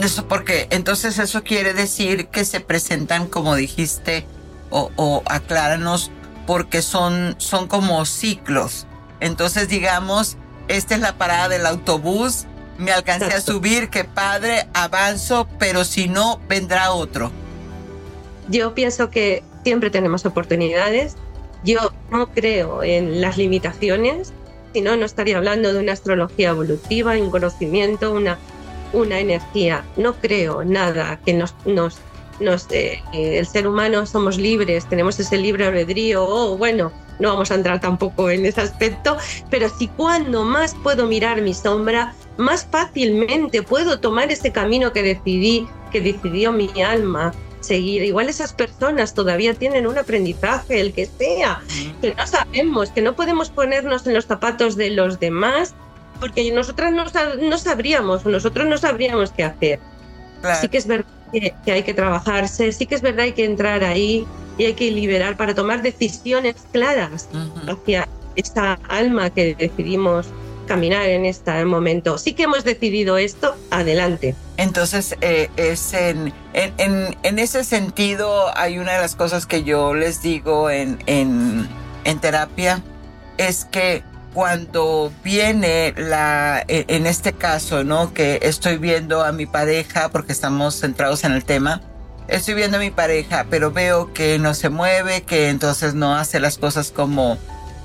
Eso 0.00 0.28
porque 0.28 0.68
entonces 0.70 1.18
eso 1.18 1.42
quiere 1.42 1.74
decir 1.74 2.28
que 2.28 2.44
se 2.44 2.60
presentan 2.60 3.26
como 3.26 3.56
dijiste 3.56 4.24
o, 4.70 4.90
o 4.96 5.22
acláranos 5.26 6.10
porque 6.46 6.82
son, 6.82 7.34
son 7.38 7.66
como 7.66 8.04
ciclos. 8.04 8.86
Entonces, 9.20 9.68
digamos, 9.68 10.36
esta 10.68 10.94
es 10.94 11.00
la 11.00 11.18
parada 11.18 11.48
del 11.48 11.66
autobús, 11.66 12.46
me 12.78 12.92
alcancé 12.92 13.26
a 13.26 13.40
subir, 13.40 13.90
qué 13.90 14.04
padre, 14.04 14.66
avanzo, 14.72 15.46
pero 15.58 15.84
si 15.84 16.08
no, 16.08 16.40
vendrá 16.48 16.92
otro. 16.92 17.30
Yo 18.48 18.74
pienso 18.74 19.10
que 19.10 19.44
siempre 19.64 19.90
tenemos 19.90 20.24
oportunidades. 20.24 21.16
Yo 21.62 21.92
no 22.10 22.30
creo 22.32 22.82
en 22.82 23.20
las 23.20 23.36
limitaciones, 23.36 24.32
si 24.72 24.80
no, 24.80 24.96
no 24.96 25.04
estaría 25.04 25.36
hablando 25.36 25.72
de 25.72 25.80
una 25.80 25.92
astrología 25.92 26.50
evolutiva, 26.50 27.12
un 27.12 27.30
conocimiento, 27.30 28.12
una, 28.12 28.38
una 28.92 29.18
energía. 29.18 29.84
No 29.96 30.14
creo 30.14 30.64
nada 30.64 31.20
que 31.24 31.32
nos, 31.32 31.54
nos 31.66 32.00
eh, 32.70 33.02
el 33.12 33.46
ser 33.46 33.66
humano 33.66 34.06
somos 34.06 34.38
libres, 34.38 34.86
tenemos 34.86 35.20
ese 35.20 35.36
libre 35.36 35.66
albedrío, 35.66 36.24
o 36.24 36.56
bueno, 36.56 36.90
no 37.18 37.28
vamos 37.28 37.50
a 37.50 37.54
entrar 37.54 37.80
tampoco 37.80 38.30
en 38.30 38.46
ese 38.46 38.62
aspecto, 38.62 39.16
pero 39.50 39.68
si 39.68 39.88
cuando 39.88 40.44
más 40.44 40.74
puedo 40.82 41.06
mirar 41.06 41.42
mi 41.42 41.52
sombra, 41.52 42.14
más 42.38 42.66
fácilmente 42.70 43.62
puedo 43.62 44.00
tomar 44.00 44.32
ese 44.32 44.52
camino 44.52 44.92
que 44.92 45.02
decidí, 45.02 45.68
que 45.92 46.00
decidió 46.00 46.50
mi 46.50 46.70
alma 46.82 47.32
seguir. 47.60 48.02
Igual 48.02 48.30
esas 48.30 48.54
personas 48.54 49.12
todavía 49.12 49.52
tienen 49.52 49.86
un 49.86 49.98
aprendizaje, 49.98 50.80
el 50.80 50.94
que 50.94 51.04
sea, 51.04 51.60
que 52.00 52.14
no 52.14 52.26
sabemos, 52.26 52.90
que 52.90 53.02
no 53.02 53.14
podemos 53.14 53.50
ponernos 53.50 54.06
en 54.06 54.14
los 54.14 54.26
zapatos 54.26 54.76
de 54.76 54.90
los 54.90 55.20
demás, 55.20 55.74
porque 56.20 56.52
nosotras 56.52 56.92
no, 56.92 57.04
no 57.40 57.58
sabríamos, 57.58 58.24
nosotros 58.24 58.66
no 58.66 58.78
sabríamos 58.78 59.32
qué 59.32 59.44
hacer. 59.44 59.80
Sí 60.60 60.68
que 60.68 60.78
es 60.78 60.86
verdad 60.86 61.06
que, 61.32 61.72
hay 61.72 61.82
que 61.82 61.94
trabajarse, 61.94 62.72
sí 62.72 62.86
que 62.86 62.94
es 62.94 63.02
verdad 63.02 63.24
hay 63.24 63.32
que 63.32 63.44
entrar 63.44 63.84
ahí 63.84 64.26
y 64.58 64.64
hay 64.64 64.74
que 64.74 64.90
liberar 64.90 65.36
para 65.36 65.54
tomar 65.54 65.82
decisiones 65.82 66.56
claras 66.72 67.28
hacia 67.66 68.08
esta 68.36 68.78
alma 68.88 69.30
que 69.30 69.54
decidimos 69.54 70.26
caminar 70.66 71.08
en 71.08 71.26
este 71.26 71.64
momento. 71.64 72.16
Sí 72.16 72.32
que 72.32 72.44
hemos 72.44 72.62
decidido 72.62 73.18
esto, 73.18 73.56
adelante. 73.70 74.36
Entonces, 74.56 75.16
eh, 75.20 75.48
es 75.56 75.92
en, 75.94 76.32
en, 76.54 77.16
en, 77.22 77.38
ese 77.40 77.64
sentido, 77.64 78.56
hay 78.56 78.78
una 78.78 78.92
de 78.92 79.00
las 79.00 79.16
cosas 79.16 79.46
que 79.46 79.64
yo 79.64 79.94
les 79.94 80.22
digo 80.22 80.70
en, 80.70 80.98
en, 81.06 81.68
en 82.04 82.20
terapia, 82.20 82.82
es 83.36 83.64
que 83.64 84.04
cuando 84.32 85.12
viene 85.24 85.92
la, 85.96 86.64
e, 86.68 86.84
en 86.88 87.06
este 87.06 87.32
caso, 87.32 87.84
¿no? 87.84 88.12
Que 88.14 88.38
estoy 88.42 88.78
viendo 88.78 89.24
a 89.24 89.32
mi 89.32 89.46
pareja, 89.46 90.10
porque 90.10 90.32
estamos 90.32 90.78
centrados 90.80 91.24
en 91.24 91.32
el 91.32 91.44
tema, 91.44 91.82
estoy 92.28 92.54
viendo 92.54 92.76
a 92.76 92.80
mi 92.80 92.90
pareja, 92.90 93.46
pero 93.50 93.72
veo 93.72 94.12
que 94.12 94.38
no 94.38 94.54
se 94.54 94.68
mueve, 94.68 95.22
que 95.22 95.48
entonces 95.48 95.94
no 95.94 96.14
hace 96.16 96.40
las 96.40 96.58
cosas 96.58 96.92
como, 96.92 97.38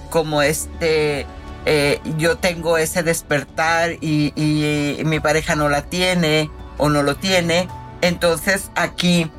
como 0.10 0.42
este, 0.42 1.26
eh, 1.66 2.00
yo 2.18 2.38
tengo 2.38 2.78
ese 2.78 3.02
despertar 3.02 3.94
y, 4.02 4.34
y, 4.36 5.04
mi 5.04 5.20
pareja 5.20 5.56
no 5.56 5.68
la 5.68 5.82
tiene 5.82 6.52
o 6.78 6.90
no 6.90 7.02
lo 7.02 7.16
tiene. 7.16 7.68
Entonces 8.02 8.70
aquí 8.76 9.32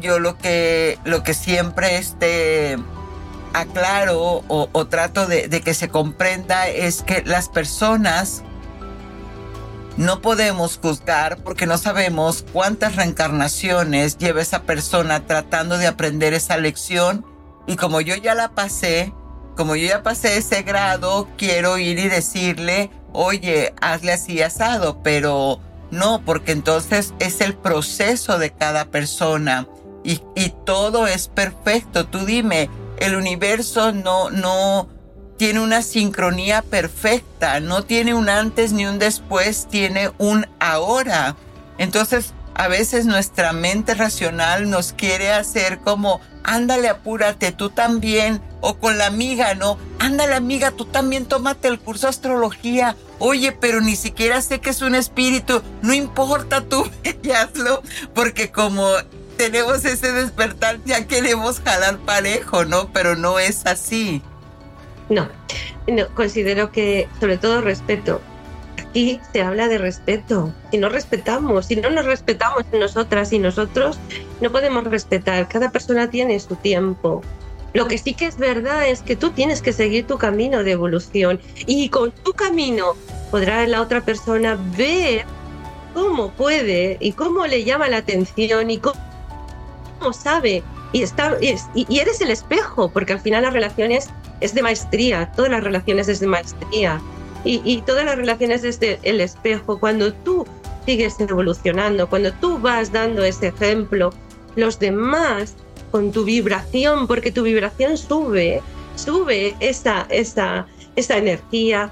yo 0.00 0.18
lo 0.18 0.36
que, 0.36 0.98
lo 1.04 1.22
que 1.22 1.32
siempre 1.32 1.96
este, 1.96 2.76
aclaro 3.52 4.44
o, 4.48 4.86
trato 4.86 5.26
de, 5.26 5.48
que 5.60 5.74
se 5.74 5.88
comprenda 5.88 6.68
es 6.68 7.02
que 7.02 7.22
las 7.24 7.48
personas 7.48 8.42
no 9.96 10.22
podemos 10.22 10.78
juzgar 10.80 11.38
porque 11.38 11.66
no 11.66 11.76
sabemos 11.76 12.44
cuántas 12.52 12.96
reencarnaciones 12.96 14.18
lleva 14.18 14.40
esa 14.40 14.62
persona 14.62 15.26
tratando 15.26 15.78
de 15.78 15.86
aprender 15.86 16.32
esa 16.32 16.56
lección 16.56 17.26
y 17.66 17.76
como 17.76 18.00
yo 18.00 18.16
ya 18.16 18.34
la 18.34 18.50
pasé, 18.52 19.12
como 19.56 19.76
yo 19.76 19.88
ya 19.88 20.02
pasé 20.02 20.38
ese 20.38 20.62
grado, 20.62 21.28
quiero 21.36 21.76
ir 21.78 21.98
y 21.98 22.08
decirle, 22.08 22.90
oye, 23.12 23.74
hazle 23.80 24.12
así 24.12 24.42
asado, 24.42 25.02
pero 25.02 25.60
No, 25.90 26.22
porque 26.24 26.52
entonces 26.52 27.14
es 27.18 27.40
el 27.40 27.54
proceso 27.54 28.38
de 28.38 28.50
cada 28.52 28.84
persona 28.86 29.66
y, 30.04 30.22
y 30.36 30.54
todo 30.64 31.08
es 31.08 31.26
perfecto. 31.26 32.06
Tú 32.06 32.24
dime, 32.24 32.70
el 33.00 33.16
universo 33.16 33.92
no, 33.92 34.30
no 34.30 34.88
tiene 35.36 35.60
una 35.60 35.82
sincronía 35.82 36.62
perfecta, 36.62 37.60
no 37.60 37.82
tiene 37.82 38.14
un 38.14 38.28
antes 38.28 38.72
ni 38.72 38.86
un 38.86 38.98
después, 38.98 39.66
tiene 39.70 40.12
un 40.18 40.46
ahora. 40.60 41.34
Entonces, 41.78 42.34
a 42.54 42.68
veces 42.68 43.06
nuestra 43.06 43.54
mente 43.54 43.94
racional 43.94 44.68
nos 44.68 44.92
quiere 44.92 45.32
hacer 45.32 45.78
como, 45.78 46.20
ándale, 46.44 46.90
apúrate, 46.90 47.52
tú 47.52 47.70
también, 47.70 48.42
o 48.60 48.74
con 48.74 48.98
la 48.98 49.06
amiga, 49.06 49.54
¿no? 49.54 49.78
Ándale, 49.98 50.34
amiga, 50.34 50.72
tú 50.72 50.84
también 50.84 51.24
tómate 51.24 51.68
el 51.68 51.80
curso 51.80 52.06
de 52.06 52.10
astrología. 52.10 52.96
Oye, 53.18 53.52
pero 53.52 53.80
ni 53.80 53.96
siquiera 53.96 54.42
sé 54.42 54.60
que 54.60 54.68
es 54.68 54.82
un 54.82 54.94
espíritu. 54.94 55.62
No 55.80 55.94
importa 55.94 56.60
tú, 56.60 56.84
ya 57.22 57.42
hazlo, 57.42 57.82
porque 58.14 58.50
como 58.50 58.86
tenemos 59.40 59.86
ese 59.86 60.12
despertar, 60.12 60.80
ya 60.84 61.06
queremos 61.06 61.60
jalar 61.60 61.96
parejo, 62.00 62.66
¿no? 62.66 62.92
Pero 62.92 63.16
no 63.16 63.38
es 63.38 63.64
así. 63.64 64.20
No, 65.08 65.28
no, 65.86 66.08
considero 66.14 66.70
que 66.70 67.08
sobre 67.20 67.38
todo 67.38 67.62
respeto. 67.62 68.20
Aquí 68.78 69.18
se 69.32 69.40
habla 69.40 69.66
de 69.68 69.78
respeto. 69.78 70.52
Si 70.70 70.76
no 70.76 70.90
respetamos, 70.90 71.64
si 71.64 71.76
no 71.76 71.88
nos 71.88 72.04
respetamos 72.04 72.66
nosotras 72.74 73.32
y 73.32 73.38
nosotros, 73.38 73.98
no 74.42 74.52
podemos 74.52 74.84
respetar. 74.84 75.48
Cada 75.48 75.70
persona 75.70 76.10
tiene 76.10 76.38
su 76.38 76.56
tiempo. 76.56 77.22
Lo 77.72 77.88
que 77.88 77.96
sí 77.96 78.12
que 78.12 78.26
es 78.26 78.36
verdad 78.36 78.88
es 78.88 79.00
que 79.00 79.16
tú 79.16 79.30
tienes 79.30 79.62
que 79.62 79.72
seguir 79.72 80.06
tu 80.06 80.18
camino 80.18 80.64
de 80.64 80.72
evolución 80.72 81.40
y 81.66 81.88
con 81.88 82.10
tu 82.10 82.34
camino 82.34 82.94
podrá 83.30 83.66
la 83.66 83.80
otra 83.80 84.02
persona 84.02 84.58
ver 84.76 85.24
cómo 85.94 86.30
puede 86.32 86.98
y 87.00 87.12
cómo 87.12 87.46
le 87.46 87.64
llama 87.64 87.88
la 87.88 87.98
atención 87.98 88.70
y 88.70 88.76
cómo 88.76 89.09
sabe 90.12 90.62
y, 90.92 91.02
está, 91.02 91.36
y, 91.40 91.98
eres 91.98 92.20
el 92.20 92.30
espejo, 92.30 92.90
porque 92.90 93.12
al 93.12 93.20
final 93.20 93.42
las 93.42 93.52
relaciones 93.52 94.08
es 94.40 94.54
de 94.54 94.62
maestría, 94.62 95.30
todas 95.36 95.50
las 95.50 95.62
relaciones 95.62 96.08
es 96.08 96.20
de 96.20 96.26
maestría. 96.26 97.00
Y, 97.42 97.80
todas 97.82 98.04
las 98.04 98.16
relaciones 98.16 98.64
es 98.64 98.80
de 98.80 98.98
el 99.02 99.20
espejo. 99.20 99.78
Cuando 99.78 100.12
tú 100.12 100.46
sigues 100.84 101.18
evolucionando, 101.20 102.06
cuando 102.06 102.32
tú 102.34 102.58
vas 102.58 102.92
dando 102.92 103.24
ese 103.24 103.48
ejemplo, 103.48 104.12
los 104.56 104.78
demás 104.78 105.54
con 105.90 106.12
tu 106.12 106.24
vibración, 106.24 107.06
porque 107.06 107.32
tu 107.32 107.42
vibración 107.42 107.96
sube, 107.96 108.60
sube 108.94 109.56
esa, 109.60 110.06
esa, 110.10 110.66
esa 110.96 111.16
energía, 111.16 111.90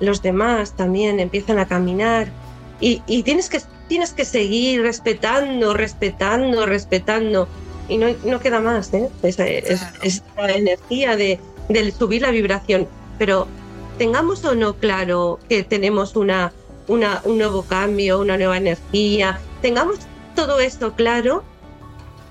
los 0.00 0.20
demás 0.20 0.76
también 0.76 1.18
empiezan 1.18 1.58
a 1.58 1.66
caminar 1.66 2.28
y, 2.80 3.02
y, 3.06 3.22
tienes, 3.22 3.48
que, 3.48 3.60
tienes 3.88 4.12
que 4.12 4.24
seguir 4.24 4.82
respetando, 4.82 5.74
respetando, 5.74 6.66
respetando 6.66 7.48
y 7.88 7.98
no, 7.98 8.06
no 8.24 8.40
queda 8.40 8.60
más, 8.60 8.92
¿eh? 8.94 9.08
Esa, 9.22 9.48
energía 10.48 11.16
de, 11.16 11.38
subir 11.96 12.22
la 12.22 12.30
vibración. 12.30 12.88
Pero 13.18 13.46
tengamos 13.98 14.44
o 14.44 14.54
no 14.54 14.74
claro 14.74 15.38
que 15.48 15.62
tenemos 15.62 16.16
una, 16.16 16.52
una, 16.88 17.20
un 17.24 17.38
nuevo 17.38 17.62
cambio, 17.62 18.20
una 18.20 18.36
nueva 18.36 18.56
energía, 18.56 19.38
tengamos 19.60 19.98
todo 20.34 20.60
esto 20.60 20.94
claro, 20.94 21.44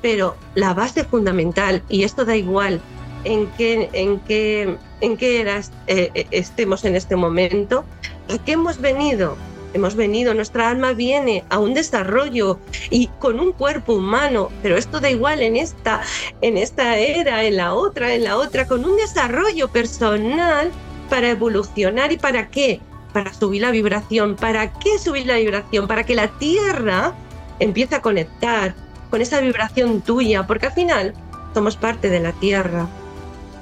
pero 0.02 0.36
la 0.56 0.74
base 0.74 1.04
fundamental, 1.04 1.82
y 1.88 2.04
esto 2.04 2.26
da 2.26 2.36
igual 2.36 2.82
en 3.24 3.48
qué, 3.52 3.90
en 3.94 4.20
qué, 4.22 4.78
en 5.02 5.18
qué 5.18 5.40
eras, 5.40 5.72
eh, 5.88 6.12
eh, 6.14 6.28
estemos 6.32 6.84
en 6.84 6.96
este 6.96 7.16
momento, 7.16 7.86
¿a 8.30 8.38
qué 8.44 8.54
hemos 8.54 8.82
venido? 8.82 9.38
Hemos 9.74 9.96
venido, 9.96 10.34
nuestra 10.34 10.70
alma 10.70 10.94
viene 10.94 11.44
a 11.50 11.60
un 11.60 11.74
desarrollo 11.74 12.60
y 12.90 13.08
con 13.20 13.40
un 13.40 13.52
cuerpo 13.52 13.94
humano, 13.94 14.50
pero 14.62 14.78
esto 14.78 15.00
da 15.00 15.10
igual 15.10 15.42
en 15.42 15.56
esta, 15.56 16.02
en 16.42 16.58
esta 16.58 16.98
era, 16.98 17.44
en 17.44 17.58
la 17.58 17.74
otra, 17.74 18.14
en 18.14 18.24
la 18.24 18.38
otra, 18.38 18.68
con 18.68 18.86
un 18.86 18.96
desarrollo 18.98 19.68
personal 19.68 20.72
para 21.10 21.30
evolucionar 21.30 22.12
y 22.12 22.18
para 22.18 22.50
qué? 22.50 22.80
Para 23.14 23.34
subir 23.34 23.62
la 23.62 23.72
vibración. 23.72 24.36
¿Para 24.36 24.74
qué 24.74 24.98
subir 25.00 25.28
la 25.28 25.38
vibración? 25.38 25.88
Para 25.88 26.04
que 26.04 26.16
la 26.16 26.28
Tierra 26.40 27.14
empiece 27.60 27.96
a 27.96 28.02
conectar 28.02 28.74
con 29.10 29.22
esa 29.22 29.40
vibración 29.42 30.02
tuya, 30.02 30.48
porque 30.48 30.68
al 30.68 30.74
final 30.74 31.14
somos 31.54 31.78
parte 31.78 32.10
de 32.10 32.20
la 32.20 32.32
Tierra. 32.34 32.88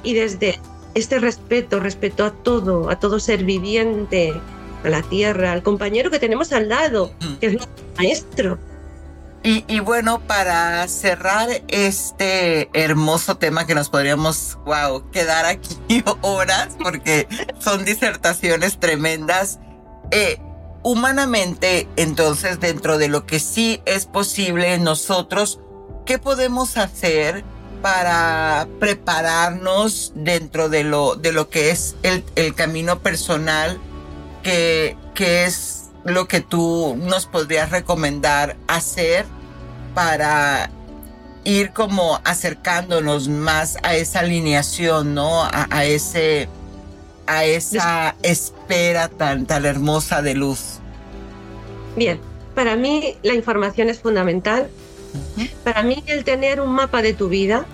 Y 0.04 0.14
desde 0.14 0.60
este 0.94 1.20
respeto, 1.20 1.80
respeto 1.80 2.24
a 2.24 2.32
todo, 2.32 2.90
a 2.90 3.00
todo 3.00 3.20
ser 3.20 3.44
viviente, 3.44 4.34
a 4.84 4.90
la 4.90 5.02
tierra, 5.02 5.52
al 5.52 5.64
compañero 5.64 6.10
que 6.12 6.20
tenemos 6.20 6.52
al 6.52 6.70
lado, 6.70 7.14
que 7.40 7.48
es 7.48 7.54
nuestro 7.54 7.86
maestro. 7.98 8.60
Y, 9.44 9.80
bueno, 9.80 10.20
para 10.28 10.88
cerrar 10.88 11.50
este 11.68 12.70
hermoso 12.74 13.38
tema 13.38 13.66
que 13.66 13.74
nos 13.74 13.90
podríamos, 13.90 14.60
wow, 14.66 15.10
quedar 15.10 15.48
aquí 15.48 16.04
horas 16.22 16.78
porque 16.82 17.28
son 17.58 17.84
disertaciones 17.84 18.80
tremendas. 18.80 19.58
Eh, 20.12 20.38
humanamente, 20.84 21.88
entonces, 21.96 22.60
dentro 22.60 23.00
de 23.00 23.08
lo 23.08 23.26
que 23.26 23.40
sí 23.40 23.82
es 23.86 24.06
posible 24.06 24.78
nosotros, 24.78 25.60
¿qué 26.06 26.20
podemos 26.20 26.78
hacer 26.78 27.44
para 27.82 28.68
prepararnos 28.80 30.14
dentro 30.14 30.70
de 30.70 30.84
lo, 30.84 31.16
de 31.16 31.32
lo 31.32 31.50
que 31.50 31.72
es 31.72 31.96
el, 32.04 32.24
el 32.36 32.54
camino 32.54 33.00
personal 33.00 33.80
¿qué, 34.42 34.96
es 35.16 35.90
lo 36.04 36.28
que 36.28 36.42
tú 36.42 36.98
nos 37.00 37.26
podrías 37.26 37.70
recomendar 37.70 38.56
hacer 38.68 39.26
para 39.94 40.70
ir 41.44 41.72
como 41.72 42.20
acercándonos 42.24 43.28
más 43.28 43.78
a 43.84 43.96
esa 43.96 44.20
alineación, 44.20 45.14
¿no? 45.14 45.44
A, 45.44 45.86
ese, 45.86 46.48
a 47.28 47.46
esa 47.46 48.16
espera 48.24 49.08
tan, 49.10 49.46
tan 49.46 49.66
hermosa 49.66 50.22
de 50.22 50.36
luz. 50.36 50.80
Bien, 51.96 52.20
para 52.56 52.76
mí 52.76 53.16
la 53.24 53.34
información 53.34 53.90
es 53.90 54.00
fundamental. 54.00 54.70
Para 55.64 55.84
mí 55.84 56.04
el 56.08 56.24
tener 56.24 56.62
un 56.62 56.72
mapa 56.72 57.02
de 57.02 57.14
tu 57.14 57.28
vida, 57.28 57.66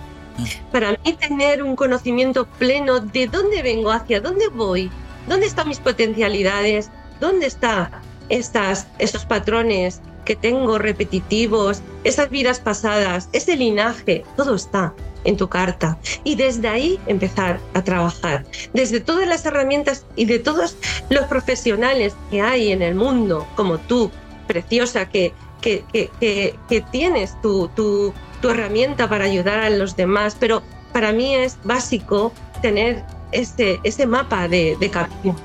para 0.72 0.92
mí 0.92 1.12
tener 1.12 1.62
un 1.62 1.76
conocimiento 1.76 2.46
pleno 2.46 3.00
de 3.00 3.26
dónde 3.26 3.62
vengo, 3.62 3.92
hacia 3.92 4.20
dónde 4.20 4.48
voy, 4.48 4.90
¿Dónde 5.28 5.46
están 5.46 5.68
mis 5.68 5.78
potencialidades? 5.78 6.90
¿Dónde 7.20 7.46
están 7.46 7.90
estos 8.30 9.24
patrones 9.26 10.00
que 10.24 10.34
tengo 10.34 10.78
repetitivos, 10.78 11.82
esas 12.04 12.30
vidas 12.30 12.60
pasadas, 12.60 13.28
ese 13.32 13.56
linaje? 13.56 14.24
Todo 14.36 14.54
está 14.54 14.94
en 15.24 15.36
tu 15.36 15.48
carta. 15.48 15.98
Y 16.24 16.36
desde 16.36 16.68
ahí 16.68 16.98
empezar 17.06 17.60
a 17.74 17.84
trabajar. 17.84 18.46
Desde 18.72 19.00
todas 19.00 19.28
las 19.28 19.44
herramientas 19.44 20.06
y 20.16 20.24
de 20.24 20.38
todos 20.38 20.76
los 21.10 21.26
profesionales 21.26 22.14
que 22.30 22.40
hay 22.40 22.72
en 22.72 22.80
el 22.80 22.94
mundo, 22.94 23.46
como 23.54 23.76
tú, 23.76 24.10
preciosa, 24.46 25.10
que, 25.10 25.34
que, 25.60 25.84
que, 25.92 26.54
que 26.68 26.80
tienes 26.90 27.38
tu, 27.42 27.68
tu, 27.68 28.14
tu 28.40 28.48
herramienta 28.48 29.10
para 29.10 29.26
ayudar 29.26 29.58
a 29.58 29.68
los 29.68 29.94
demás. 29.94 30.36
Pero 30.40 30.62
para 30.92 31.12
mí 31.12 31.34
es 31.34 31.58
básico 31.64 32.32
tener 32.62 33.04
ese, 33.32 33.80
ese 33.84 34.06
mapa 34.06 34.48
de, 34.48 34.76
de 34.78 34.90
camino 34.90 35.36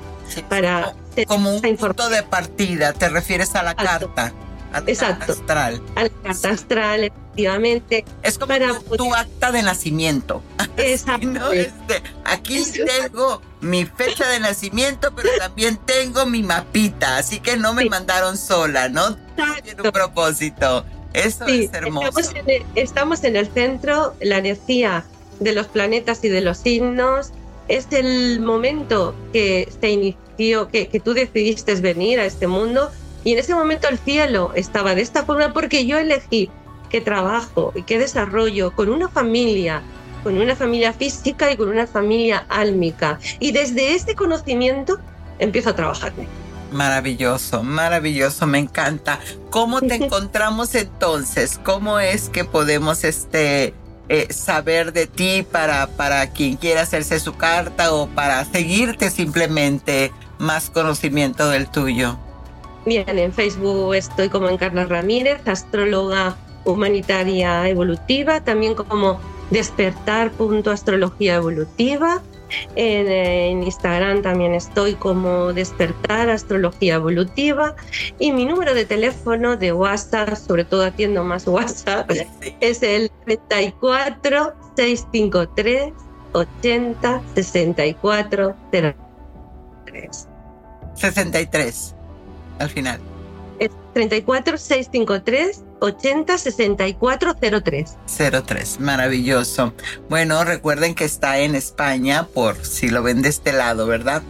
para 0.50 0.96
como 1.28 1.56
un 1.56 1.62
punto 1.78 2.10
de 2.10 2.24
partida, 2.24 2.94
te 2.94 3.10
refieres 3.10 3.56
a 3.56 3.64
la 3.64 3.76
carta. 3.76 4.34
A 4.72 4.80
Exacto. 4.88 5.34
Astral. 5.34 5.82
A 5.96 6.04
la 6.04 6.10
carta 6.10 6.50
astral, 6.50 7.04
efectivamente. 7.04 8.06
Es 8.24 8.40
como 8.40 8.56
tu, 8.98 9.14
acta 9.14 9.52
de 9.52 9.62
nacimiento. 9.62 10.42
Exacto. 10.78 11.52
Este, 11.52 12.02
aquí 12.26 12.64
tengo 12.86 13.42
mi 13.62 13.86
fecha 13.86 14.28
de 14.28 14.40
nacimiento, 14.40 15.14
pero 15.16 15.30
también 15.38 15.78
tengo 15.78 16.26
mi 16.26 16.42
mapita, 16.42 17.18
así 17.18 17.40
que 17.40 17.56
no 17.58 17.74
me 17.74 17.86
mandaron 17.86 18.38
sola, 18.38 18.90
¿no? 18.90 19.16
Tiene 19.64 19.84
un 19.84 19.92
propósito. 19.92 20.86
Eso 21.14 21.46
es 21.46 21.72
hermoso. 21.72 22.08
Estamos 22.08 22.48
en, 22.48 22.66
estamos 22.74 23.24
en 23.24 23.36
el 23.36 23.48
centro, 23.54 24.16
la 24.20 24.40
energía 24.40 25.06
de 25.40 25.54
los 25.54 25.68
planetas 25.68 26.24
y 26.24 26.30
de 26.30 26.42
los 26.42 26.58
signos 26.58 27.32
es 27.68 27.88
el 27.92 28.40
momento 28.40 29.16
que 29.32 29.72
se 29.80 29.90
inició, 29.90 30.68
que, 30.68 30.88
que 30.88 31.00
tú 31.00 31.14
decidiste 31.14 31.74
venir 31.76 32.20
a 32.20 32.26
este 32.26 32.48
mundo 32.48 32.92
y 33.24 33.34
en 33.34 33.40
ese 33.40 33.56
momento 33.56 33.88
el 33.88 33.98
cielo 33.98 34.52
estaba 34.56 34.96
de 34.96 35.02
esta 35.02 35.24
forma 35.24 35.54
porque 35.54 35.86
yo 35.86 35.98
elegí 35.98 36.50
que 36.90 37.02
trabajo 37.02 37.72
y 37.76 37.84
que 37.84 37.98
desarrollo 37.98 38.72
con 38.76 38.90
una 38.90 39.08
familia, 39.08 39.82
con 40.24 40.38
una 40.38 40.56
familia 40.56 40.94
física 40.94 41.52
y 41.52 41.58
con 41.58 41.70
una 41.70 41.88
familia 41.88 42.46
álmica. 42.50 43.20
Y 43.40 43.52
desde 43.52 43.96
este 43.96 44.14
conocimiento 44.14 45.00
empiezo 45.40 45.70
a 45.72 45.76
trabajar. 45.76 46.14
Maravilloso, 46.72 47.64
maravilloso, 47.64 48.46
me 48.46 48.60
encanta. 48.60 49.20
¿Cómo 49.50 49.82
te 49.82 49.96
encontramos 50.04 50.76
entonces? 50.76 51.60
¿Cómo 51.64 52.00
es 52.00 52.30
que 52.30 52.46
podemos 52.46 53.04
este 53.04 53.74
eh, 54.10 54.28
saber 54.34 54.94
de 54.94 55.08
ti 55.08 55.46
para, 55.50 55.88
para 55.88 56.28
quien 56.32 56.58
quiera 56.58 56.82
hacerse 56.82 57.20
su 57.20 57.36
carta 57.36 57.94
o 57.94 58.08
para 58.08 58.44
seguirte 58.46 59.10
simplemente 59.10 60.12
más 60.40 60.70
conocimiento 60.70 61.50
del 61.50 61.70
tuyo? 61.70 62.18
Bien, 62.86 63.18
en 63.18 63.32
Facebook 63.32 63.96
estoy 63.96 64.30
como 64.30 64.50
Encarna 64.50 64.86
Ramírez, 64.86 65.48
astróloga 65.48 66.36
humanitaria 66.66 67.68
evolutiva, 67.70 68.42
también 68.42 68.76
como 68.76 69.20
despertar.astrología 69.52 71.36
evolutiva. 71.36 72.22
En, 72.76 73.64
Instagram 73.64 74.22
también 74.22 74.54
estoy 74.54 74.96
como 74.96 75.54
despertar 75.54 76.30
astrología 76.30 76.96
evolutiva 76.96 77.76
y 78.20 78.32
mi 78.32 78.46
número 78.46 78.74
de 78.74 78.86
teléfono 78.86 79.58
de 79.58 79.74
WhatsApp, 79.74 80.36
sobre 80.36 80.66
todo 80.66 80.84
atiendo 80.84 81.24
más 81.24 81.48
WhatsApp, 81.48 82.10
es 82.60 82.84
el 82.84 83.12
34 83.26 84.54
653 84.76 85.94
80 86.34 87.22
64 87.36 88.56
03. 88.72 90.28
63 90.96 91.96
al 92.60 92.70
final. 92.70 93.00
Es 93.60 93.72
34 93.94 94.58
653 94.58 95.64
80 95.84 96.38
64 96.38 97.36
03. 97.62 97.98
03, 98.46 98.80
maravilloso. 98.80 99.74
Bueno, 100.10 100.44
recuerden 100.46 100.96
que 100.96 101.04
está 101.04 101.40
en 101.40 101.56
España 101.56 102.26
por 102.34 102.56
si 102.66 102.88
lo 102.88 103.04
ven 103.04 103.22
de 103.22 103.28
este 103.28 103.52
lado, 103.52 103.86
¿verdad? 103.86 104.24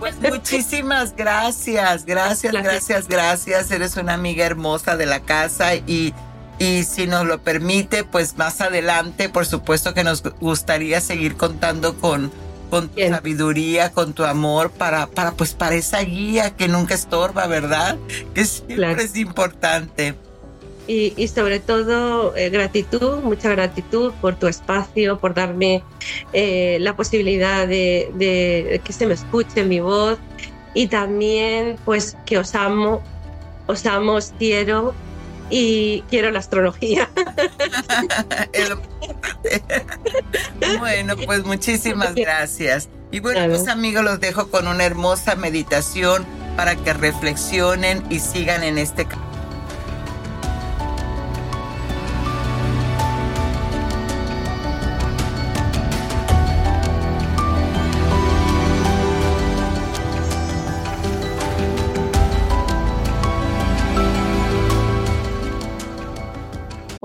Pues 0.00 0.16
muchísimas 0.20 1.14
gracias, 1.14 2.04
gracias, 2.06 2.52
gracias, 2.52 3.06
gracias. 3.06 3.70
Eres 3.70 3.96
una 3.96 4.14
amiga 4.14 4.44
hermosa 4.44 4.96
de 4.96 5.06
la 5.06 5.20
casa 5.20 5.76
y, 5.76 6.12
y 6.58 6.82
si 6.82 7.06
nos 7.06 7.24
lo 7.24 7.40
permite, 7.40 8.02
pues 8.02 8.36
más 8.36 8.60
adelante, 8.60 9.28
por 9.28 9.46
supuesto 9.46 9.94
que 9.94 10.02
nos 10.02 10.24
gustaría 10.40 11.00
seguir 11.00 11.36
contando 11.36 11.96
con 11.96 12.32
con 12.68 12.88
tu 12.88 13.00
sabiduría, 13.00 13.92
con 13.92 14.12
tu 14.12 14.24
amor 14.24 14.72
para, 14.72 15.06
para, 15.06 15.30
pues, 15.30 15.54
para 15.54 15.76
esa 15.76 16.00
guía 16.00 16.50
que 16.56 16.66
nunca 16.66 16.94
estorba, 16.94 17.46
¿verdad? 17.46 17.96
Que 18.34 18.44
siempre 18.44 19.04
es 19.04 19.14
importante. 19.14 20.16
Y, 20.88 21.28
sobre 21.28 21.58
todo 21.58 22.36
eh, 22.36 22.48
gratitud, 22.48 23.18
mucha 23.18 23.50
gratitud 23.50 24.12
por 24.20 24.36
tu 24.36 24.46
espacio, 24.46 25.18
por 25.18 25.34
darme 25.34 25.82
eh, 26.32 26.78
la 26.80 26.94
posibilidad 26.94 27.66
de, 27.66 28.12
de, 28.14 28.80
que 28.84 28.92
se 28.92 29.06
me 29.06 29.14
escuche 29.14 29.64
mi 29.64 29.80
voz 29.80 30.18
y 30.74 30.86
también 30.86 31.76
pues 31.84 32.16
que 32.24 32.38
os 32.38 32.54
amo, 32.54 33.02
os 33.66 33.84
amo, 33.86 34.12
os 34.12 34.32
quiero 34.38 34.94
y 35.50 36.02
quiero 36.10 36.30
la 36.30 36.38
astrología. 36.38 37.10
bueno, 40.78 41.16
pues 41.24 41.44
muchísimas 41.44 42.14
gracias. 42.14 42.88
Y 43.10 43.20
bueno, 43.20 43.46
pues 43.48 43.68
amigos, 43.68 44.04
los 44.04 44.20
dejo 44.20 44.50
con 44.50 44.66
una 44.66 44.84
hermosa 44.84 45.36
meditación 45.36 46.26
para 46.56 46.76
que 46.76 46.92
reflexionen 46.92 48.04
y 48.10 48.20
sigan 48.20 48.62
en 48.64 48.76
este 48.78 49.06
camino. 49.06 49.35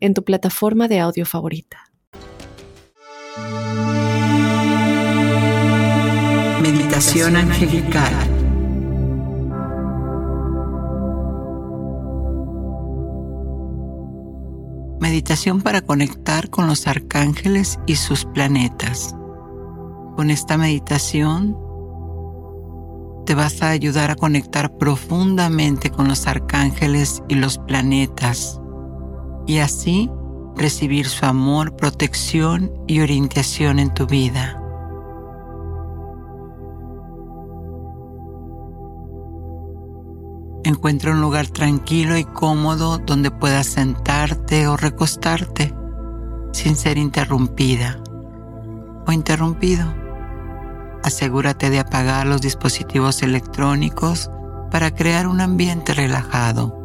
en 0.00 0.14
tu 0.14 0.24
plataforma 0.24 0.88
de 0.88 0.98
audio 0.98 1.26
favorita. 1.26 1.90
Meditación 6.62 7.36
angelical. 7.36 8.12
Meditación 15.00 15.62
para 15.62 15.80
conectar 15.80 16.50
con 16.50 16.66
los 16.66 16.86
arcángeles 16.86 17.78
y 17.86 17.96
sus 17.96 18.26
planetas. 18.26 19.14
Con 20.16 20.30
esta 20.30 20.58
meditación 20.58 21.56
te 23.24 23.34
vas 23.34 23.62
a 23.62 23.70
ayudar 23.70 24.10
a 24.10 24.16
conectar 24.16 24.76
profundamente 24.76 25.90
con 25.90 26.08
los 26.08 26.26
arcángeles 26.26 27.22
y 27.28 27.36
los 27.36 27.58
planetas 27.58 28.59
y 29.50 29.58
así 29.58 30.08
recibir 30.54 31.08
su 31.08 31.26
amor, 31.26 31.74
protección 31.74 32.70
y 32.86 33.00
orientación 33.00 33.80
en 33.80 33.92
tu 33.92 34.06
vida. 34.06 34.62
Encuentra 40.62 41.10
un 41.10 41.20
lugar 41.20 41.48
tranquilo 41.48 42.16
y 42.16 42.22
cómodo 42.22 42.98
donde 42.98 43.32
puedas 43.32 43.66
sentarte 43.66 44.68
o 44.68 44.76
recostarte 44.76 45.74
sin 46.52 46.76
ser 46.76 46.96
interrumpida 46.96 48.00
o 49.04 49.10
interrumpido. 49.10 49.84
Asegúrate 51.02 51.70
de 51.70 51.80
apagar 51.80 52.24
los 52.28 52.40
dispositivos 52.40 53.20
electrónicos 53.24 54.30
para 54.70 54.94
crear 54.94 55.26
un 55.26 55.40
ambiente 55.40 55.92
relajado. 55.92 56.79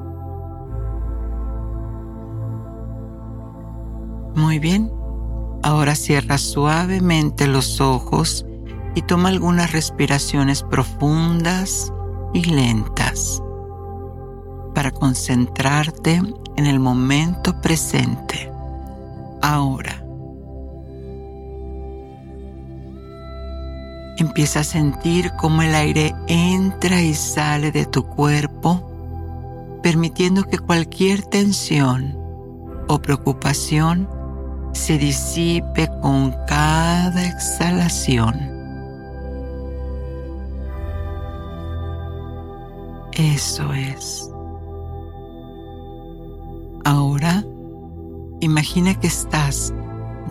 Muy 4.35 4.59
bien. 4.59 4.91
Ahora 5.63 5.95
cierra 5.95 6.37
suavemente 6.37 7.47
los 7.47 7.81
ojos 7.81 8.45
y 8.93 9.01
toma 9.01 9.29
algunas 9.29 9.71
respiraciones 9.71 10.61
profundas 10.61 11.91
y 12.33 12.43
lentas 12.43 13.41
para 14.75 14.91
concentrarte 14.91 16.21
en 16.57 16.65
el 16.65 16.79
momento 16.79 17.59
presente. 17.61 18.51
Ahora. 19.41 20.01
Empieza 24.17 24.61
a 24.61 24.63
sentir 24.63 25.31
cómo 25.37 25.61
el 25.61 25.75
aire 25.75 26.13
entra 26.27 27.01
y 27.01 27.13
sale 27.13 27.71
de 27.71 27.85
tu 27.85 28.03
cuerpo, 28.05 29.79
permitiendo 29.81 30.43
que 30.43 30.57
cualquier 30.57 31.23
tensión 31.23 32.17
o 32.87 32.99
preocupación 32.99 34.07
se 34.75 34.97
disipe 34.97 35.89
con 36.01 36.35
cada 36.47 37.25
exhalación. 37.25 38.35
Eso 43.13 43.73
es. 43.73 44.29
Ahora, 46.83 47.43
imagina 48.41 48.99
que 48.99 49.07
estás 49.07 49.73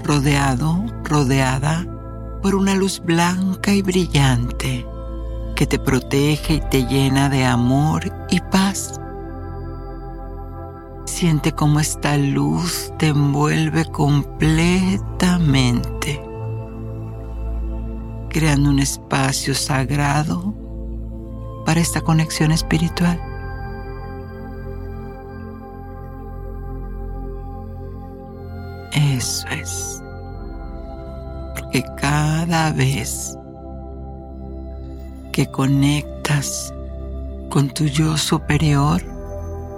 rodeado, 0.04 0.84
rodeada 1.02 1.86
por 2.42 2.54
una 2.54 2.74
luz 2.74 3.00
blanca 3.02 3.72
y 3.72 3.80
brillante 3.80 4.86
que 5.56 5.66
te 5.66 5.78
protege 5.78 6.54
y 6.54 6.60
te 6.60 6.84
llena 6.84 7.28
de 7.28 7.44
amor 7.44 8.12
y 8.28 8.40
paz. 8.40 9.00
Siente 11.04 11.52
cómo 11.52 11.80
esta 11.80 12.16
luz 12.16 12.92
te 12.98 13.08
envuelve 13.08 13.84
completamente, 13.86 16.22
creando 18.30 18.70
un 18.70 18.78
espacio 18.78 19.54
sagrado 19.54 20.54
para 21.66 21.80
esta 21.80 22.00
conexión 22.00 22.52
espiritual. 22.52 23.20
Eso 28.92 29.48
es. 29.48 30.02
Porque 31.54 31.84
cada 31.98 32.72
vez 32.72 33.36
que 35.32 35.46
conectas 35.46 36.72
con 37.50 37.68
tu 37.68 37.84
yo 37.86 38.16
superior, 38.16 39.02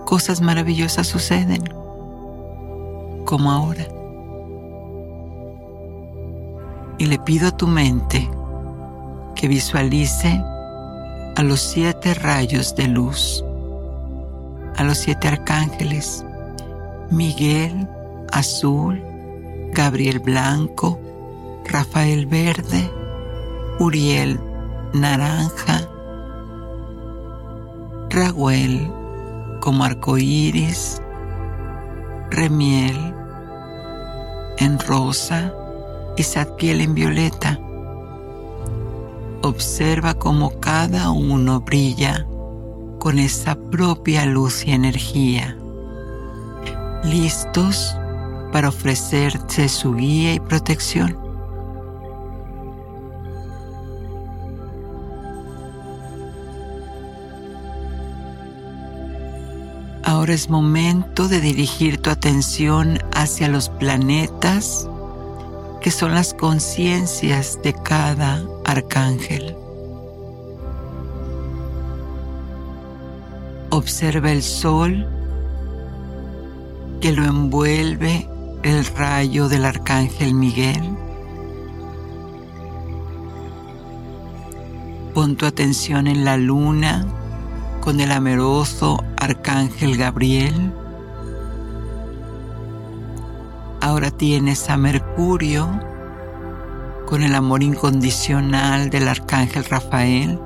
cosas 0.07 0.41
maravillosas 0.41 1.07
suceden, 1.07 1.63
como 3.27 3.53
ahora. 3.53 3.87
Y 6.97 7.05
le 7.05 7.19
pido 7.19 7.49
a 7.49 7.57
tu 7.57 7.67
mente 7.67 8.27
que 9.35 9.49
visualice 9.49 10.43
a 11.37 11.43
los 11.43 11.61
siete 11.61 12.15
rayos 12.15 12.75
de 12.75 12.89
luz 12.89 13.45
a 14.77 14.85
los 14.85 14.99
siete 14.99 15.29
arcángeles. 15.29 16.25
Miguel, 17.11 17.89
azul, 18.33 19.03
Gabriel 19.73 20.21
blanco, 20.21 20.99
Rafael 21.65 22.27
verde, 22.27 22.91
Uriel 23.79 24.39
naranja, 24.93 25.89
Raguel 28.11 28.91
como 29.67 29.83
arcoíris, 29.83 31.03
Remiel 32.31 32.97
en 34.59 34.79
rosa 34.79 35.53
y 36.17 36.23
Zadkiel 36.23 36.83
en 36.83 36.95
violeta. 36.95 37.59
Observa 39.43 40.15
cómo 40.15 40.61
cada 40.61 41.11
uno 41.11 41.63
brilla 41.63 42.29
con 43.01 43.19
esa 43.19 43.57
propia 43.57 44.25
luz 44.25 44.65
y 44.65 44.71
energía, 44.71 45.59
listos 47.03 47.93
para 48.53 48.69
ofrecerse 48.69 49.69
su 49.69 49.97
guía 49.97 50.35
y 50.35 50.39
protección. 50.39 51.26
Ahora 60.07 60.35
es 60.35 60.49
momento 60.49 61.27
de 61.27 61.41
dirigir 61.41 61.99
tu 61.99 62.11
atención 62.11 63.01
hacia 63.13 63.49
los 63.49 63.69
planetas 63.71 64.89
que 65.81 65.91
son 65.91 66.15
las 66.15 66.33
conciencias 66.33 67.59
de 67.65 67.75
cada 67.75 68.41
arcángel. 68.65 69.57
Observa 73.71 74.31
el 74.31 74.45
sol 74.45 75.09
que 77.01 77.11
lo 77.11 77.25
envuelve 77.25 78.29
el 78.63 78.85
rayo 78.85 79.49
del 79.49 79.65
arcángel 79.65 80.35
Miguel. 80.35 80.89
Pon 85.15 85.35
tu 85.35 85.47
atención 85.47 86.07
en 86.07 86.25
la 86.25 86.37
luna 86.37 87.26
con 87.87 88.01
el 88.01 88.11
amoroso 88.11 88.99
arcángel 89.17 89.97
Gabriel. 89.97 90.73
Ahora 93.81 94.11
tienes 94.11 94.69
a 94.69 94.77
Mercurio 94.77 95.69
con 97.07 97.23
el 97.23 97.33
amor 97.33 97.63
incondicional 97.63 98.91
del 98.91 99.07
arcángel 99.07 99.65
Rafael. 99.67 100.41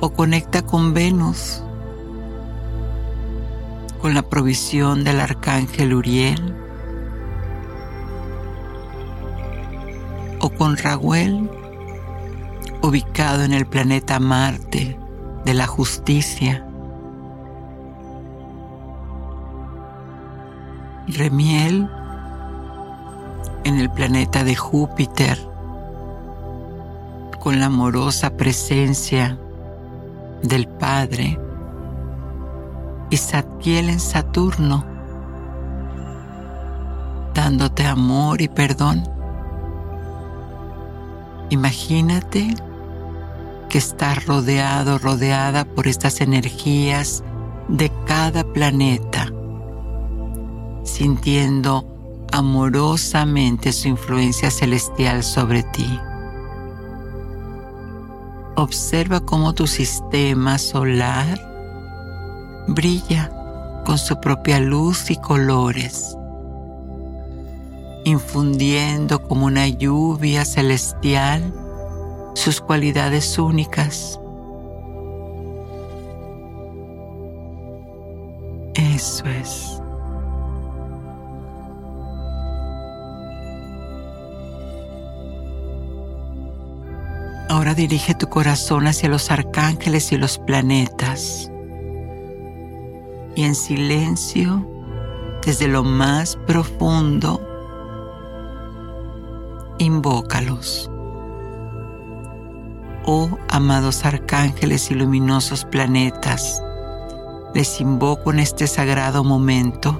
O 0.00 0.08
conecta 0.14 0.62
con 0.62 0.94
Venus 0.94 1.62
con 4.00 4.14
la 4.14 4.22
provisión 4.22 5.04
del 5.04 5.20
arcángel 5.20 5.92
Uriel. 5.92 6.56
O 10.40 10.48
con 10.48 10.78
Raguel 10.78 11.50
ubicado 12.82 13.42
en 13.42 13.52
el 13.52 13.66
planeta 13.66 14.18
Marte 14.18 14.98
de 15.44 15.54
la 15.54 15.66
justicia. 15.66 16.64
Remiel 21.08 21.88
en 23.64 23.78
el 23.78 23.90
planeta 23.90 24.44
de 24.44 24.54
Júpiter 24.54 25.38
con 27.40 27.60
la 27.60 27.66
amorosa 27.66 28.36
presencia 28.36 29.38
del 30.42 30.68
Padre 30.68 31.38
y 33.10 33.16
Zadkiel 33.16 33.88
en 33.88 34.00
Saturno 34.00 34.84
dándote 37.38 37.86
amor 37.86 38.42
y 38.42 38.48
perdón. 38.48 39.04
Imagínate 41.50 42.52
que 43.68 43.78
estás 43.78 44.24
rodeado, 44.26 44.98
rodeada 44.98 45.64
por 45.64 45.86
estas 45.86 46.20
energías 46.20 47.22
de 47.68 47.92
cada 48.06 48.44
planeta, 48.44 49.30
sintiendo 50.84 52.26
amorosamente 52.32 53.72
su 53.72 53.88
influencia 53.88 54.50
celestial 54.50 55.22
sobre 55.22 55.62
ti. 55.62 56.00
Observa 58.56 59.20
cómo 59.20 59.54
tu 59.54 59.66
sistema 59.66 60.58
solar 60.58 61.38
brilla 62.66 63.30
con 63.84 63.98
su 63.98 64.18
propia 64.20 64.60
luz 64.60 65.10
y 65.10 65.16
colores, 65.16 66.16
infundiendo 68.04 69.22
como 69.22 69.46
una 69.46 69.68
lluvia 69.68 70.44
celestial 70.44 71.52
sus 72.38 72.60
cualidades 72.60 73.36
únicas. 73.38 74.20
Eso 78.74 79.24
es. 79.26 79.82
Ahora 87.48 87.74
dirige 87.74 88.14
tu 88.14 88.28
corazón 88.28 88.86
hacia 88.86 89.08
los 89.08 89.32
arcángeles 89.32 90.12
y 90.12 90.16
los 90.16 90.38
planetas. 90.38 91.50
Y 93.34 93.42
en 93.42 93.54
silencio, 93.56 94.64
desde 95.44 95.66
lo 95.66 95.82
más 95.82 96.36
profundo, 96.46 97.40
invócalos 99.78 100.88
oh 103.10 103.38
amados 103.48 104.04
arcángeles 104.04 104.90
y 104.90 104.94
luminosos 104.94 105.64
planetas, 105.64 106.62
les 107.54 107.80
invoco 107.80 108.32
en 108.32 108.38
este 108.38 108.66
sagrado 108.66 109.24
momento. 109.24 109.98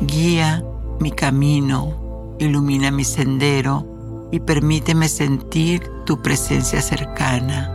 Guía 0.00 0.64
mi 1.00 1.10
camino, 1.10 2.36
ilumina 2.38 2.92
mi 2.92 3.02
sendero 3.02 4.28
y 4.30 4.38
permíteme 4.38 5.08
sentir 5.08 5.90
tu 6.06 6.22
presencia 6.22 6.80
cercana. 6.80 7.72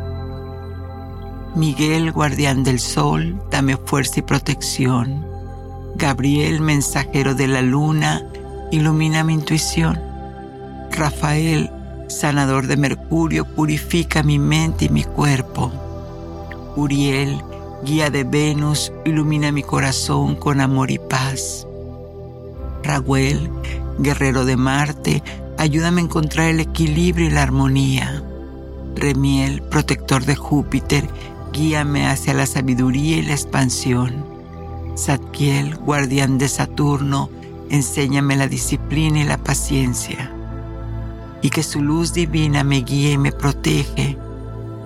Miguel, 1.55 2.13
guardián 2.13 2.63
del 2.63 2.79
sol, 2.79 3.41
dame 3.51 3.75
fuerza 3.75 4.21
y 4.21 4.23
protección. 4.23 5.27
Gabriel, 5.95 6.61
mensajero 6.61 7.35
de 7.35 7.49
la 7.49 7.61
luna, 7.61 8.25
ilumina 8.71 9.25
mi 9.25 9.33
intuición. 9.33 9.99
Rafael, 10.91 11.69
sanador 12.09 12.67
de 12.67 12.75
Mercurio, 12.75 13.45
purifica 13.45 14.23
mi 14.23 14.39
mente 14.39 14.85
y 14.85 14.89
mi 14.89 15.03
cuerpo. 15.03 15.71
Uriel, 16.75 17.41
guía 17.83 18.09
de 18.09 18.23
Venus, 18.23 18.91
ilumina 19.05 19.51
mi 19.51 19.63
corazón 19.63 20.35
con 20.35 20.59
amor 20.59 20.91
y 20.91 20.97
paz. 20.97 21.67
Raguel, 22.83 23.49
guerrero 23.99 24.45
de 24.45 24.57
Marte, 24.57 25.23
ayúdame 25.57 26.01
a 26.01 26.05
encontrar 26.05 26.49
el 26.49 26.59
equilibrio 26.59 27.27
y 27.27 27.31
la 27.31 27.43
armonía. 27.43 28.23
Remiel, 28.95 29.61
protector 29.61 30.25
de 30.25 30.35
Júpiter, 30.35 31.07
guíame 31.53 32.07
hacia 32.07 32.33
la 32.33 32.45
sabiduría 32.45 33.17
y 33.17 33.21
la 33.21 33.33
expansión. 33.33 34.25
Zadkiel, 34.97 35.75
guardián 35.77 36.37
de 36.37 36.49
Saturno, 36.49 37.29
enséñame 37.69 38.35
la 38.35 38.47
disciplina 38.47 39.19
y 39.19 39.23
la 39.23 39.37
paciencia 39.37 40.33
y 41.41 41.49
que 41.49 41.63
su 41.63 41.81
luz 41.81 42.13
divina 42.13 42.63
me 42.63 42.81
guíe 42.81 43.13
y 43.13 43.17
me 43.17 43.31
protege, 43.31 44.17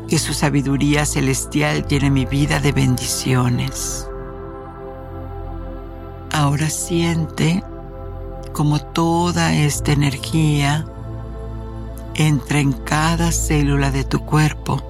que 0.07 0.19
su 0.19 0.33
sabiduría 0.33 1.05
celestial 1.05 1.87
llene 1.87 2.09
mi 2.09 2.25
vida 2.25 2.59
de 2.59 2.71
bendiciones. 2.71 4.07
Ahora 6.31 6.69
siente 6.69 7.63
como 8.53 8.79
toda 8.79 9.53
esta 9.55 9.91
energía 9.91 10.85
entra 12.15 12.59
en 12.59 12.73
cada 12.73 13.31
célula 13.31 13.91
de 13.91 14.03
tu 14.03 14.19
cuerpo. 14.19 14.81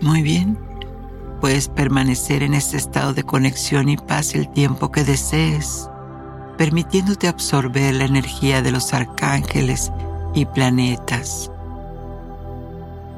Muy 0.00 0.22
bien. 0.22 0.56
Puedes 1.40 1.68
permanecer 1.68 2.42
en 2.42 2.54
este 2.54 2.76
estado 2.76 3.12
de 3.12 3.22
conexión 3.22 3.88
y 3.88 3.96
paz 3.96 4.34
el 4.34 4.48
tiempo 4.48 4.90
que 4.90 5.04
desees, 5.04 5.88
permitiéndote 6.56 7.28
absorber 7.28 7.94
la 7.94 8.04
energía 8.04 8.62
de 8.62 8.72
los 8.72 8.94
arcángeles 8.94 9.92
y 10.34 10.46
planetas. 10.46 11.50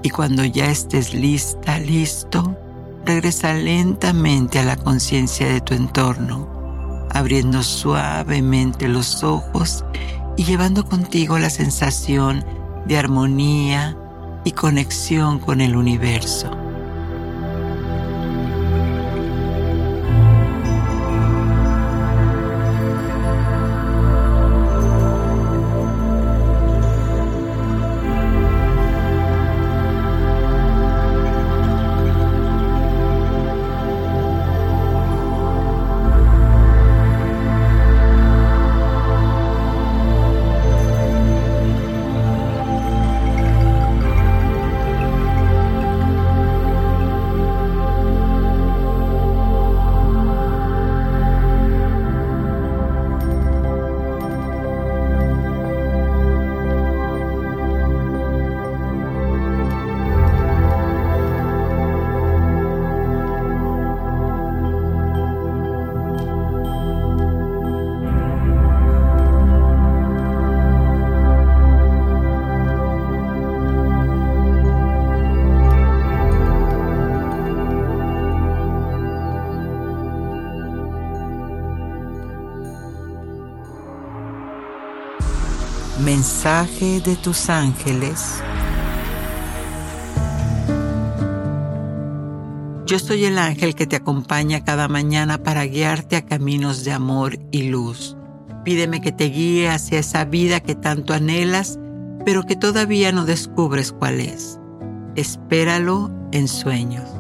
Y 0.03 0.11
cuando 0.11 0.45
ya 0.45 0.67
estés 0.71 1.15
lista, 1.15 1.79
listo, 1.79 2.57
regresa 3.05 3.55
lentamente 3.55 4.59
a 4.59 4.65
la 4.65 4.77
conciencia 4.77 5.49
de 5.49 5.61
tu 5.61 5.75
entorno, 5.75 7.07
abriendo 7.11 7.63
suavemente 7.63 8.89
los 8.89 9.23
ojos 9.23 9.85
y 10.37 10.45
llevando 10.45 10.85
contigo 10.85 11.39
la 11.39 11.51
sensación 11.51 12.45
de 12.87 12.99
armonía 12.99 13.97
y 14.45 14.53
conexión 14.53 15.39
con 15.39 15.61
el 15.61 15.77
universo. 15.77 16.68
De 86.81 87.17
tus 87.17 87.51
ángeles. 87.51 88.41
Yo 92.87 93.01
soy 93.01 93.25
el 93.25 93.37
ángel 93.37 93.75
que 93.75 93.89
te 93.89 93.97
acompaña 93.97 94.63
cada 94.63 94.87
mañana 94.87 95.43
para 95.43 95.65
guiarte 95.65 96.15
a 96.15 96.25
caminos 96.25 96.85
de 96.85 96.93
amor 96.93 97.37
y 97.51 97.65
luz. 97.65 98.17
Pídeme 98.65 99.01
que 99.01 99.11
te 99.11 99.25
guíe 99.25 99.69
hacia 99.69 99.99
esa 99.99 100.25
vida 100.25 100.61
que 100.61 100.77
tanto 100.77 101.15
anhelas, 101.15 101.81
pero 102.25 102.45
que 102.45 102.55
todavía 102.55 103.11
no 103.11 103.25
descubres 103.25 103.91
cuál 103.91 104.21
es. 104.21 104.61
Espéralo 105.17 106.13
en 106.31 106.47
sueños. 106.47 107.18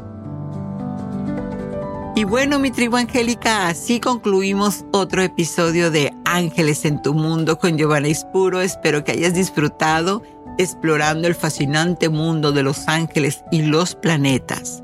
Y 2.18 2.24
bueno, 2.24 2.58
mi 2.58 2.72
tribu 2.72 2.96
angélica, 2.96 3.68
así 3.68 4.00
concluimos 4.00 4.84
otro 4.92 5.22
episodio 5.22 5.92
de 5.92 6.12
Ángeles 6.24 6.84
en 6.84 7.00
tu 7.00 7.14
Mundo 7.14 7.60
con 7.60 7.78
Giovanna 7.78 8.08
Ispuro. 8.08 8.60
Espero 8.60 9.04
que 9.04 9.12
hayas 9.12 9.34
disfrutado 9.34 10.24
explorando 10.58 11.28
el 11.28 11.36
fascinante 11.36 12.08
mundo 12.08 12.50
de 12.50 12.64
los 12.64 12.88
ángeles 12.88 13.44
y 13.52 13.62
los 13.62 13.94
planetas. 13.94 14.82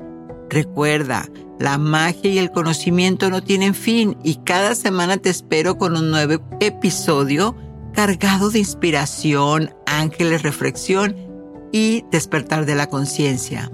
Recuerda, 0.49 1.25
la 1.59 1.77
magia 1.77 2.31
y 2.31 2.37
el 2.37 2.51
conocimiento 2.51 3.29
no 3.29 3.43
tienen 3.43 3.75
fin 3.75 4.15
y 4.23 4.35
cada 4.35 4.73
semana 4.73 5.17
te 5.17 5.29
espero 5.29 5.77
con 5.77 5.97
un 5.97 6.11
nuevo 6.11 6.41
episodio 6.61 7.53
cargado 7.91 8.49
de 8.49 8.59
inspiración, 8.59 9.75
ángeles, 9.85 10.41
reflexión 10.41 11.17
y 11.73 12.05
despertar 12.11 12.65
de 12.65 12.75
la 12.75 12.87
conciencia. 12.87 13.69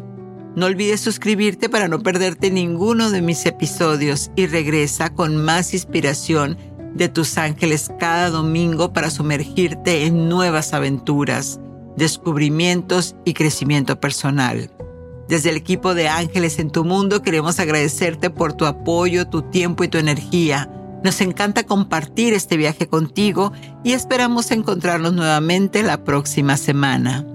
No 0.56 0.66
olvides 0.66 1.00
suscribirte 1.00 1.70
para 1.70 1.88
no 1.88 2.00
perderte 2.00 2.52
ninguno 2.52 3.10
de 3.10 3.22
mis 3.22 3.46
episodios 3.46 4.32
y 4.36 4.48
regresa 4.48 5.14
con 5.14 5.38
más 5.38 5.74
inspiración 5.74 6.58
de 6.94 7.08
tus 7.08 7.38
ángeles 7.38 7.90
cada 8.00 8.30
domingo 8.30 8.92
para 8.92 9.10
sumergirte 9.10 10.06
en 10.06 10.28
nuevas 10.28 10.74
aventuras, 10.74 11.62
descubrimientos 11.96 13.16
y 13.24 13.34
crecimiento 13.34 14.00
personal. 14.02 14.70
Desde 15.30 15.52
el 15.52 15.56
equipo 15.56 15.94
de 15.94 16.10
Ángeles 16.10 16.60
en 16.60 16.70
tu 16.70 16.84
Mundo 16.84 17.22
queremos 17.22 17.62
agradecerte 17.62 18.30
por 18.30 18.52
tu 18.52 18.66
apoyo, 18.66 19.30
tu 19.30 19.44
tiempo 19.44 19.86
y 19.86 19.88
tu 19.88 19.98
energía. 19.98 20.70
Nos 21.06 21.22
encanta 21.22 21.64
compartir 21.64 22.34
este 22.34 22.58
viaje 22.58 22.90
contigo 22.90 23.54
y 23.86 23.94
esperamos 23.94 24.52
encontrarnos 24.52 25.14
nuevamente 25.14 25.84
la 25.84 26.04
próxima 26.04 26.58
semana. 26.58 27.26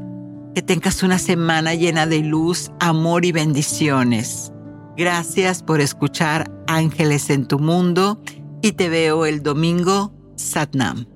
Que 0.57 0.63
tengas 0.63 1.03
una 1.03 1.19
semana 1.19 1.75
llena 1.75 2.07
de 2.07 2.21
luz, 2.21 2.71
amor 2.81 3.27
y 3.27 3.33
bendiciones. 3.33 4.55
Gracias 4.97 5.63
por 5.63 5.83
escuchar 5.83 6.51
Ángeles 6.67 7.29
en 7.29 7.47
tu 7.47 7.59
Mundo 7.59 8.23
y 8.63 8.73
te 8.73 8.89
veo 8.89 9.27
el 9.27 9.43
domingo 9.43 10.15
Satnam. 10.37 11.16